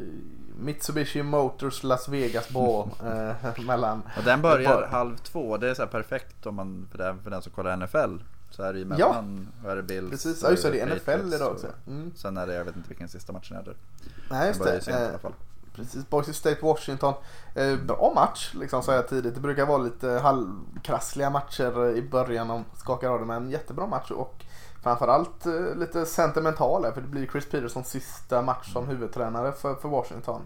Mitsubishi 0.59 1.23
Motors 1.23 1.83
Las 1.83 2.07
Vegas 2.09 2.49
ball 2.49 2.89
eh, 3.05 3.65
mellan 3.65 4.01
Och 4.17 4.23
den 4.23 4.41
börjar 4.41 4.73
Bara- 4.75 4.87
halv 4.87 5.17
två. 5.17 5.57
Det 5.57 5.69
är 5.69 5.73
så 5.73 5.81
här 5.81 5.89
perfekt 5.89 6.45
om 6.45 6.55
man, 6.55 6.87
för, 6.91 6.97
den, 6.97 7.19
för 7.23 7.31
den 7.31 7.41
som 7.41 7.51
kollar 7.51 7.77
NFL. 7.77 8.23
Så 8.49 8.63
är 8.63 8.73
det 8.73 8.79
ju 8.79 8.85
mellan, 8.85 9.47
vad 9.63 9.71
är 9.71 9.75
det, 9.75 9.83
Bills 9.83 10.09
Precis, 10.09 10.43
ja 10.43 10.49
just 10.49 10.63
det, 10.63 10.69
det 10.71 10.79
är 10.81 10.91
och 10.91 10.95
NFL 10.97 11.33
idag 11.33 11.47
och- 11.47 11.53
också. 11.53 11.67
Mm. 11.87 12.11
Sen 12.15 12.37
är 12.37 12.47
det, 12.47 12.53
jag 12.53 12.65
vet 12.65 12.75
inte 12.75 12.89
vilken 12.89 13.07
sista 13.09 13.33
matchen 13.33 13.57
är 13.57 13.63
där. 13.63 13.75
Nej 14.29 14.47
just 14.47 14.63
det. 14.63 14.81
sent 14.81 14.87
i 14.97 15.01
Eh, 15.01 15.09
alla 15.09 15.17
fall. 15.19 15.33
Precis, 15.75 16.09
Boise 16.09 16.33
State 16.33 16.57
Washington. 16.61 17.13
Eh, 17.55 17.75
bra 17.77 18.11
match 18.15 18.53
liksom 18.53 18.81
så 18.83 18.91
här 18.91 19.01
tidigt. 19.01 19.35
Det 19.35 19.41
brukar 19.41 19.65
vara 19.65 19.77
lite 19.77 20.09
halvkrassliga 20.09 21.29
matcher 21.29 21.89
i 21.95 22.01
början 22.01 22.51
om 22.51 22.65
skakar 22.77 23.09
av 23.09 23.19
det 23.19 23.25
men 23.25 23.43
en 23.43 23.49
jättebra 23.51 23.87
match 23.87 24.11
och 24.11 24.43
framförallt 24.81 25.45
eh, 25.45 25.75
lite 25.75 26.05
sentimental 26.05 26.83
här, 26.85 26.91
för 26.91 27.01
det 27.01 27.07
blir 27.07 27.27
Chris 27.27 27.49
Petersons 27.49 27.87
sista 27.89 28.41
match 28.41 28.73
som 28.73 28.87
huvudtränare 28.87 29.51
för, 29.51 29.75
för 29.75 29.89
Washington. 29.89 30.41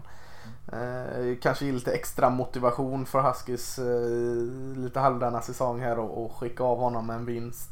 Eh, 0.72 1.36
kanske 1.42 1.64
ger 1.66 1.72
lite 1.72 1.92
extra 1.92 2.30
motivation 2.30 3.06
för 3.06 3.20
Huskies 3.22 3.78
eh, 3.78 4.76
lite 4.82 5.00
halvdana 5.00 5.42
säsong 5.42 5.80
här 5.80 5.98
och, 5.98 6.24
och 6.24 6.32
skicka 6.36 6.64
av 6.64 6.78
honom 6.78 7.06
med 7.06 7.16
en 7.16 7.24
vinst. 7.24 7.70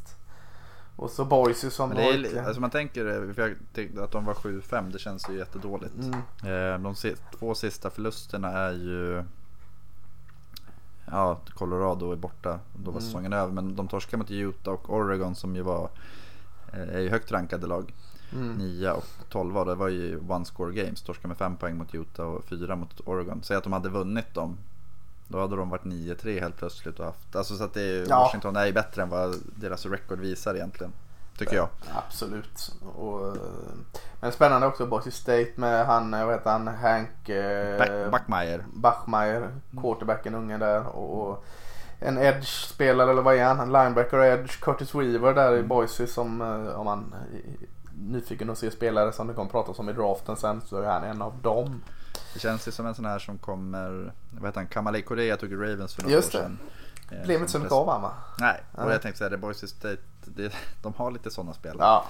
Och 0.97 1.09
så 1.09 1.25
Boise 1.25 1.71
som 1.71 1.89
Men 1.89 1.97
det 1.97 2.03
är, 2.37 2.45
alltså 2.45 2.61
man 2.61 2.69
tänker 2.69 3.05
eh, 3.27 3.33
för 3.33 3.41
jag 3.41 3.55
tänkte 3.73 4.03
att 4.03 4.11
de 4.11 4.25
var 4.25 4.33
7-5, 4.33 4.91
det 4.91 4.99
känns 4.99 5.29
ju 5.29 5.37
jättedåligt. 5.37 5.95
Mm. 5.95 6.73
Eh, 6.73 6.79
De 6.83 6.95
si- 6.95 7.15
två 7.39 7.55
sista 7.55 7.89
förlusterna 7.89 8.51
är 8.51 8.71
ju 8.71 9.23
Ja, 11.11 11.39
Colorado 11.53 12.11
är 12.11 12.15
borta, 12.15 12.59
då 12.75 12.91
var 12.91 12.99
Mm. 12.99 13.01
säsongen 13.01 13.33
över. 13.33 13.53
Men 13.53 13.75
de 13.75 13.87
torskade 13.87 14.17
mot 14.17 14.31
Utah 14.31 14.73
och 14.73 14.89
Oregon 14.93 15.35
som 15.35 15.55
ju 15.55 15.61
var 15.61 15.89
är 16.71 16.99
ju 16.99 17.09
högt 17.09 17.31
rankade 17.31 17.67
lag. 17.67 17.93
Mm. 18.33 18.57
9 18.57 18.91
och 18.91 19.05
12 19.29 19.57
och 19.57 19.65
det 19.65 19.75
var 19.75 19.87
ju 19.87 20.19
one 20.29 20.45
score 20.45 20.73
games. 20.73 21.01
Torskade 21.01 21.27
med 21.27 21.37
5 21.37 21.57
poäng 21.57 21.77
mot 21.77 21.95
Utah 21.95 22.25
och 22.25 22.43
4 22.43 22.75
mot 22.75 23.01
Oregon. 23.05 23.43
Säg 23.43 23.57
att 23.57 23.63
de 23.63 23.73
hade 23.73 23.89
vunnit 23.89 24.33
dem. 24.33 24.57
Då 25.27 25.39
hade 25.39 25.55
de 25.55 25.69
varit 25.69 25.83
9-3 25.83 26.39
helt 26.39 26.57
plötsligt 26.57 26.99
och 26.99 27.05
haft. 27.05 27.35
Alltså 27.35 27.57
så 27.57 27.63
att 27.63 27.73
det 27.73 27.81
är, 27.81 28.05
Ja. 28.09 28.19
Washington 28.19 28.55
är 28.55 28.65
ju 28.65 28.73
bättre 28.73 29.01
än 29.01 29.09
vad 29.09 29.35
deras 29.55 29.85
record 29.85 30.19
visar 30.19 30.55
egentligen. 30.55 30.93
Tycker 31.37 31.55
jag. 31.55 31.67
Absolut. 31.93 32.75
Och, 32.95 33.27
eh, 33.27 33.41
men 34.19 34.31
spännande 34.31 34.67
också 34.67 34.85
Boise 34.85 35.11
State 35.11 35.51
med 35.55 35.85
han, 35.85 36.13
eh, 36.13 36.25
vad 36.25 36.35
heter 36.35 36.49
han, 36.51 36.67
Hank 36.67 37.29
eh. 37.29 38.09
Bachmeier, 38.73 39.49
quarterbacken 39.81 40.35
unge 40.35 40.57
där. 40.57 40.87
Och 40.87 41.45
en 41.99 42.17
edge-spelare 42.17 43.11
eller 43.11 43.21
vad 43.21 43.35
är 43.35 43.43
han? 43.45 43.59
En 43.59 43.71
linebacker 43.71 44.23
edge, 44.23 44.59
Curtis 44.61 44.95
Weaver 44.95 45.33
där 45.33 45.57
i 45.57 45.63
Boise 45.63 46.07
som 46.07 46.41
eh, 46.41 46.79
om 46.79 46.85
man 46.85 47.15
är 47.33 47.67
nyfiken 47.99 48.49
att 48.49 48.57
se 48.57 48.71
spelare 48.71 49.11
som 49.13 49.27
det 49.27 49.33
kommer 49.33 49.51
pratas 49.51 49.79
om 49.79 49.89
i 49.89 49.93
draften 49.93 50.35
sen 50.37 50.61
så 50.61 50.77
är 50.81 50.85
han 50.89 51.03
en 51.03 51.21
av 51.21 51.33
dem. 51.41 51.81
Det 52.33 52.39
känns 52.39 52.67
ju 52.67 52.71
som 52.71 52.85
en 52.85 52.95
sån 52.95 53.05
här 53.05 53.19
som 53.19 53.37
kommer, 53.37 54.13
vad 54.31 54.45
heter 54.45 54.59
han, 54.59 54.67
Kamalei 54.67 55.01
Korea 55.01 55.37
tog 55.37 55.53
Ravens 55.53 55.95
för 55.95 56.01
några 56.03 56.15
Just 56.15 56.35
år 56.35 56.39
det. 56.39 56.45
sedan. 56.45 56.59
Eh, 57.11 57.25
Blev 57.25 57.39
inte 57.39 57.51
så 57.51 57.59
mycket 57.59 57.73
av 57.73 57.89
han 57.89 58.01
va? 58.01 58.11
Nej, 58.39 58.63
och 58.71 58.91
jag 58.91 59.01
tänkte 59.01 59.17
säga 59.17 59.29
det, 59.29 59.37
Boise 59.37 59.67
State, 59.67 59.97
det, 60.25 60.53
de 60.83 60.93
har 60.97 61.11
lite 61.11 61.31
sådana 61.31 61.53
spelare 61.53 61.87
Ja. 61.87 62.05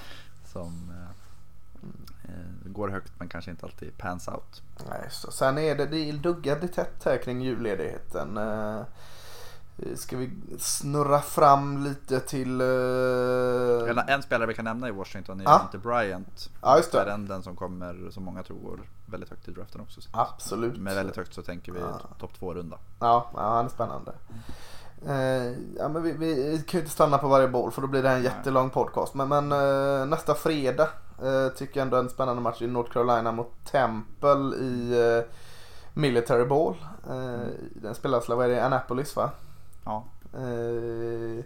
som 0.54 0.92
eh, 0.96 2.30
eh, 2.32 2.72
går 2.72 2.90
högt 2.90 3.12
men 3.18 3.28
kanske 3.30 3.52
inte 3.52 3.66
alltid 3.66 3.98
pans 3.98 4.28
out. 4.28 4.62
Nej, 4.90 5.08
så. 5.10 5.32
Sen 5.32 5.58
är 5.58 5.76
det, 5.76 5.86
det 5.86 6.12
duggar 6.12 6.60
det 6.60 6.68
tätt 6.68 7.02
här 7.06 7.18
kring 7.18 7.42
julledigheten. 7.42 8.38
Eh, 8.38 8.82
Ska 9.96 10.18
vi 10.18 10.30
snurra 10.60 11.22
fram 11.22 11.84
lite 11.84 12.20
till... 12.20 12.62
eh, 12.62 13.90
En, 13.90 14.00
en 14.08 14.24
spelare 14.24 14.48
vi 14.48 14.54
kan 14.54 14.66
nämna 14.66 14.88
i 14.88 14.92
Washington 14.92 15.40
är 15.40 15.44
Ja. 15.44 15.62
inte 15.66 15.78
Bryant. 15.78 16.50
Ja, 16.62 16.78
just 16.78 16.92
Det 16.92 17.00
är 17.00 17.06
den, 17.06 17.28
den 17.28 17.44
som 17.44 17.56
kommer, 17.56 18.10
som 18.12 18.24
många 18.24 18.44
tror 18.44 18.58
går 18.58 18.80
väldigt 19.06 19.30
högt 19.30 19.48
i 19.48 19.52
draften 19.52 19.82
också. 19.82 20.02
Absolut. 20.12 20.78
Med 20.78 20.96
väldigt 20.96 21.16
högt 21.18 21.34
så 21.34 21.42
tänker 21.42 21.72
vi 21.72 21.80
Ja. 21.80 22.00
topp 22.20 22.32
två 22.40 22.54
runda. 22.54 22.78
Ja, 23.00 23.30
ja, 23.34 23.42
han 23.42 23.66
är 23.66 23.70
spännande. 23.70 24.12
Eh, 25.08 25.52
ja, 25.78 25.90
men 25.90 26.04
vi, 26.04 26.12
vi 26.12 26.64
kan 26.68 26.78
ju 26.78 26.82
inte 26.84 26.92
stanna 26.94 27.18
på 27.18 27.28
varje 27.28 27.48
boll 27.48 27.72
för 27.72 27.82
då 27.82 27.88
blir 27.88 28.04
det 28.04 28.10
en 28.10 28.24
jättelång 28.24 28.70
podcast. 28.70 29.14
Men, 29.14 29.28
men 29.30 29.52
eh, 29.52 30.06
nästa 30.06 30.34
fredag 30.34 30.88
eh, 31.24 31.48
tycker 31.56 31.80
jag 31.80 31.86
ändå 31.86 31.98
är 31.98 32.02
en 32.02 32.10
spännande 32.10 32.42
match 32.42 32.62
i 32.62 32.68
North 32.68 32.92
Carolina 32.92 33.32
mot 33.32 33.52
Temple 33.72 34.56
i 34.60 35.02
eh, 35.18 35.32
Military 35.94 36.46
Ball. 36.46 36.76
Eh, 37.10 37.48
Den 37.76 37.96
spelas 37.96 38.28
det, 38.28 38.48
i 38.48 38.60
Annapolis 38.60 39.16
va? 39.16 39.30
Ja, 39.86 40.04
Eh, 40.34 41.44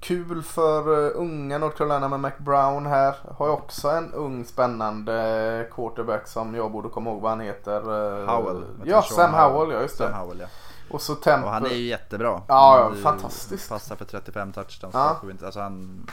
kul 0.00 0.42
för 0.42 0.88
uh, 0.88 1.10
unga 1.14 1.58
North 1.58 1.76
Carolina 1.76 2.08
med 2.08 2.20
Mac 2.20 2.32
Brown 2.38 2.86
här. 2.86 3.16
Har 3.38 3.46
ju 3.46 3.52
också 3.52 3.88
en 3.88 4.12
ung 4.14 4.44
spännande 4.44 5.68
quarterback 5.74 6.26
som 6.28 6.54
jag 6.54 6.72
borde 6.72 6.88
komma 6.88 7.10
ihåg 7.10 7.20
vad 7.20 7.30
han 7.30 7.40
heter. 7.40 7.80
eh, 7.80 8.34
Howell. 8.34 8.64
Ja, 8.84 9.02
Sam 9.02 9.34
Howell, 9.34 9.70
ja 9.70 9.80
just 9.80 9.96
Sam 9.96 10.10
det. 10.10 10.16
Howell 10.18 10.40
ja. 10.40 10.46
Och 10.90 11.02
så 11.02 11.14
Temple. 11.14 11.46
Och 11.46 11.52
han 11.52 11.66
är 11.66 11.70
ju 11.70 11.86
jättebra. 11.86 12.42
Ja, 12.48 12.90
ja, 12.90 13.02
fantastiskt. 13.02 13.68
Passar 13.68 13.96
för 13.96 14.04
35 14.04 14.52
touchdowns. 14.52 14.94
Ja. 14.94 15.20
Alltså 15.44 15.60
han, 15.60 16.06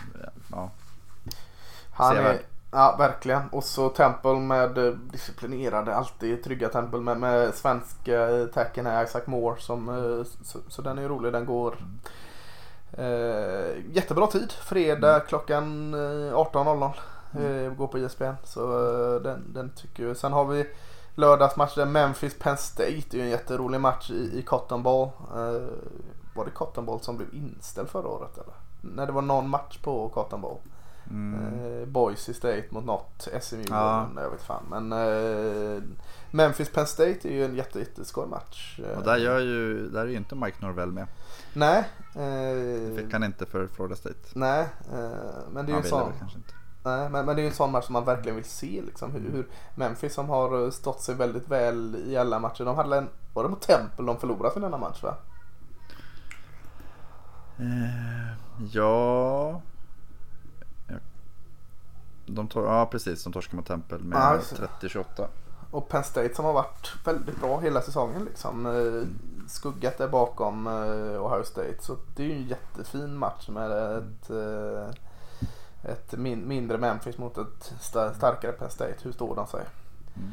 ja. 0.51 0.69
Han 1.93 2.17
är. 2.17 2.39
Ja, 2.75 2.95
verkligen. 2.99 3.49
Och 3.51 3.63
så 3.63 3.89
Temple 3.89 4.39
med 4.39 4.77
eh, 4.77 4.93
disciplinerade, 4.93 5.95
alltid 5.95 6.43
trygga 6.43 6.69
Temple 6.69 6.99
med, 6.99 7.17
med 7.17 7.53
svenska 7.53 8.29
eh, 8.29 8.45
tacken 8.45 8.85
här, 8.85 9.03
Isaac 9.03 9.21
Moore. 9.25 9.61
Som, 9.61 9.89
eh, 9.89 10.25
så, 10.43 10.59
så 10.67 10.81
den 10.81 10.97
är 10.97 11.01
ju 11.01 11.07
rolig, 11.07 11.33
den 11.33 11.45
går 11.45 11.77
eh, 12.91 13.93
jättebra 13.93 14.27
tid. 14.27 14.51
Fredag 14.51 15.19
klockan 15.19 15.93
eh, 15.93 16.33
18.00. 16.33 16.91
Eh, 17.39 17.73
går 17.73 17.87
på 17.87 17.99
ISBN. 17.99 18.35
Så 18.43 18.61
eh, 18.61 19.21
den, 19.21 19.53
den 19.53 19.69
tycker 19.69 20.03
jag. 20.03 20.17
Sen 20.17 20.33
har 20.33 20.45
vi 20.45 20.65
lördagsmatchen 21.15 21.91
Memphis 21.91 22.39
Penn 22.39 22.57
State. 22.57 23.03
Det 23.09 23.13
är 23.13 23.17
ju 23.17 23.21
en 23.21 23.29
jätterolig 23.29 23.81
match 23.81 24.11
i, 24.11 24.39
i 24.39 24.41
Cotton 24.41 24.83
Bowl. 24.83 25.09
Eh, 25.35 25.67
var 26.35 26.45
det 26.45 26.51
Cotton 26.51 26.85
Bowl 26.85 27.01
som 27.01 27.17
blev 27.17 27.35
inställd 27.35 27.89
förra 27.89 28.07
året 28.07 28.37
eller? 28.37 28.53
När 28.81 29.05
det 29.05 29.11
var 29.11 29.21
någon 29.21 29.49
match 29.49 29.77
på 29.77 30.09
Cotton 30.09 30.41
Bowl. 30.41 30.57
Mm. 31.09 31.91
Boise 31.91 32.33
State 32.33 32.65
mot 32.69 32.85
något, 32.85 33.27
SMU, 33.41 33.63
ja. 33.69 34.09
jag 34.15 34.29
vet 34.29 34.41
fan. 34.41 34.63
Men 34.69 34.91
eh, 34.91 35.83
Memphis 36.31 36.69
Penn 36.69 36.87
State 36.87 37.29
är 37.29 37.31
ju 37.31 37.45
en 37.45 37.55
jätte, 37.55 37.79
jätteskoj 37.79 38.27
match. 38.27 38.79
Och 38.97 39.03
där, 39.03 39.17
gör 39.17 39.39
ju, 39.39 39.89
där 39.89 40.01
är 40.01 40.07
ju 40.07 40.17
inte 40.17 40.35
Mike 40.35 40.65
Norvell 40.65 40.91
med. 40.91 41.07
Nej. 41.53 41.89
Eh, 42.15 42.95
fick 42.95 43.13
han 43.13 43.23
inte 43.23 43.45
för 43.45 43.67
Florida 43.67 43.95
State. 43.95 44.19
Nej, 44.33 44.67
eh, 44.93 45.09
men 45.51 45.65
det 45.65 45.71
är 45.71 45.73
ju 45.73 45.81
en 45.81 45.83
sån. 45.83 46.13
Nej, 46.83 47.09
men, 47.09 47.25
men 47.25 47.35
det 47.35 47.41
är 47.41 47.43
ju 47.43 47.49
en 47.49 47.55
sån 47.55 47.71
match 47.71 47.85
som 47.85 47.93
man 47.93 48.05
verkligen 48.05 48.35
vill 48.35 48.45
se. 48.45 48.81
Liksom, 48.85 49.11
hur, 49.11 49.31
hur, 49.31 49.47
Memphis 49.75 50.13
som 50.13 50.29
har 50.29 50.71
stått 50.71 51.01
sig 51.01 51.15
väldigt 51.15 51.47
väl 51.47 52.03
i 52.05 52.17
alla 52.17 52.39
matcher. 52.39 52.65
De 52.65 52.75
hade 52.75 52.97
en, 52.97 53.09
var 53.33 53.43
det 53.43 53.49
mot 53.49 53.61
Temple 53.61 54.05
de 54.05 54.19
förlorade 54.19 54.53
för 54.53 54.59
denna 54.59 54.77
match 54.77 55.03
va? 55.03 55.17
Eh, 57.57 58.37
ja. 58.71 59.61
De 62.25 62.47
tor- 62.47 62.65
ja 62.65 62.85
precis, 62.85 63.23
de 63.23 63.33
torskade 63.33 63.55
mot 63.55 63.65
Temple 63.65 63.97
med 63.97 64.17
ja, 64.17 64.39
30-28. 64.81 65.27
Och 65.71 65.89
Penn 65.89 66.03
State 66.03 66.35
som 66.35 66.45
har 66.45 66.53
varit 66.53 66.93
väldigt 67.05 67.41
bra 67.41 67.59
hela 67.59 67.81
säsongen 67.81 68.25
liksom. 68.25 68.65
Eh, 68.65 69.07
skuggat 69.47 69.97
där 69.97 70.07
bakom 70.07 70.67
eh, 70.67 71.25
Ohio 71.25 71.43
State. 71.43 71.77
Så 71.79 71.97
det 72.15 72.23
är 72.23 72.27
ju 72.27 72.33
en 72.33 72.47
jättefin 72.47 73.17
match 73.17 73.47
med 73.47 73.71
ett, 73.71 74.29
eh, 74.29 74.89
ett 75.91 76.11
min 76.17 76.47
mindre 76.47 76.77
Memphis 76.77 77.17
mot 77.17 77.37
ett 77.37 77.73
starkare 78.15 78.51
Penn 78.51 78.69
State. 78.69 78.95
Hur 79.03 79.11
står 79.11 79.35
de 79.35 79.47
sig? 79.47 79.65
Mm. 80.15 80.31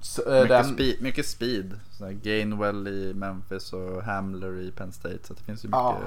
Så, 0.00 0.22
mycket, 0.26 0.48
den... 0.48 0.64
speed, 0.64 1.02
mycket 1.02 1.26
speed. 1.26 1.80
Gainwell 2.22 2.88
i 2.88 3.14
Memphis 3.14 3.72
och 3.72 4.02
Hamler 4.02 4.60
i 4.60 4.70
Penn 4.70 4.92
State. 4.92 5.18
Så 5.22 5.34
det 5.34 5.42
finns 5.42 5.64
ju 5.64 5.68
mycket, 5.68 5.80
ja. 5.80 6.00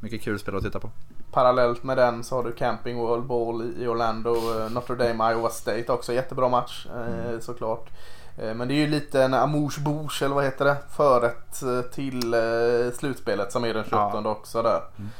mycket 0.00 0.22
kul 0.22 0.38
spel 0.38 0.56
att 0.56 0.62
titta 0.62 0.80
på. 0.80 0.90
Parallellt 1.30 1.82
med 1.82 1.96
den 1.96 2.24
så 2.24 2.36
har 2.36 2.42
du 2.42 2.52
Camping 2.52 2.98
World 2.98 3.24
Ball 3.24 3.72
i 3.78 3.86
Orlando. 3.86 4.34
Notre 4.70 4.96
Dame 4.96 5.32
Iowa 5.32 5.48
State 5.48 5.92
också. 5.92 6.12
Jättebra 6.12 6.48
match 6.48 6.86
mm. 6.94 7.40
såklart. 7.40 7.90
Eh, 8.38 8.54
men 8.54 8.68
det 8.68 8.74
är 8.74 8.76
ju 8.76 8.86
lite 8.86 9.22
en 9.22 9.34
amouche 9.34 9.80
bouche 9.80 10.24
eller 10.24 10.34
vad 10.34 10.44
heter 10.44 10.64
det? 10.64 10.76
Förrätt 10.90 11.62
eh, 11.62 11.80
till 11.80 12.34
eh, 12.34 12.92
slutspelet 12.98 13.52
som 13.52 13.64
är 13.64 13.74
den 13.74 13.84
28 13.84 14.20
ja. 14.24 14.30
också 14.30 14.62
där. 14.62 14.82
Mm. 14.98 15.10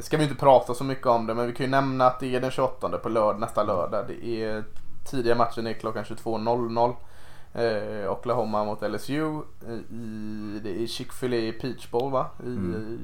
Ska 0.00 0.16
vi 0.16 0.22
inte 0.22 0.34
prata 0.34 0.74
så 0.74 0.84
mycket 0.84 1.06
om 1.06 1.26
det 1.26 1.34
men 1.34 1.46
vi 1.46 1.52
kan 1.52 1.66
ju 1.66 1.70
nämna 1.70 2.06
att 2.06 2.20
det 2.20 2.34
är 2.34 2.40
den 2.40 2.50
28 2.50 2.98
på 2.98 3.08
lörd, 3.08 3.38
nästa 3.38 3.62
lördag. 3.62 4.04
Det 4.08 4.26
är 4.26 4.64
tidiga 5.10 5.34
matchen 5.34 5.66
är 5.66 5.72
klockan 5.72 6.04
22.00. 6.04 6.94
Eh, 7.54 8.12
Oklahoma 8.12 8.64
mot 8.64 8.82
LSU. 8.82 9.42
Eh, 9.66 9.74
I, 9.74 10.60
det 10.62 10.82
är 10.82 10.86
Chick-fil-A 10.86 11.52
Peach 11.60 11.90
Bowl 11.90 12.12
va? 12.12 12.26
I, 12.42 12.46
mm. 12.46 12.98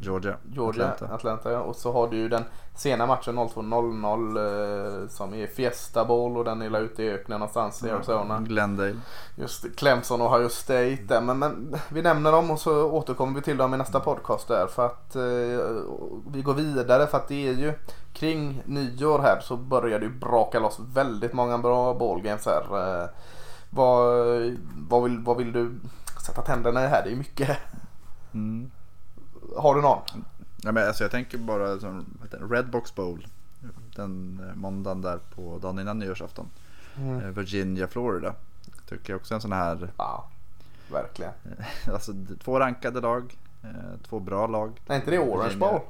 Georgia. 0.00 0.36
Georgia, 0.52 0.88
Atlanta. 0.88 1.14
Atlanta 1.14 1.52
ja. 1.52 1.60
Och 1.60 1.76
så 1.76 1.92
har 1.92 2.08
du 2.08 2.28
den 2.28 2.44
sena 2.74 3.06
matchen 3.06 3.38
02.00 3.38 5.02
eh, 5.02 5.08
som 5.08 5.34
är 5.34 5.46
Fiesta 5.46 6.04
Bowl 6.04 6.36
och 6.36 6.44
den 6.44 6.62
är 6.62 6.80
ute 6.80 7.02
i 7.02 7.10
öknen 7.10 7.38
någonstans 7.38 7.84
i 7.84 7.90
Arizona. 7.90 8.40
Glendale. 8.40 8.96
Just 9.34 9.76
Clemson 9.76 10.20
och 10.20 10.32
Ohio 10.32 10.48
State 10.48 10.98
där. 11.08 11.20
Men, 11.20 11.38
men, 11.38 11.76
vi 11.88 12.02
nämner 12.02 12.32
dem 12.32 12.50
och 12.50 12.60
så 12.60 12.90
återkommer 12.90 13.34
vi 13.34 13.42
till 13.42 13.56
dem 13.56 13.74
i 13.74 13.76
nästa 13.76 14.00
podcast 14.00 14.48
där. 14.48 14.66
För 14.66 14.86
att 14.86 15.16
eh, 15.16 15.22
vi 16.32 16.42
går 16.42 16.54
vidare 16.54 17.06
för 17.06 17.18
att 17.18 17.28
det 17.28 17.48
är 17.48 17.52
ju 17.52 17.72
kring 18.12 18.62
nyår 18.66 19.18
här 19.18 19.40
så 19.40 19.56
börjar 19.56 19.98
det 19.98 20.08
braka 20.08 20.58
loss 20.58 20.78
väldigt 20.94 21.32
många 21.32 21.58
bra 21.58 21.94
ballgames 21.94 22.46
här. 22.46 23.08
Eh, 23.70 23.76
vad, 23.76 24.56
vad, 24.88 25.02
vill, 25.02 25.18
vad 25.18 25.36
vill 25.36 25.52
du 25.52 25.74
sätta 26.26 26.42
tänderna 26.42 26.84
i 26.84 26.86
här? 26.86 27.04
Det 27.04 27.12
är 27.12 27.16
mycket. 27.16 27.58
Mm. 28.34 28.70
Har 29.56 29.74
du 29.74 29.80
någon? 29.82 30.02
Ja, 30.62 30.72
men 30.72 30.86
alltså 30.86 31.04
jag 31.04 31.10
tänker 31.10 31.38
bara 31.38 31.78
som 31.78 32.06
Redbox 32.50 32.94
Bowl. 32.94 33.26
Den 33.96 34.40
eh, 34.48 34.54
måndagen 34.54 35.02
där 35.02 35.18
på 35.34 35.58
dagen 35.58 35.78
innan 35.78 35.98
nyårsafton. 35.98 36.50
Mm. 36.96 37.20
Eh, 37.20 37.26
Virginia, 37.26 37.88
Florida. 37.88 38.34
Tycker 38.88 39.12
jag 39.12 39.20
också 39.20 39.34
en 39.34 39.40
sån 39.40 39.52
här. 39.52 39.90
Ja, 39.96 40.28
verkligen. 40.92 41.32
alltså 41.92 42.12
två 42.44 42.60
rankade 42.60 43.00
lag. 43.00 43.36
Eh, 43.62 44.00
två 44.08 44.20
bra 44.20 44.46
lag. 44.46 44.80
Är 44.86 44.96
inte 44.96 45.10
det 45.10 45.18
Orange 45.18 45.44
Virginia. 45.44 45.68
Bowl? 45.68 45.80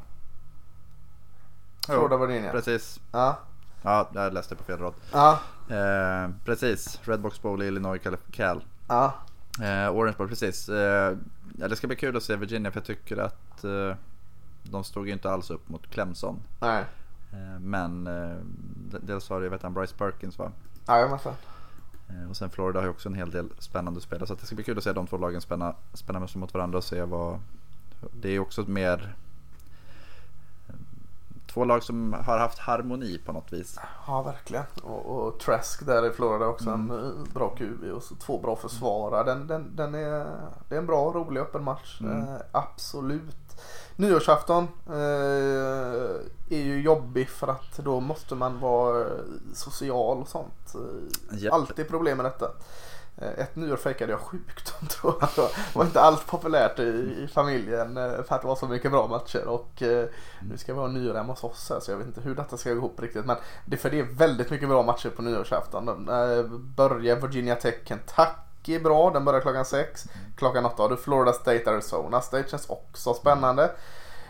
Florida, 1.87 2.17
Virginia. 2.17 2.51
Precis. 2.53 3.01
Ja. 3.13 3.39
Ja, 3.83 4.09
jag 4.15 4.33
läste 4.33 4.57
på 4.57 4.65
fel 4.65 4.79
rad. 4.79 4.95
Ja. 5.13 5.39
Eh, 5.69 6.31
precis, 6.45 7.01
Redbox 7.05 7.43
Bowl 7.43 7.63
i 7.63 7.67
Illinois, 7.67 8.01
Cal. 8.31 8.65
Ja. 8.89 9.15
Eh, 9.61 9.97
Orange 9.97 10.15
Bowl, 10.19 10.29
precis. 10.29 10.69
Eh, 10.69 11.17
ja, 11.59 11.69
det 11.69 11.77
ska 11.77 11.87
bli 11.87 11.97
kul 11.97 12.17
att 12.17 12.23
se 12.23 12.37
Virginia 12.37 12.71
för 12.71 12.81
jag 12.81 12.87
tycker 12.87 13.17
att 13.17 13.65
eh, 13.65 13.95
de 14.63 14.85
stod 14.85 15.07
ju 15.07 15.13
inte 15.13 15.31
alls 15.31 15.51
upp 15.51 15.69
mot 15.69 15.91
Clemson. 15.91 16.43
Nej. 16.61 16.85
Eh, 17.33 17.61
men 17.61 18.07
eh, 18.07 18.37
dels 19.01 19.29
har 19.29 19.41
det, 19.41 19.49
vet 19.49 19.63
han, 19.63 19.75
Bryce 19.75 19.95
Perkins 19.97 20.39
va? 20.39 20.53
Jajamensan. 20.89 21.35
Eh, 22.09 22.31
och 22.31 22.37
sen 22.37 22.51
Florida 22.51 22.79
har 22.79 22.85
ju 22.85 22.91
också 22.91 23.09
en 23.09 23.15
hel 23.15 23.31
del 23.31 23.49
spännande 23.59 24.01
spelare. 24.01 24.27
Så 24.27 24.35
det 24.35 24.47
ska 24.47 24.55
bli 24.55 24.65
kul 24.65 24.79
att 24.79 24.85
se 24.85 24.93
de 24.93 25.07
två 25.07 25.19
lagen 25.19 25.41
spänna, 25.41 25.75
spänna 25.93 26.27
mot 26.35 26.55
varandra 26.55 26.79
och 26.79 26.85
se 26.85 27.03
vad... 27.03 27.41
Det 28.21 28.29
är 28.29 28.39
också 28.39 28.63
mer 28.63 29.15
två 31.57 31.65
lag 31.65 31.83
som 31.83 32.13
har 32.13 32.39
haft 32.39 32.59
harmoni 32.59 33.19
på 33.19 33.33
något 33.33 33.53
vis. 33.53 33.79
Ja, 34.07 34.23
verkligen. 34.23 34.65
Och, 34.83 35.07
och 35.07 35.39
Trask 35.39 35.87
där 35.87 36.07
i 36.07 36.11
Florida 36.11 36.47
också 36.47 36.71
mm. 36.71 36.91
en 36.91 37.07
eh, 37.07 37.33
bra 37.35 37.49
QB 37.49 37.85
och 37.95 38.03
så 38.03 38.15
två 38.15 38.39
bra 38.39 38.57
försvarare. 38.57 39.25
Den, 39.25 39.47
den, 39.47 39.77
den 39.77 39.95
är, 39.95 40.27
det 40.69 40.75
är 40.75 40.79
en 40.79 40.87
bra, 40.87 41.13
rolig 41.13 41.41
öppen 41.41 41.65
match. 41.65 42.01
Mm. 42.01 42.23
Eh, 42.23 42.37
absolut. 42.53 43.61
Nyårsafton 43.97 44.69
eh, 44.87 46.17
är 46.51 46.63
ju 46.65 46.83
jobbig 46.83 47.29
för 47.29 47.49
att 47.49 47.77
då 47.77 48.01
måste 48.01 48.35
man 48.35 48.61
vara 48.61 49.07
social 49.55 50.19
och 50.19 50.29
sånt. 50.29 50.75
Yep. 51.33 51.53
Alltid 51.53 51.89
problem 51.89 52.17
med 52.17 52.27
detta. 52.27 52.47
Eh, 53.19 53.29
ett 53.29 53.57
nyår 53.57 53.77
fejkade 53.77 54.13
jag 54.13 54.21
sjukdom 54.21 54.89
tror 54.89 55.15
jag. 55.21 55.29
Det 55.37 55.79
var 55.79 55.85
inte 55.85 56.01
alls 56.01 56.21
populärt 56.27 56.79
i, 56.79 57.29
familjen 57.33 57.97
eh, 57.97 58.23
för 58.23 58.35
att 58.35 58.43
det 58.43 58.49
var 58.49 58.57
så 58.57 58.67
mycket 58.67 58.91
bra 58.91 59.07
matcher. 59.07 59.47
Och 59.49 59.83
eh, 59.83 60.07
nu 60.51 60.59
ska 60.59 60.75
vi 60.75 60.81
ha 60.81 60.87
nyår 60.87 61.15
hemma 61.15 61.33
hos 61.33 61.45
oss 61.45 61.71
här, 61.71 61.81
så 61.81 61.91
jag 61.91 61.99
vet 61.99 62.07
inte 62.07 62.21
hur 62.21 62.35
detta 62.35 62.57
ska 62.57 62.71
gå 62.71 62.77
ihop 62.77 63.01
riktigt. 63.01 63.25
Men 63.25 63.37
det, 63.65 63.77
för 63.77 63.91
det 63.91 63.99
är 63.99 64.03
väldigt 64.05 64.51
mycket 64.51 64.69
bra 64.69 64.83
matcher 64.83 65.11
på 65.11 65.23
nyårsafton. 65.23 66.05
Börjar 66.77 67.17
Virginia 67.17 67.55
Tech 67.55 67.75
Kentucky 67.85 68.79
bra, 68.79 69.11
den 69.11 69.25
börjar 69.25 69.41
klockan 69.41 69.65
6. 69.65 70.05
Klockan 70.37 70.67
8 70.67 70.83
har 70.83 70.89
du 70.89 70.97
Florida 70.97 71.33
State 71.33 71.71
Arizona 71.71 72.21
State, 72.21 72.49
känns 72.49 72.71
också 72.71 73.15
spännande. 73.15 73.71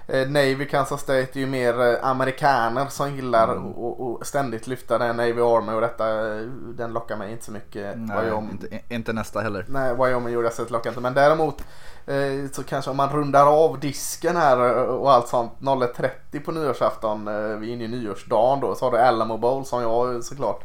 Eh, 0.08 0.28
Navy 0.28 0.66
Kansas 0.66 1.00
State 1.00 1.30
är 1.32 1.40
ju 1.40 1.46
mer 1.46 1.80
eh, 1.80 2.08
amerikaner 2.08 2.86
som 2.86 3.16
gillar 3.16 3.52
mm. 3.52 3.66
och, 3.66 4.00
och 4.00 4.26
ständigt 4.26 4.66
lyfta 4.66 4.98
den 4.98 5.16
Navy 5.16 5.40
Army 5.40 5.72
och 5.72 5.80
detta. 5.80 6.36
Eh, 6.36 6.42
den 6.74 6.92
lockar 6.92 7.16
mig 7.16 7.32
inte 7.32 7.44
så 7.44 7.52
mycket. 7.52 7.98
Nej, 7.98 8.24
Wyoming, 8.24 8.50
inte, 8.50 8.80
inte, 8.88 9.12
nästa 9.12 9.40
heller. 9.40 9.64
Nej, 9.68 9.94
Wyoming 9.94 10.34
gjorde 10.34 10.50
jag 10.58 10.70
lockar 10.70 10.90
inte. 10.90 11.00
Men 11.00 11.14
däremot 11.14 11.64
eh, 12.06 12.50
så 12.52 12.62
kanske 12.62 12.90
om 12.90 12.96
man 12.96 13.12
rundar 13.12 13.46
av 13.46 13.80
disken 13.80 14.36
här 14.36 14.58
och 14.88 15.12
allt 15.12 15.28
sånt 15.28 15.52
01.30 15.60 16.44
på 16.44 16.52
nyårsafton. 16.52 17.28
Eh, 17.28 17.34
vi 17.34 17.70
är 17.70 17.74
inne 17.74 17.84
i 17.84 17.88
nyårsdagen 17.88 18.60
då. 18.60 18.74
Så 18.74 18.84
har 18.84 18.92
du 18.92 18.98
Alamo 18.98 19.38
Bowl 19.38 19.64
som 19.64 19.82
jag 19.82 20.24
såklart 20.24 20.64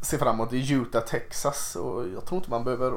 ser 0.00 0.18
fram 0.18 0.34
emot 0.34 0.52
i 0.52 0.72
Utah, 0.72 1.02
Texas. 1.02 1.76
Och 1.76 2.08
jag 2.14 2.24
tror 2.24 2.38
inte 2.38 2.50
man 2.50 2.64
behöver 2.64 2.92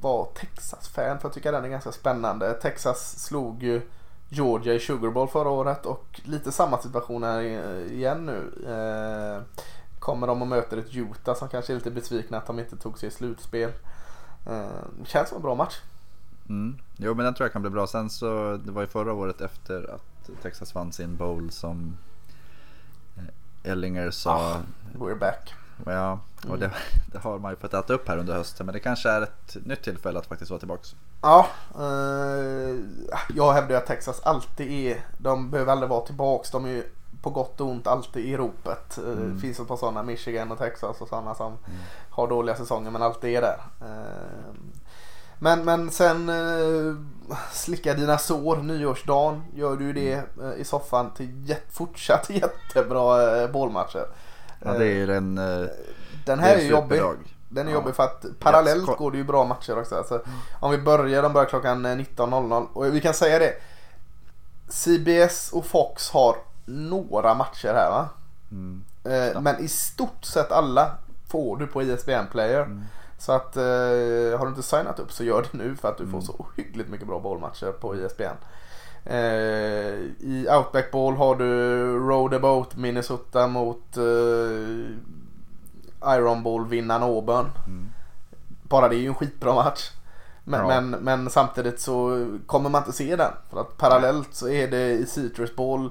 vara 0.00 0.24
Texas-fan 0.24 1.18
för 1.18 1.28
att 1.28 1.34
tycka 1.34 1.52
den 1.52 1.64
är 1.64 1.68
ganska 1.68 1.92
spännande. 1.92 2.52
Texas 2.52 3.24
slog 3.24 3.62
ju 3.62 3.82
Georgia 4.28 4.74
i 4.74 4.80
Sugar 4.80 5.10
Bowl 5.10 5.28
förra 5.28 5.48
året 5.48 5.86
och 5.86 6.20
lite 6.24 6.52
samma 6.52 6.78
situation 6.78 7.22
här 7.22 7.40
igen 7.92 8.26
nu. 8.26 8.52
Eh, 8.66 9.62
kommer 9.98 10.26
de 10.26 10.42
och 10.42 10.48
möter 10.48 10.76
ett 10.76 10.94
Utah 10.94 11.34
som 11.34 11.48
kanske 11.48 11.72
är 11.72 11.74
lite 11.74 11.90
besvikna 11.90 12.38
att 12.38 12.46
de 12.46 12.58
inte 12.58 12.76
tog 12.76 12.98
sig 12.98 13.08
i 13.08 13.12
slutspel. 13.12 13.70
Eh, 14.46 15.04
känns 15.04 15.28
som 15.28 15.36
en 15.36 15.42
bra 15.42 15.54
match. 15.54 15.80
Mm. 16.48 16.78
Jo 16.96 17.14
men 17.14 17.24
den 17.24 17.34
tror 17.34 17.44
jag 17.44 17.52
kan 17.52 17.62
bli 17.62 17.70
bra. 17.70 17.86
Sen 17.86 18.10
så 18.10 18.56
det 18.64 18.72
var 18.72 18.82
ju 18.82 18.86
förra 18.88 19.12
året 19.12 19.40
efter 19.40 19.94
att 19.94 20.42
Texas 20.42 20.74
vann 20.74 20.92
sin 20.92 21.16
bowl 21.16 21.50
som 21.50 21.96
eh, 23.16 23.70
Ellinger 23.72 24.10
sa. 24.10 24.34
Ah, 24.36 24.60
we're 24.98 25.18
back. 25.18 25.54
Ja, 25.86 26.18
och 26.48 26.58
det, 26.58 26.66
mm. 26.66 26.78
det, 27.12 27.18
har 27.18 27.38
man 27.38 27.52
ju 27.52 27.56
fått 27.56 27.74
äta 27.74 27.94
upp 27.94 28.08
här 28.08 28.18
under 28.18 28.34
hösten. 28.34 28.66
Men 28.66 28.72
det 28.72 28.80
kanske 28.80 29.10
är 29.10 29.22
ett 29.22 29.56
nytt 29.64 29.82
tillfälle 29.82 30.18
att 30.18 30.26
faktiskt 30.26 30.50
vara 30.50 30.58
tillbaka. 30.58 30.82
Ja, 31.22 31.46
eh, 31.74 32.76
jag 33.34 33.52
hävdar 33.52 33.76
att 33.76 33.86
Texas 33.86 34.20
alltid 34.20 34.70
är, 34.70 35.00
de 35.18 35.50
behöver 35.50 35.72
aldrig 35.72 35.90
vara 35.90 36.06
tillbaka. 36.06 36.48
De 36.52 36.64
är 36.64 36.68
ju 36.68 36.84
på 37.22 37.30
gott 37.30 37.60
och 37.60 37.68
ont 37.68 37.86
alltid 37.86 38.24
i 38.24 38.36
ropet. 38.36 38.98
Eh, 38.98 39.04
mm. 39.04 39.34
Det 39.34 39.40
finns 39.40 39.60
ett 39.60 39.68
par 39.68 39.76
sådana, 39.76 40.02
Michigan 40.02 40.52
och 40.52 40.58
Texas 40.58 41.00
och 41.00 41.08
sådana 41.08 41.34
som 41.34 41.46
mm. 41.46 41.78
har 42.10 42.28
dåliga 42.28 42.56
säsonger 42.56 42.90
men 42.90 43.02
alltid 43.02 43.36
är 43.36 43.40
där. 43.40 43.58
Eh, 43.80 44.54
men, 45.38 45.64
men 45.64 45.90
sen 45.90 46.28
eh, 46.28 46.94
slicka 47.52 47.94
dina 47.94 48.18
sår 48.18 48.56
nyårsdagen. 48.56 49.44
Gör 49.54 49.76
du 49.76 49.92
det 49.92 50.12
mm. 50.12 50.50
eh, 50.50 50.60
i 50.60 50.64
soffan 50.64 51.10
till 51.10 51.48
jät 51.48 51.66
fortsatt 51.70 52.30
jättebra 52.30 53.40
eh, 53.42 53.50
bollmatcher. 53.50 54.06
Ja 54.64 54.72
det 54.72 54.86
är 54.86 55.08
en 55.08 55.38
eh, 55.38 55.68
Den 56.24 56.38
här 56.38 56.54
är, 56.54 56.58
är 56.58 56.64
jobbig. 56.64 57.00
Den 57.48 57.66
är 57.66 57.70
ja. 57.70 57.78
jobbig 57.78 57.94
för 57.94 58.02
att 58.02 58.24
parallellt 58.38 58.88
yes. 58.88 58.98
går 58.98 59.10
det 59.10 59.18
ju 59.18 59.24
bra 59.24 59.44
matcher 59.44 59.78
också. 59.78 59.96
Alltså, 59.96 60.14
mm. 60.14 60.38
Om 60.60 60.70
vi 60.70 60.78
börjar, 60.78 61.22
de 61.22 61.32
börjar 61.32 61.48
klockan 61.48 61.86
19.00 61.86 62.66
och 62.72 62.94
vi 62.94 63.00
kan 63.00 63.14
säga 63.14 63.38
det. 63.38 63.54
CBS 64.68 65.52
och 65.52 65.66
Fox 65.66 66.10
har 66.10 66.36
några 66.64 67.34
matcher 67.34 67.74
här 67.74 67.90
va? 67.90 68.08
Mm. 68.50 68.84
Eh, 69.04 69.40
men 69.40 69.64
i 69.64 69.68
stort 69.68 70.24
sett 70.24 70.52
alla 70.52 70.90
får 71.28 71.56
du 71.56 71.66
på 71.66 71.82
ISBN 71.82 72.10
e 72.10 72.26
Player. 72.32 72.62
Mm. 72.62 72.84
Så 73.18 73.32
att 73.32 73.56
eh, 73.56 73.62
har 74.38 74.42
du 74.42 74.48
inte 74.48 74.62
signat 74.62 74.98
upp 74.98 75.12
så 75.12 75.24
gör 75.24 75.42
det 75.42 75.58
nu 75.58 75.76
för 75.76 75.88
att 75.88 75.98
du 75.98 76.04
får 76.04 76.12
mm. 76.12 76.22
så 76.22 76.32
ohyggligt 76.32 76.90
mycket 76.90 77.06
bra 77.06 77.20
bollmatcher 77.20 77.72
på 77.72 77.96
ISBN. 77.96 78.36
Eh, 79.08 79.94
I 80.20 80.46
Outback 80.50 80.90
Ball 80.90 81.14
har 81.16 81.36
du 81.36 81.44
Road 81.98 82.34
About 82.34 82.76
Minnesota 82.76 83.46
mot 83.46 83.96
eh, 83.96 84.94
Iron 86.16 86.42
Ball 86.42 86.66
vinnaren 86.66 87.02
Auburn. 87.02 87.50
Mm. 87.66 87.90
Bara 88.62 88.88
det 88.88 88.96
är 88.96 89.00
ju 89.00 89.08
en 89.08 89.14
skitbra 89.14 89.54
match. 89.54 89.90
Men, 90.44 90.66
men, 90.66 90.90
men, 90.90 91.30
samtidigt 91.30 91.80
så 91.80 92.26
kommer 92.46 92.70
man 92.70 92.82
inte 92.82 92.92
se 92.92 93.16
den. 93.16 93.32
För 93.50 93.60
att 93.60 93.76
parallellt 93.76 94.34
så 94.34 94.48
är 94.48 94.68
det 94.68 94.92
i 94.92 95.06
Citrus 95.06 95.56
Ball 95.56 95.90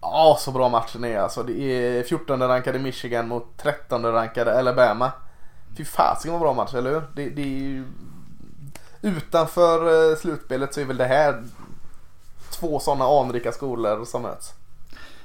Ja, 0.00 0.36
så 0.40 0.50
bra 0.50 0.68
matchen 0.68 1.04
är 1.04 1.18
alltså. 1.18 1.42
Det 1.42 1.60
är 1.60 2.02
14 2.02 2.42
rankade 2.42 2.78
Michigan 2.78 3.28
mot 3.28 3.56
13 3.56 4.02
rankade 4.02 4.58
Alabama. 4.58 5.12
Fy 5.76 5.84
fasiken 5.84 6.32
vad 6.32 6.40
bra 6.40 6.54
match, 6.54 6.74
eller 6.74 6.90
hur? 6.90 7.02
Det, 7.14 7.28
det 7.28 7.42
är 7.42 7.46
ju... 7.46 7.84
Utanför 9.02 10.10
eh, 10.10 10.16
slutspelet 10.16 10.74
så 10.74 10.80
är 10.80 10.84
väl 10.84 10.96
det 10.96 11.04
här 11.04 11.42
två 12.64 12.80
sådana 12.80 13.04
anrika 13.04 13.52
skolor 13.52 14.04
som 14.04 14.22
möts. 14.22 14.54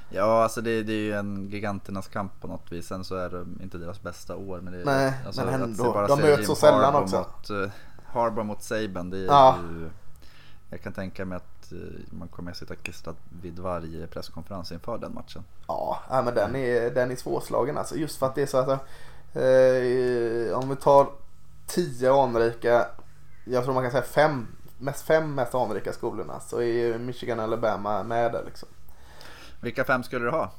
Ja, 0.08 0.42
alltså 0.42 0.60
det, 0.60 0.82
det 0.82 0.92
är 0.92 0.96
ju 0.96 1.12
en 1.12 1.48
giganternas 1.50 2.08
kamp 2.08 2.40
på 2.40 2.48
något 2.48 2.72
vis. 2.72 2.86
Sen 2.86 3.04
så 3.04 3.16
är 3.16 3.28
det 3.28 3.62
inte 3.62 3.78
deras 3.78 4.02
bästa 4.02 4.36
år. 4.36 4.60
Men 4.60 4.72
det, 4.72 4.84
Nej, 4.84 5.12
alltså, 5.26 5.44
men 5.44 5.62
ändå. 5.62 6.06
De 6.08 6.20
möts 6.20 6.46
så 6.46 6.54
sällan 6.54 6.94
också. 6.94 7.16
Mot, 7.16 7.50
uh, 7.50 7.70
Harbour 8.06 8.44
mot 8.44 8.62
Saban, 8.62 9.10
det 9.10 9.18
är 9.18 9.24
ja. 9.24 9.56
ju... 9.62 9.90
Jag 10.70 10.82
kan 10.82 10.92
tänka 10.92 11.24
mig 11.24 11.36
att 11.36 11.72
uh, 11.72 11.78
man 12.10 12.28
kommer 12.28 12.50
att 12.50 12.56
sitta 12.56 12.74
klistrad 12.74 13.16
vid 13.42 13.58
varje 13.58 14.06
presskonferens 14.06 14.72
inför 14.72 14.98
den 14.98 15.14
matchen. 15.14 15.44
Ja, 15.66 16.00
men 16.08 16.34
den 16.34 16.56
är, 16.56 16.90
den 16.90 17.10
är 17.10 17.16
svårslagen 17.16 17.78
alltså. 17.78 17.96
Just 17.96 18.18
för 18.18 18.26
att 18.26 18.34
det 18.34 18.42
är 18.42 18.46
så 18.46 18.58
att 18.58 18.68
uh, 18.68 20.58
om 20.58 20.68
vi 20.68 20.76
tar 20.76 21.06
tio 21.66 22.22
anrika, 22.22 22.86
jag 23.44 23.64
tror 23.64 23.74
man 23.74 23.82
kan 23.82 23.92
säga 23.92 24.02
fem, 24.02 24.46
mest 24.80 25.06
fem 25.06 25.34
mest 25.34 25.54
anrika 25.54 25.92
skolorna 25.92 26.40
så 26.40 26.62
är 26.62 26.98
Michigan 26.98 27.38
och 27.38 27.44
Alabama 27.44 28.02
med 28.02 28.32
där 28.32 28.44
liksom. 28.44 28.68
Vilka 29.60 29.84
fem 29.84 30.02
skulle 30.02 30.24
du 30.24 30.30
ha? 30.30 30.50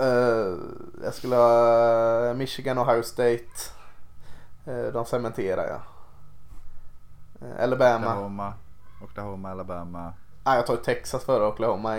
Uh, 0.00 0.58
jag 1.04 1.14
skulle 1.14 1.36
ha 1.36 2.34
Michigan 2.34 2.78
och 2.78 2.88
Ohio 2.88 3.02
State. 3.02 3.44
Uh, 4.68 4.92
de 4.92 5.04
cementerar 5.04 5.66
jag. 5.66 5.80
Uh, 7.48 7.62
Alabama. 7.62 8.06
Oklahoma, 8.06 8.54
Oklahoma, 9.02 9.50
Alabama. 9.50 10.12
Ah, 10.42 10.54
jag 10.54 10.66
tar 10.66 10.76
Texas 10.76 11.24
före 11.24 11.46
Oklahoma 11.46 11.98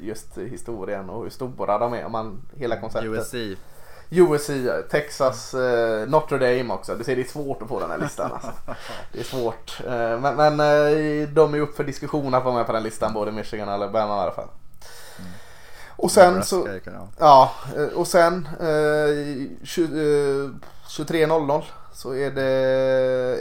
just 0.00 0.38
historien 0.38 1.10
och 1.10 1.22
hur 1.22 1.30
stora 1.30 1.78
de 1.78 1.94
är. 1.94 2.08
Man, 2.08 2.42
hela 2.56 2.80
konceptet. 2.80 3.34
USC. 3.34 3.34
USC, 4.10 4.50
Texas, 4.90 5.54
eh, 5.54 6.08
Notre 6.08 6.38
Dame 6.38 6.74
också. 6.74 6.96
Du 6.96 7.04
ser 7.04 7.16
det 7.16 7.22
är 7.22 7.24
svårt 7.24 7.62
att 7.62 7.68
få 7.68 7.80
den 7.80 7.90
här 7.90 7.98
listan. 7.98 8.32
Alltså. 8.32 8.52
Det 9.12 9.20
är 9.20 9.24
svårt. 9.24 9.80
Eh, 9.86 10.20
men, 10.20 10.36
men 10.36 10.60
eh, 10.60 11.28
de 11.28 11.54
är 11.54 11.60
upp 11.60 11.76
för 11.76 11.84
diskussion 11.84 12.34
att 12.34 12.44
vara 12.44 12.54
med 12.54 12.66
på 12.66 12.72
den 12.72 12.82
listan. 12.82 13.12
Både 13.12 13.32
Michigan 13.32 13.68
och 13.68 13.74
Alabama 13.74 14.16
i 14.16 14.20
alla 14.20 14.32
fall. 14.32 14.48
Och 15.96 16.10
sen 16.10 16.44
så... 16.44 16.68
Ja, 17.18 17.50
eh, 17.76 17.86
och 17.98 18.06
sen 18.06 18.48
eh, 18.60 18.64
23.00 18.64 21.56
eh, 21.56 21.62
så 21.92 22.14
är 22.14 22.30
det, 22.30 22.42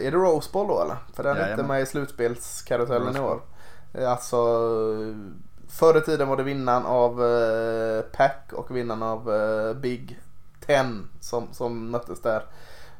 är 0.07 0.11
det 0.11 0.17
Rose 0.17 0.49
Bowl 0.53 0.67
då 0.67 0.81
eller? 0.81 0.97
För 1.13 1.23
den 1.23 1.37
är 1.37 1.51
inte 1.51 1.63
med 1.63 1.81
i 1.81 1.85
slutspelskarusellen 1.85 3.15
i 3.15 3.19
år. 3.19 3.41
Eh, 3.93 4.11
alltså 4.11 4.37
förr 5.69 5.97
i 5.97 6.01
tiden 6.01 6.27
var 6.27 6.37
det 6.37 6.43
vinnaren 6.43 6.85
av 6.85 7.25
eh, 7.25 8.01
Pack 8.01 8.53
och 8.53 8.75
vinnaren 8.75 9.03
av 9.03 9.35
eh, 9.35 9.73
Big 9.73 10.19
Ten 10.69 11.09
som, 11.19 11.47
som 11.51 11.91
möttes 11.91 12.21
där. 12.21 12.43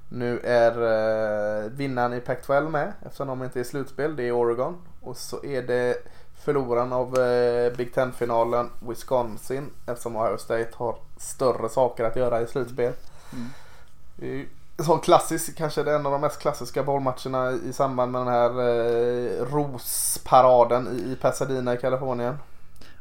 Nu 0.09 0.39
är 0.39 0.71
eh, 0.71 1.69
vinnaren 1.69 2.13
i 2.13 2.19
Pac-12 2.19 2.69
med 2.69 2.93
eftersom 3.05 3.27
de 3.27 3.43
inte 3.43 3.59
är 3.59 3.61
i 3.61 3.65
slutspel. 3.65 4.15
Det 4.15 4.23
är 4.23 4.31
Oregon. 4.31 4.77
Och 5.01 5.17
så 5.17 5.43
är 5.45 5.61
det 5.61 5.95
förloraren 6.35 6.93
av 6.93 7.19
eh, 7.19 7.77
Big 7.77 7.93
Ten-finalen 7.93 8.69
Wisconsin 8.87 9.69
eftersom 9.85 10.15
Ohio 10.15 10.37
State 10.37 10.69
har 10.73 10.95
större 11.17 11.69
saker 11.69 12.03
att 12.03 12.15
göra 12.15 12.41
i 12.41 12.47
slutspel. 12.47 12.93
Mm. 13.33 14.45
Sån 14.77 14.99
klassisk, 14.99 15.57
kanske 15.57 15.83
det 15.83 15.91
är 15.91 15.95
en 15.95 16.05
av 16.05 16.11
de 16.11 16.21
mest 16.21 16.41
klassiska 16.41 16.83
bollmatcherna 16.83 17.51
i 17.51 17.73
samband 17.73 18.11
med 18.11 18.21
den 18.21 18.27
här 18.27 18.49
eh, 18.49 19.45
rosparaden 19.45 20.87
i, 20.87 21.11
i 21.11 21.15
Pasadena 21.15 21.73
i 21.73 21.77
Kalifornien. 21.77 22.37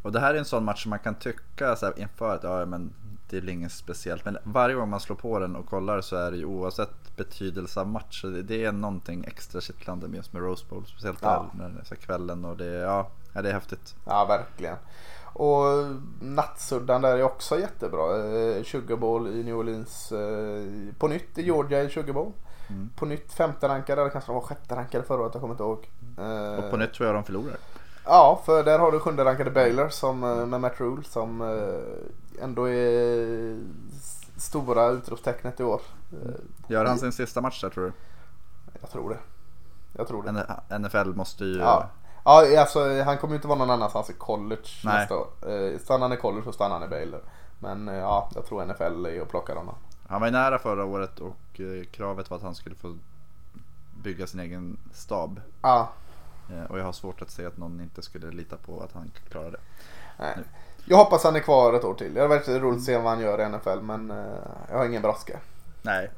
Och 0.02 0.12
det 0.12 0.20
här 0.20 0.34
är 0.34 0.38
en 0.38 0.44
sån 0.44 0.64
match 0.64 0.82
som 0.82 0.90
man 0.90 0.98
kan 0.98 1.14
tycka 1.14 1.76
så 1.76 1.86
här, 1.86 1.98
inför 1.98 2.34
att 2.34 2.42
ja, 2.42 2.64
men 2.64 2.92
det 3.30 3.36
är 3.36 3.50
inget 3.50 3.72
speciellt. 3.72 4.24
Men 4.24 4.38
varje 4.42 4.74
gång 4.74 4.88
man 4.88 5.00
slår 5.00 5.16
på 5.16 5.38
den 5.38 5.56
och 5.56 5.66
kollar 5.66 6.00
så 6.00 6.16
är 6.16 6.30
det 6.30 6.36
ju 6.36 6.44
oavsett 6.44 7.16
betydelse 7.16 7.80
av 7.80 7.88
match. 7.88 8.24
Det 8.44 8.64
är 8.64 8.72
någonting 8.72 9.24
extra 9.24 9.60
kittlande 9.60 10.08
med 10.08 10.16
just 10.16 10.32
med 10.32 10.42
Rose 10.42 10.64
Bowl. 10.68 10.86
Speciellt 10.86 11.18
ja. 11.22 11.46
där 11.52 11.68
när 11.68 11.68
det 11.68 11.92
är 11.92 11.96
kvällen 11.96 12.44
och 12.44 12.56
det, 12.56 12.66
ja, 12.66 13.10
det 13.32 13.48
är 13.48 13.52
häftigt. 13.52 13.94
Ja, 14.04 14.24
verkligen. 14.24 14.76
Och 15.32 15.64
nattsuddan 16.20 17.02
där 17.02 17.16
är 17.16 17.22
också 17.22 17.60
jättebra. 17.60 18.16
Eh, 18.16 18.62
Sugar 18.62 18.96
Bowl 18.96 19.26
i 19.28 19.44
New 19.44 19.56
Orleans. 19.56 20.12
Eh, 20.12 20.94
på 20.98 21.08
nytt 21.08 21.38
i 21.38 21.42
Georgia 21.42 21.82
i 21.82 21.90
Sugar 21.90 22.12
Bowl. 22.12 22.32
Mm. 22.68 22.90
På 22.96 23.06
nytt 23.06 23.32
femte 23.32 23.68
rankade, 23.68 24.00
eller 24.00 24.10
kanske 24.10 24.28
de 24.28 24.34
var 24.34 24.42
sjätte 24.42 24.76
rankade 24.76 25.04
förra 25.04 25.22
året, 25.22 25.34
jag 25.34 25.40
kommer 25.40 25.54
inte 25.54 25.62
ihåg. 25.64 25.90
Och 26.58 26.70
på 26.70 26.76
nytt 26.76 26.92
tror 26.92 27.06
jag 27.06 27.16
de 27.16 27.24
förlorar. 27.24 27.56
Ja, 28.04 28.42
för 28.44 28.64
där 28.64 28.78
har 28.78 28.92
du 28.92 29.00
sjunde 29.00 29.24
rankade 29.24 29.50
Baylor 29.50 29.88
som, 29.88 30.24
eh, 30.24 30.46
med 30.46 30.60
Matt 30.60 30.80
Rule 30.80 31.04
som 31.04 31.40
ändå 32.42 32.68
är 32.68 33.58
stora 34.36 34.88
utropstecknet 34.88 35.60
i 35.60 35.64
år. 35.64 35.80
Gör 36.68 36.84
han 36.84 36.98
sin 36.98 37.12
sista 37.12 37.40
match 37.40 37.60
där 37.60 37.70
tror 37.70 37.84
du? 37.84 37.92
Jag 38.80 38.90
tror 38.90 39.10
det. 39.10 39.18
Jag 39.92 40.08
tror 40.08 40.22
det. 40.22 40.78
NFL 40.78 41.14
måste 41.14 41.44
ju... 41.44 41.58
Ja. 41.58 41.90
Ja, 42.24 42.60
alltså 42.60 43.02
han 43.02 43.18
kommer 43.18 43.34
ju 43.34 43.36
inte 43.36 43.48
vara 43.48 43.58
någon 43.58 43.70
annanstans 43.70 44.10
i 44.10 44.12
college 44.12 44.68
Nej. 44.84 44.94
nästa 44.94 45.16
år. 45.16 45.26
Eh, 45.48 45.78
stannar 45.78 46.08
han 46.08 46.12
i 46.12 46.16
college 46.16 46.44
så 46.44 46.52
stannar 46.52 46.78
han 46.78 46.88
i 46.88 46.88
Baylor. 46.88 47.20
Men 47.58 47.88
eh, 47.88 47.94
ja, 47.94 48.30
jag 48.34 48.46
tror 48.46 48.64
NFL 48.64 49.06
är 49.06 49.22
och 49.22 49.28
plockar 49.28 49.56
honom. 49.56 49.74
Han 50.08 50.20
var 50.20 50.28
ju 50.28 50.32
nära 50.32 50.58
förra 50.58 50.84
året 50.84 51.20
och 51.20 51.60
eh, 51.60 51.84
kravet 51.84 52.30
var 52.30 52.36
att 52.36 52.42
han 52.42 52.54
skulle 52.54 52.76
få 52.76 52.96
bygga 54.02 54.26
sin 54.26 54.40
egen 54.40 54.78
stab. 54.92 55.40
Ja. 55.62 55.88
Och 56.68 56.78
jag 56.78 56.84
har 56.84 56.92
svårt 56.92 57.22
att 57.22 57.30
se 57.30 57.46
att 57.46 57.56
någon 57.56 57.80
inte 57.80 58.02
skulle 58.02 58.30
lita 58.30 58.56
på 58.56 58.80
att 58.80 58.92
han 58.92 59.10
klarar 59.28 59.50
det. 59.50 59.60
Nej. 60.18 60.36
Jag 60.84 60.96
hoppas 60.96 61.24
han 61.24 61.36
är 61.36 61.40
kvar 61.40 61.74
ett 61.74 61.84
år 61.84 61.94
till. 61.94 62.14
Det 62.14 62.20
hade 62.20 62.34
varit 62.34 62.48
roligt 62.48 62.78
att 62.78 62.84
se 62.84 62.96
vad 62.96 63.12
han 63.12 63.20
gör 63.20 63.40
i 63.40 63.48
NFL 63.48 63.80
men 63.82 64.12
jag 64.70 64.78
har 64.78 64.86
ingen 64.86 65.02
brådska. 65.02 65.38
Nej. 65.82 66.10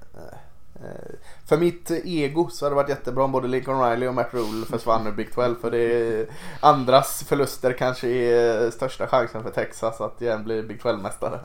Eh, 0.80 1.14
för 1.46 1.56
mitt 1.56 1.90
ego 1.90 2.48
så 2.48 2.64
hade 2.64 2.74
det 2.74 2.82
varit 2.82 2.88
jättebra 2.88 3.24
om 3.24 3.32
både 3.32 3.48
Lincoln 3.48 3.90
Riley 3.90 4.08
och 4.08 4.14
Matt 4.14 4.34
Rule 4.34 4.66
försvann 4.66 5.06
ur 5.06 5.12
Big 5.12 5.34
12. 5.34 5.54
För 5.60 5.70
det 5.70 5.78
är 5.78 6.26
andras 6.60 7.24
förluster 7.28 7.72
kanske 7.72 8.08
är 8.08 8.70
största 8.70 9.06
chansen 9.06 9.42
för 9.42 9.50
Texas 9.50 10.00
att 10.00 10.22
igen 10.22 10.44
bli 10.44 10.62
Big 10.62 10.80
12-mästare. 10.80 11.38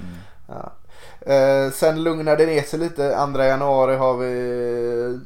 Mm. 0.00 0.14
Ja. 0.46 0.72
Eh, 1.32 1.70
sen 1.70 2.02
lugnar 2.02 2.36
det 2.36 2.46
ner 2.46 2.62
sig 2.62 2.78
lite. 2.78 3.26
2 3.34 3.42
januari 3.42 3.96
har 3.96 4.16
vi 4.16 5.20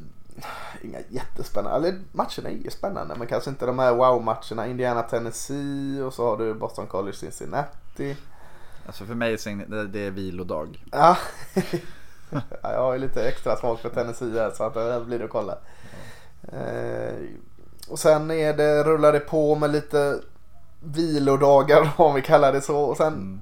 inga 0.85 0.99
jättespännande, 1.09 1.89
eller 1.89 2.01
matcherna 2.13 2.49
är 2.49 2.65
ju 2.65 2.71
spännande 2.71 3.15
men 3.15 3.27
kanske 3.27 3.51
inte 3.51 3.67
de 3.67 3.79
här 3.79 3.95
wow-matcherna. 3.95 4.67
Indiana 4.67 5.03
Tennessee 5.03 6.03
och 6.03 6.15
så 6.15 6.27
har 6.27 6.37
du 6.37 6.55
Boston 6.55 6.87
College 6.87 7.17
Cincinnati. 7.17 8.17
Alltså 8.87 9.05
för 9.05 9.15
mig 9.15 9.33
är 9.33 9.87
det 9.87 10.11
vilodag. 10.11 10.85
Ja. 10.93 11.17
jag 12.63 12.83
har 12.83 12.93
ju 12.93 12.99
lite 12.99 13.29
extra 13.29 13.57
smak 13.57 13.81
för 13.81 13.89
Tennessee 13.89 14.39
här 14.39 14.51
så 14.51 14.65
att 14.65 14.75
det 14.75 15.05
blir 15.07 15.19
det 15.19 15.25
att 15.25 15.31
kolla. 15.31 15.59
Mm. 16.53 17.39
och 17.89 17.99
sen 17.99 18.31
är 18.31 18.57
det, 18.57 18.85
rullar 18.85 19.13
det 19.13 19.21
på 19.21 19.55
med 19.55 19.71
lite 19.71 20.21
vilodagar 20.81 21.91
om 21.97 22.15
vi 22.15 22.23
kallar 22.23 22.53
det 22.53 22.61
så. 22.61 22.79
Och 22.79 22.97
sen 22.97 23.13
mm. 23.13 23.41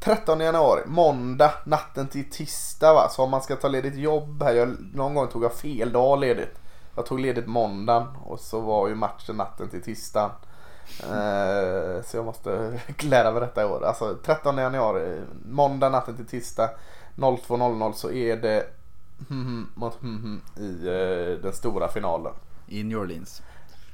13 0.00 0.40
januari, 0.40 0.82
måndag, 0.86 1.52
natten 1.64 2.08
till 2.08 2.30
tisdag 2.30 2.94
va. 2.94 3.08
Så 3.08 3.22
om 3.22 3.30
man 3.30 3.42
ska 3.42 3.56
ta 3.56 3.68
ledigt 3.68 3.96
jobb 3.96 4.42
här. 4.42 4.54
Jag, 4.54 4.76
någon 4.94 5.14
gång 5.14 5.28
tog 5.28 5.44
jag 5.44 5.52
fel 5.52 5.92
dag 5.92 6.20
ledigt. 6.20 6.58
Jag 6.96 7.06
tog 7.06 7.20
ledigt 7.20 7.46
måndagen 7.46 8.06
och 8.24 8.40
så 8.40 8.60
var 8.60 8.88
ju 8.88 8.94
matchen 8.94 9.36
natten 9.36 9.68
till 9.68 9.82
tisdagen. 9.82 10.30
Eh, 11.00 12.02
så 12.04 12.16
jag 12.16 12.24
måste 12.24 12.80
lära 13.02 13.32
mig 13.32 13.40
detta 13.40 13.62
i 13.62 13.64
år. 13.64 13.84
Alltså 13.84 14.16
13 14.24 14.58
januari, 14.58 15.20
måndag 15.44 15.88
natten 15.88 16.16
till 16.16 16.26
tisdag. 16.26 16.70
02.00 17.16 17.92
så 17.92 18.10
är 18.10 18.36
det 18.36 18.66
mot 19.74 19.98
i 20.56 20.86
eh, 20.86 21.42
den 21.42 21.52
stora 21.52 21.88
finalen. 21.88 22.32
I 22.66 22.82
New 22.84 22.98
Orleans. 22.98 23.42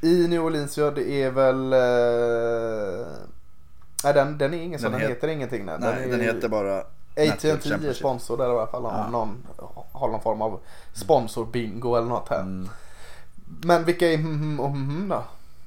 I 0.00 0.28
New 0.28 0.44
Orleans 0.44 0.78
ja, 0.78 0.90
det 0.90 1.22
är 1.22 1.30
väl... 1.30 1.72
Eh, 1.72 3.06
nej 4.04 4.14
den, 4.14 4.38
den 4.38 4.54
är 4.54 4.62
ingen 4.62 4.80
så, 4.80 4.88
den, 4.88 5.00
den 5.00 5.08
heter 5.08 5.28
ingenting. 5.28 5.64
Nej, 5.64 5.78
den, 5.80 6.10
den 6.10 6.20
heter 6.20 6.48
bara 6.48 6.78
AT&T 7.16 7.48
är 7.48 7.92
sponsor 7.92 8.36
där 8.36 8.46
i 8.46 8.50
alla 8.50 8.66
fall. 8.66 8.86
Om 8.86 8.94
ja. 8.94 9.08
någon 9.10 9.46
har 9.92 10.08
någon 10.08 10.20
form 10.20 10.42
av 10.42 10.60
sponsor 10.92 11.46
bingo 11.46 11.96
eller 11.96 12.08
något 12.08 12.28
här. 12.28 12.40
Mm. 12.40 12.68
Men 13.44 13.84
vilka 13.84 14.12
är 14.12 14.16
hm 14.16 14.60
och 14.60 14.70
hm 14.70 15.08
då? 15.08 15.24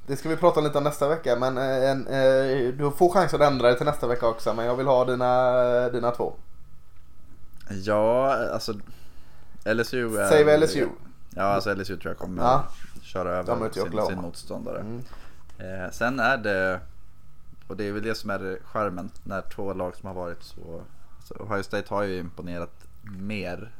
Det 0.07 0.15
ska 0.15 0.29
vi 0.29 0.35
prata 0.35 0.61
lite 0.61 0.77
om 0.77 0.83
nästa 0.83 1.07
vecka 1.07 1.35
men 1.35 1.57
eh, 1.57 1.89
en, 1.89 2.07
eh, 2.07 2.73
du 2.73 2.91
får 2.97 3.09
chans 3.09 3.33
att 3.33 3.41
ändra 3.41 3.67
det 3.67 3.77
till 3.77 3.85
nästa 3.85 4.07
vecka 4.07 4.27
också 4.27 4.53
men 4.53 4.65
jag 4.65 4.75
vill 4.75 4.87
ha 4.87 5.05
dina, 5.05 5.89
dina 5.89 6.11
två. 6.11 6.33
Ja, 7.69 8.35
alltså 8.53 8.73
LSU 9.65 10.17
är... 10.17 10.29
Säg 10.29 10.43
väl 10.43 10.63
LSU. 10.63 10.87
Ja, 11.35 11.43
alltså 11.43 11.73
LSU 11.73 11.97
tror 11.97 12.11
jag 12.11 12.17
kommer 12.17 12.43
ja. 12.43 12.63
köra 13.01 13.29
över 13.29 13.69
sin, 13.73 14.05
sin 14.07 14.21
motståndare. 14.21 14.79
Mm. 14.79 15.03
Eh, 15.57 15.91
sen 15.91 16.19
är 16.19 16.37
det, 16.37 16.79
och 17.67 17.77
det 17.77 17.87
är 17.87 17.91
väl 17.91 18.03
det 18.03 18.15
som 18.15 18.29
är 18.29 18.59
skärmen 18.63 19.09
när 19.23 19.41
två 19.41 19.73
lag 19.73 19.95
som 19.95 20.07
har 20.07 20.13
varit 20.13 20.43
så, 20.43 20.81
så 21.23 21.33
Ohio 21.33 21.63
State 21.63 21.93
har 21.93 22.03
ju 22.03 22.19
imponerat 22.19 22.87
mer 23.19 23.71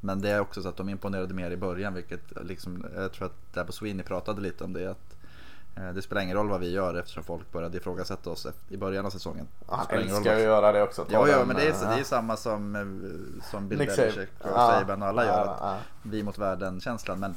men 0.00 0.20
det 0.20 0.30
är 0.30 0.40
också 0.40 0.62
så 0.62 0.68
att 0.68 0.76
de 0.76 0.88
imponerade 0.88 1.34
mer 1.34 1.50
i 1.50 1.56
början 1.56 1.94
vilket 1.94 2.20
liksom, 2.42 2.86
jag 2.96 3.12
tror 3.12 3.26
att 3.26 3.54
Dabo 3.54 3.72
Sweeney 3.72 4.02
pratade 4.02 4.40
lite 4.40 4.64
om 4.64 4.72
det. 4.72 4.90
Att 4.90 5.16
eh, 5.76 5.92
det 5.94 6.02
spelar 6.02 6.22
ingen 6.22 6.36
roll 6.36 6.48
vad 6.48 6.60
vi 6.60 6.70
gör 6.70 6.94
eftersom 6.94 7.24
folk 7.24 7.52
började 7.52 7.76
ifrågasätta 7.76 8.30
oss 8.30 8.46
i 8.68 8.76
början 8.76 9.06
av 9.06 9.10
säsongen. 9.10 9.48
Han 9.68 9.86
älskar 9.90 10.38
ju 10.38 10.42
göra 10.42 10.72
det 10.72 10.82
också. 10.82 11.06
Ja, 11.10 11.28
ja 11.28 11.44
men 11.44 11.56
det 11.56 11.62
är, 11.62 11.74
ja. 11.82 11.94
det 11.94 12.00
är 12.00 12.04
samma 12.04 12.36
som, 12.36 12.76
eh, 12.76 13.44
som 13.50 13.68
Bill 13.68 13.78
Belichick 13.78 14.28
och 14.38 14.50
ja. 14.50 14.78
Saban 14.78 15.02
och 15.02 15.08
alla 15.08 15.24
gör. 15.24 15.56
Att 15.60 15.80
vi 16.02 16.22
mot 16.22 16.38
världen 16.38 16.80
känslan. 16.80 17.20
Men 17.20 17.34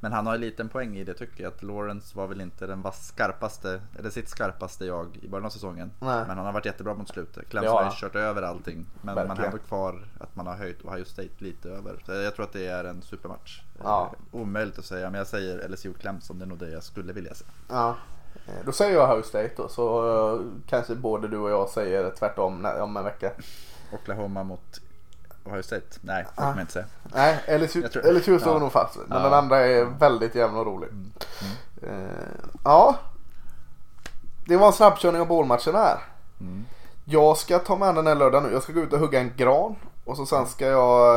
men 0.00 0.12
han 0.12 0.26
har 0.26 0.34
en 0.34 0.40
liten 0.40 0.68
poäng 0.68 0.96
i 0.96 1.04
det 1.04 1.14
tycker 1.14 1.42
jag. 1.42 1.52
Att 1.52 1.62
Lawrence 1.62 2.16
var 2.16 2.26
väl 2.26 2.40
inte 2.40 2.66
den 2.66 2.84
skarpaste, 2.92 3.80
eller 3.98 4.10
sitt 4.10 4.28
skarpaste 4.28 4.86
jag 4.86 5.18
i 5.22 5.28
början 5.28 5.46
av 5.46 5.50
säsongen. 5.50 5.90
Nej. 5.98 6.24
Men 6.26 6.36
han 6.36 6.46
har 6.46 6.52
varit 6.52 6.66
jättebra 6.66 6.94
mot 6.94 7.08
slutet. 7.08 7.48
Clemson 7.48 7.74
ja. 7.74 7.82
har 7.82 7.90
ju 7.90 7.96
kört 7.96 8.14
över 8.14 8.42
allting. 8.42 8.86
Men 9.02 9.14
Verkligen. 9.14 9.28
man 9.28 9.36
har 9.38 9.44
ändå 9.44 9.58
kvar 9.58 10.08
att 10.20 10.36
man 10.36 10.46
har 10.46 10.54
höjt 10.54 10.84
Ohio 10.84 11.04
State 11.04 11.34
lite 11.38 11.70
över. 11.70 12.02
Så 12.06 12.12
jag 12.12 12.34
tror 12.34 12.44
att 12.44 12.52
det 12.52 12.66
är 12.66 12.84
en 12.84 13.02
supermatch. 13.02 13.62
Ja. 13.82 14.12
Omöjligt 14.30 14.78
att 14.78 14.84
säga, 14.84 15.10
men 15.10 15.18
jag 15.18 15.26
säger 15.26 15.68
LSU 15.68 15.92
Clemson. 15.92 16.38
Det 16.38 16.44
är 16.44 16.46
nog 16.46 16.58
det 16.58 16.70
jag 16.70 16.82
skulle 16.82 17.12
vilja 17.12 17.34
säga. 17.34 17.50
Ja. 17.68 17.96
Då 18.64 18.72
säger 18.72 18.94
jag 18.94 19.10
Ohio 19.10 19.22
State 19.22 19.52
då, 19.56 19.68
så 19.68 20.04
uh, 20.34 20.46
kanske 20.68 20.94
både 20.94 21.28
du 21.28 21.38
och 21.38 21.50
jag 21.50 21.68
säger 21.68 22.10
tvärtom 22.10 22.66
om 22.80 22.96
en 22.96 23.04
vecka. 23.04 23.30
Oklahoma 23.92 24.42
mot 24.42 24.80
Ohio 25.46 25.62
State? 25.62 25.86
Nej, 26.00 26.24
det 26.36 26.42
får 26.42 26.48
man 26.48 26.60
inte 26.60 26.72
säga. 26.72 26.84
Nej, 27.02 27.58
LSU, 27.58 27.88
tror, 27.88 28.12
LSU 28.12 28.38
står 28.38 28.52
ja. 28.52 28.58
nog 28.58 28.72
fast. 28.72 28.96
Men 28.96 29.18
ja. 29.18 29.24
den 29.24 29.32
andra 29.32 29.58
är 29.58 29.84
väldigt 29.84 30.34
jämn 30.34 30.56
och 30.56 30.66
rolig. 30.66 30.88
Mm. 30.88 31.12
Mm. 31.82 32.00
Uh, 32.00 32.10
ja. 32.64 32.96
Det 34.46 34.56
var 34.56 34.66
en 34.66 34.72
snabbkörning 34.72 35.20
av 35.20 35.26
bålmatchen 35.26 35.74
här. 35.74 35.98
Mm. 36.40 36.64
Jag 37.04 37.36
ska 37.36 37.58
ta 37.58 37.76
med 37.76 37.94
den 37.94 38.06
här 38.06 38.14
lördagen 38.14 38.48
nu. 38.48 38.52
Jag 38.52 38.62
ska 38.62 38.72
gå 38.72 38.80
ut 38.80 38.92
och 38.92 38.98
hugga 38.98 39.20
en 39.20 39.32
gran. 39.36 39.76
Och 40.04 40.16
så 40.16 40.26
sen 40.26 40.46
ska 40.46 40.66
jag 40.66 41.16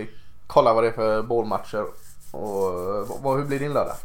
uh, 0.00 0.06
kolla 0.46 0.74
vad 0.74 0.84
det 0.84 0.88
är 0.88 0.92
för 0.92 1.22
bålmatcher. 1.22 1.84
Och 2.32 2.72
vad, 3.22 3.38
hur 3.38 3.44
blir 3.44 3.58
din 3.58 3.72
lördag? 3.72 3.96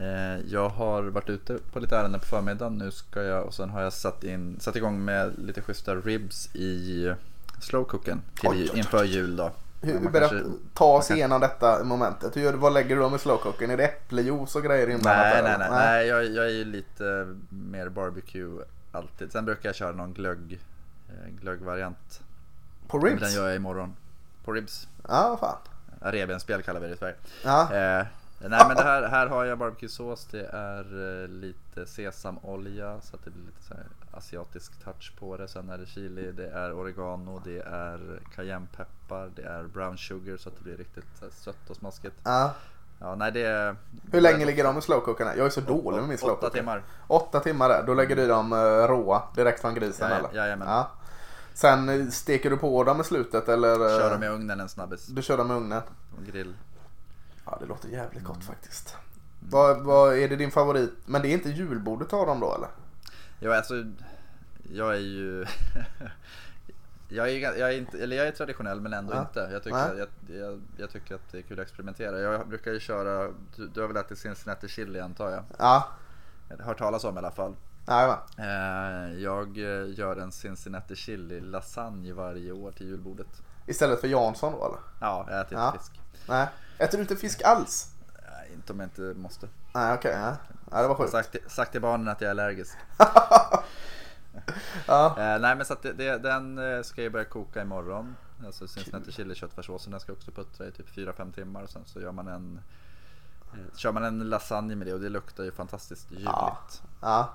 Eh, 0.00 0.52
jag 0.52 0.68
har 0.68 1.02
varit 1.02 1.28
ute 1.28 1.58
på 1.72 1.80
lite 1.80 1.96
ärenden 1.96 2.20
på 2.20 2.26
förmiddagen. 2.26 2.78
Nu 2.78 2.90
ska 2.90 3.22
jag 3.22 3.44
och 3.44 3.54
sen 3.54 3.70
har 3.70 3.82
jag 3.82 3.92
satt, 3.92 4.24
in, 4.24 4.60
satt 4.60 4.76
igång 4.76 5.04
med 5.04 5.38
lite 5.38 5.62
schyssta 5.62 5.94
ribs 5.94 6.54
i 6.54 7.12
slowcooken 7.60 8.22
till, 8.34 8.70
inför 8.74 9.04
jul 9.04 9.36
då. 9.36 9.50
Hur, 9.82 10.10
berätt, 10.10 10.30
kanske, 10.30 10.50
ta 10.74 10.96
oss 10.96 11.10
igenom 11.10 11.40
detta 11.40 11.84
momentet. 11.84 12.36
Hur, 12.36 12.52
vad 12.52 12.72
lägger 12.72 12.96
du 12.96 13.02
då 13.02 13.08
med 13.08 13.20
slowcooken? 13.20 13.70
Är 13.70 13.76
det 13.76 13.84
äpplejuice 13.84 14.56
och 14.56 14.62
grejer 14.62 14.90
inblandat? 14.90 15.26
Nej, 15.32 15.42
nej, 15.42 15.56
nej, 15.58 15.68
nej. 15.70 16.06
jag, 16.06 16.24
jag 16.24 16.44
är 16.44 16.50
ju 16.50 16.64
lite 16.64 17.36
mer 17.48 17.88
barbecue 17.88 18.64
alltid. 18.92 19.32
Sen 19.32 19.44
brukar 19.44 19.68
jag 19.68 19.76
köra 19.76 19.92
någon 19.92 20.12
glögg, 20.12 20.60
eh, 21.08 21.30
glöggvariant. 21.40 22.20
På 22.88 22.98
ribs? 22.98 23.20
Den 23.20 23.32
gör 23.32 23.46
jag 23.46 23.56
imorgon. 23.56 23.96
På 24.44 24.52
ribs. 24.52 24.88
Ja, 25.08 25.36
fan. 25.40 25.56
Revbensspjäll 26.12 26.62
kallar 26.62 26.80
vi 26.80 26.86
det 26.86 26.94
i 26.94 26.96
Sverige. 26.96 27.14
Ja. 27.44 27.74
Eh, 27.74 28.06
nej 28.48 28.64
men 28.68 28.76
det 28.76 28.82
här, 28.82 29.02
här 29.02 29.26
har 29.26 29.44
jag 29.44 29.58
barbecuesås. 29.58 30.26
Det 30.30 30.46
är 30.52 31.22
eh, 31.22 31.28
lite 31.28 31.86
sesamolja 31.86 33.00
så 33.00 33.16
att 33.16 33.24
det 33.24 33.30
blir 33.30 33.44
lite 33.44 33.62
så 33.62 33.74
asiatisk 34.10 34.84
touch 34.84 35.12
på 35.18 35.36
det. 35.36 35.48
Sen 35.48 35.70
är 35.70 35.78
det 35.78 35.86
chili, 35.86 36.32
det 36.32 36.48
är 36.48 36.72
oregano, 36.72 37.42
det 37.44 37.58
är 37.60 38.20
cayennepeppar, 38.34 39.30
det 39.36 39.42
är 39.42 39.62
brown 39.62 39.98
sugar 39.98 40.36
så 40.36 40.48
att 40.48 40.56
det 40.56 40.64
blir 40.64 40.76
riktigt 40.76 41.22
sött 41.30 41.70
och 41.70 41.76
smaskigt. 41.76 42.16
Ja. 42.24 42.54
Ja, 43.02 43.14
nej 43.14 43.32
det 43.32 43.42
är, 43.42 43.76
Hur 44.12 44.20
länge 44.20 44.44
ligger 44.46 44.64
de 44.64 44.78
i 44.78 44.82
slowcookarna? 44.82 45.36
Jag 45.36 45.46
är 45.46 45.50
så 45.50 45.60
dålig 45.60 45.98
med 45.98 46.08
min 46.08 46.18
slowcooker. 46.18 46.46
Åtta 46.46 46.56
timmar. 46.56 46.82
Åtta 47.06 47.40
timmar 47.40 47.68
där. 47.68 47.82
Då 47.86 47.94
lägger 47.94 48.16
du 48.16 48.26
dem 48.26 48.52
uh, 48.52 48.58
råa 48.88 49.22
direkt 49.34 49.60
från 49.60 49.74
grisen 49.74 50.10
ja, 50.10 50.16
eller? 50.16 50.34
Jajamän. 50.34 50.68
Ja. 50.68 50.90
Sen 51.54 51.88
eh, 51.88 52.06
steker 52.06 52.50
du 52.50 52.56
på 52.56 52.84
dem 52.84 53.00
i 53.00 53.04
slutet 53.04 53.48
eller? 53.48 53.76
Kör 53.76 54.10
dem 54.10 54.22
i 54.22 54.28
ugnen 54.28 54.60
en 54.60 54.68
snabbis. 54.68 55.06
Du 55.06 55.22
kör 55.22 55.38
dem 55.38 55.50
i 55.50 55.54
ugnen? 55.54 55.82
Grill. 56.26 56.54
Ja 57.50 57.58
det 57.60 57.66
låter 57.66 57.88
jävligt 57.88 58.24
gott 58.24 58.36
mm. 58.36 58.46
faktiskt. 58.46 58.96
Vad, 59.40 59.82
vad 59.82 60.18
är 60.18 60.28
det 60.28 60.36
din 60.36 60.50
favorit? 60.50 60.92
Men 61.06 61.22
det 61.22 61.28
är 61.28 61.32
inte 61.32 61.50
julbordet 61.50 62.12
av 62.12 62.26
dem 62.26 62.40
då 62.40 62.54
eller? 62.54 62.68
Ja 63.40 63.56
alltså 63.56 63.84
jag 64.72 64.94
är 64.94 65.00
ju 65.00 65.46
jag, 67.08 67.30
är, 67.30 67.58
jag, 67.58 67.74
är 67.74 67.78
inte, 67.78 68.02
eller 68.02 68.16
jag 68.16 68.26
är 68.26 68.32
traditionell 68.32 68.80
men 68.80 68.92
ändå 68.92 69.14
ja. 69.14 69.20
inte. 69.20 69.48
Jag 69.52 69.62
tycker, 69.62 69.94
jag, 69.94 70.08
jag, 70.40 70.60
jag, 70.76 70.90
tycker 70.90 71.14
att 71.14 71.32
det 71.32 71.38
är 71.38 71.42
kul 71.42 71.60
att 71.60 71.66
experimentera. 71.66 72.18
Jag 72.18 72.48
brukar 72.48 72.72
ju 72.72 72.80
köra, 72.80 73.32
du, 73.56 73.68
du 73.68 73.80
har 73.80 73.88
väl 73.88 73.96
ätit 73.96 74.18
Cincinnati 74.18 74.68
chili 74.68 75.00
antar 75.00 75.30
jag? 75.30 75.44
Ja. 75.58 75.88
Har 76.60 76.74
talas 76.74 77.04
om 77.04 77.14
i 77.14 77.18
alla 77.18 77.30
fall. 77.30 77.54
Ja, 77.86 78.26
eh, 78.38 79.12
jag 79.22 79.58
eh, 79.58 79.98
gör 79.98 80.16
en 80.16 80.32
Cincinnati 80.32 80.96
chili 80.96 81.40
lasagne 81.40 82.12
varje 82.12 82.52
år 82.52 82.72
till 82.72 82.86
julbordet. 82.86 83.42
Istället 83.66 84.00
för 84.00 84.08
Jansson 84.08 84.52
då 84.52 84.66
eller? 84.66 84.78
Ja, 85.00 85.26
jag 85.30 85.40
äter 85.40 85.58
inte 85.58 85.78
fisk. 85.78 86.00
Nej. 86.28 86.48
Äter 86.80 86.98
du 86.98 87.02
inte 87.02 87.16
fisk 87.16 87.42
alls? 87.42 87.94
Nej, 88.30 88.50
inte 88.54 88.72
om 88.72 88.80
jag 88.80 88.86
inte 88.86 89.02
måste. 89.02 89.48
Nej 89.74 89.94
okej, 89.94 90.10
okay, 90.10 90.22
ja. 90.22 90.36
ja. 90.70 90.82
det 90.82 90.88
var 90.88 90.94
sjukt. 90.94 91.10
Sagt, 91.10 91.36
sagt 91.46 91.72
till 91.72 91.80
barnen 91.80 92.08
att 92.08 92.20
jag 92.20 92.26
är 92.26 92.30
allergisk. 92.30 92.76
ja. 94.86 95.06
eh, 95.18 95.40
nej 95.40 95.56
men 95.56 95.64
så 95.64 95.72
att 95.72 95.82
det, 95.82 95.92
det, 95.92 96.18
den 96.18 96.58
eh, 96.58 96.82
ska 96.82 97.02
jag 97.02 97.12
börja 97.12 97.24
koka 97.24 97.62
imorgon. 97.62 98.16
Alltså 98.46 98.68
Cincinnati 98.68 99.12
chili 99.12 99.34
köttfärssåsen 99.34 99.90
den 99.90 100.00
ska 100.00 100.12
också 100.12 100.30
puttra 100.30 100.66
i 100.66 100.72
typ 100.72 100.88
4-5 100.88 101.32
timmar. 101.32 101.62
Och 101.62 101.70
sen 101.70 101.82
så 101.86 102.00
gör 102.00 102.12
man 102.12 102.28
en 102.28 102.60
eh, 103.52 103.76
Kör 103.76 103.92
man 103.92 104.04
en 104.04 104.28
lasagne 104.28 104.76
med 104.76 104.86
det 104.86 104.94
och 104.94 105.00
det 105.00 105.08
luktar 105.08 105.44
ju 105.44 105.52
fantastiskt 105.52 106.10
ljuvligt. 106.10 106.26
Ja. 106.26 106.58
ja. 107.00 107.30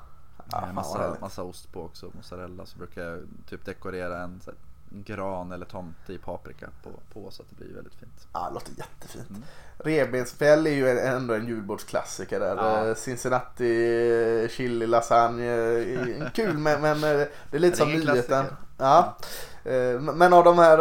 ja 0.52 0.74
massa, 0.74 1.18
massa 1.22 1.44
ost 1.44 1.72
på 1.72 1.84
också, 1.84 2.12
mozzarella. 2.16 2.66
Så 2.66 2.78
brukar 2.78 3.02
jag 3.02 3.24
typ 3.50 3.66
dekorera 3.66 4.24
en 4.24 4.42
gran 5.04 5.52
eller 5.52 5.66
tomte 5.66 6.14
i 6.14 6.18
paprika 6.18 6.70
på, 6.84 6.90
på 7.14 7.32
så 7.32 7.42
att 7.42 7.50
det 7.50 7.56
blir 7.56 7.76
väldigt 7.76 7.96
fint. 7.96 8.28
Ja, 8.34 8.48
det 8.48 8.54
låter 8.54 8.72
jättefint. 8.78 9.30
Mm. 9.30 9.44
Revbensspjäll 9.78 10.68
är 10.68 10.72
ju 10.72 11.00
ändå 11.00 11.34
en 11.34 11.48
julbordsklassiker 11.48 12.40
där. 12.40 12.56
Ja. 12.56 12.88
Eh, 12.88 12.96
Cincinnati 12.96 14.48
chili 14.52 14.88
lasagne. 14.88 15.46
Eh, 15.46 16.32
kul 16.34 16.58
men, 16.58 16.82
men 16.82 16.96
eh, 16.96 17.28
det 17.52 17.58
är 17.58 17.60
lite 17.60 17.78
som 17.78 17.92
nyheten. 17.92 18.46
Ja. 18.78 19.18
Men 20.00 20.34
av 20.34 20.44
de 20.44 20.58
här, 20.58 20.78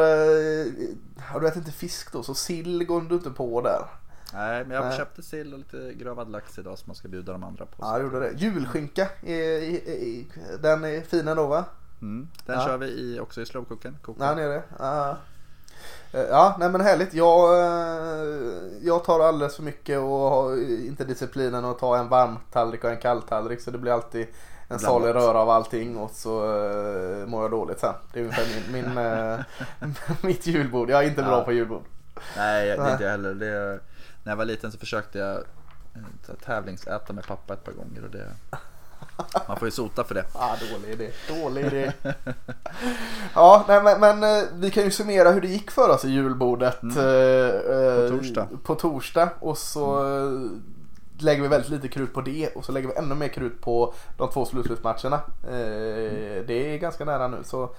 har 1.20 1.40
du 1.40 1.48
ätit 1.48 1.56
inte 1.56 1.72
fisk 1.72 2.12
då 2.12 2.22
så 2.22 2.34
sill 2.34 2.84
går 2.84 3.00
du 3.00 3.14
inte 3.14 3.30
på 3.30 3.60
där. 3.60 3.86
Nej, 4.32 4.64
men 4.64 4.76
jag 4.76 4.84
Nej. 4.84 4.96
köpte 4.96 5.22
sill 5.22 5.52
och 5.52 5.58
lite 5.58 5.94
gravad 5.94 6.30
lax 6.30 6.58
idag 6.58 6.78
som 6.78 6.84
man 6.86 6.96
ska 6.96 7.08
bjuda 7.08 7.32
de 7.32 7.44
andra 7.44 7.66
på. 7.66 7.76
Ja, 7.78 8.00
gjorde 8.00 8.20
det. 8.20 8.32
Julskinka, 8.36 9.08
den 10.60 10.84
är 10.84 11.00
fin 11.00 11.28
ändå 11.28 11.46
va? 11.46 11.64
Mm. 12.04 12.28
Den 12.46 12.58
ja. 12.58 12.66
kör 12.66 12.78
vi 12.78 12.86
i, 12.86 13.20
också 13.20 13.40
i 13.40 13.46
slowcooken. 13.46 13.98
Ja, 14.18 14.40
är 14.40 14.48
det. 14.48 14.62
Ja. 14.78 15.16
Ja, 16.12 16.56
nej 16.58 16.68
men 16.68 16.80
härligt. 16.80 17.14
Jag, 17.14 17.60
eh, 17.60 18.24
jag 18.82 19.04
tar 19.04 19.20
alldeles 19.20 19.56
för 19.56 19.62
mycket 19.62 19.98
och 19.98 20.04
har 20.04 20.70
inte 20.86 21.04
disciplinen 21.04 21.64
att 21.64 21.78
ta 21.78 21.96
en 21.98 22.08
varm 22.08 22.38
tallrik 22.52 22.84
och 22.84 22.90
en 22.90 23.00
kall 23.00 23.22
tallrik 23.22 23.60
så 23.60 23.70
det 23.70 23.78
blir 23.78 23.92
alltid 23.92 24.26
en 24.68 24.78
salig 24.78 25.14
röra 25.14 25.38
av 25.38 25.50
allting 25.50 25.96
och 25.96 26.10
så 26.10 26.56
uh, 26.56 27.26
mår 27.26 27.42
jag 27.42 27.50
dåligt 27.50 27.80
sen. 27.80 27.94
Det 28.12 28.20
är 28.20 28.24
ungefär 28.24 28.46
min, 28.72 28.84
min 28.84 28.98
uh, 28.98 29.40
mitt 30.22 30.46
julbord. 30.46 30.90
Jag 30.90 31.04
är 31.04 31.08
inte 31.08 31.22
bra 31.22 31.44
på 31.44 31.52
julbord. 31.52 31.82
Nej, 32.36 32.66
det 32.66 32.72
är 32.72 32.92
inte 32.92 33.04
jag 33.04 33.10
heller. 33.10 33.34
Det, 33.34 33.80
när 34.22 34.32
jag 34.32 34.36
var 34.36 34.44
liten 34.44 34.72
så 34.72 34.78
försökte 34.78 35.18
jag 35.18 35.44
tävlingsäta 36.44 37.12
med 37.12 37.26
pappa 37.26 37.54
ett 37.54 37.64
par 37.64 37.72
gånger 37.72 38.04
och 38.04 38.10
det 38.10 38.26
man 39.48 39.56
får 39.56 39.68
ju 39.68 39.72
sota 39.72 40.04
för 40.04 40.14
det. 40.14 40.24
Ja, 40.34 40.56
dålig 40.72 40.92
idé. 40.92 41.10
Dålig 41.28 41.64
idé. 41.64 41.92
ja, 43.34 43.64
nej, 43.68 43.82
men, 43.82 44.00
men, 44.00 44.38
eh, 44.38 44.44
vi 44.54 44.70
kan 44.70 44.84
ju 44.84 44.90
summera 44.90 45.30
hur 45.30 45.40
det 45.40 45.48
gick 45.48 45.70
för 45.70 45.88
oss 45.88 46.04
i 46.04 46.10
julbordet. 46.10 46.82
Mm. 46.82 46.96
Eh, 46.98 48.10
på 48.10 48.16
torsdag. 48.16 48.48
På 48.64 48.74
torsdag 48.74 49.28
och 49.40 49.58
så 49.58 49.98
mm. 49.98 50.62
lägger 51.18 51.42
vi 51.42 51.48
väldigt 51.48 51.70
lite 51.70 51.88
krut 51.88 52.14
på 52.14 52.20
det 52.20 52.48
och 52.48 52.64
så 52.64 52.72
lägger 52.72 52.88
vi 52.88 52.94
ännu 52.94 53.14
mer 53.14 53.28
krut 53.28 53.60
på 53.60 53.94
de 54.18 54.30
två 54.30 54.44
slutspelsmatcherna. 54.44 55.20
mm. 55.50 56.44
Det 56.46 56.74
är 56.74 56.78
ganska 56.78 57.04
nära 57.04 57.28
nu 57.28 57.38
så 57.44 57.70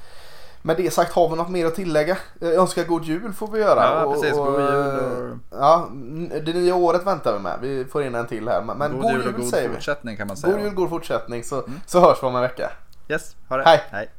med 0.65 0.77
det 0.77 0.93
sagt 0.93 1.13
har 1.13 1.29
vi 1.29 1.35
något 1.35 1.49
mer 1.49 1.65
att 1.65 1.75
tillägga? 1.75 2.17
Jag 2.39 2.53
önskar 2.53 2.83
god 2.83 3.03
jul 3.03 3.33
får 3.33 3.47
vi 3.47 3.59
göra. 3.59 3.83
Ja 3.83 4.13
precis, 4.13 4.31
god 4.31 4.59
jul. 4.59 5.39
Och... 5.49 5.57
Ja, 5.59 5.89
det 6.45 6.53
nya 6.53 6.75
året 6.75 7.05
väntar 7.05 7.33
vi 7.33 7.39
med. 7.39 7.57
Vi 7.61 7.85
får 7.85 8.03
in 8.03 8.15
en 8.15 8.27
till 8.27 8.47
här. 8.47 8.61
Men 8.61 8.91
god, 8.91 9.01
god 9.01 9.11
jul, 9.11 9.27
och 9.27 9.33
god 9.33 9.49
säger 9.49 9.69
vi. 9.69 9.75
fortsättning 9.75 10.17
kan 10.17 10.27
man 10.27 10.37
säga. 10.37 10.53
God 10.53 10.61
jul, 10.61 10.73
god 10.73 10.89
fortsättning 10.89 11.43
så, 11.43 11.55
mm. 11.55 11.79
så 11.85 11.99
hörs 11.99 12.23
vi 12.23 12.27
om 12.27 12.35
en 12.35 12.41
vecka. 12.41 12.71
Yes, 13.09 13.35
ha 13.49 13.57
det. 13.57 13.63
Hej. 13.63 13.83
Hej. 13.91 14.09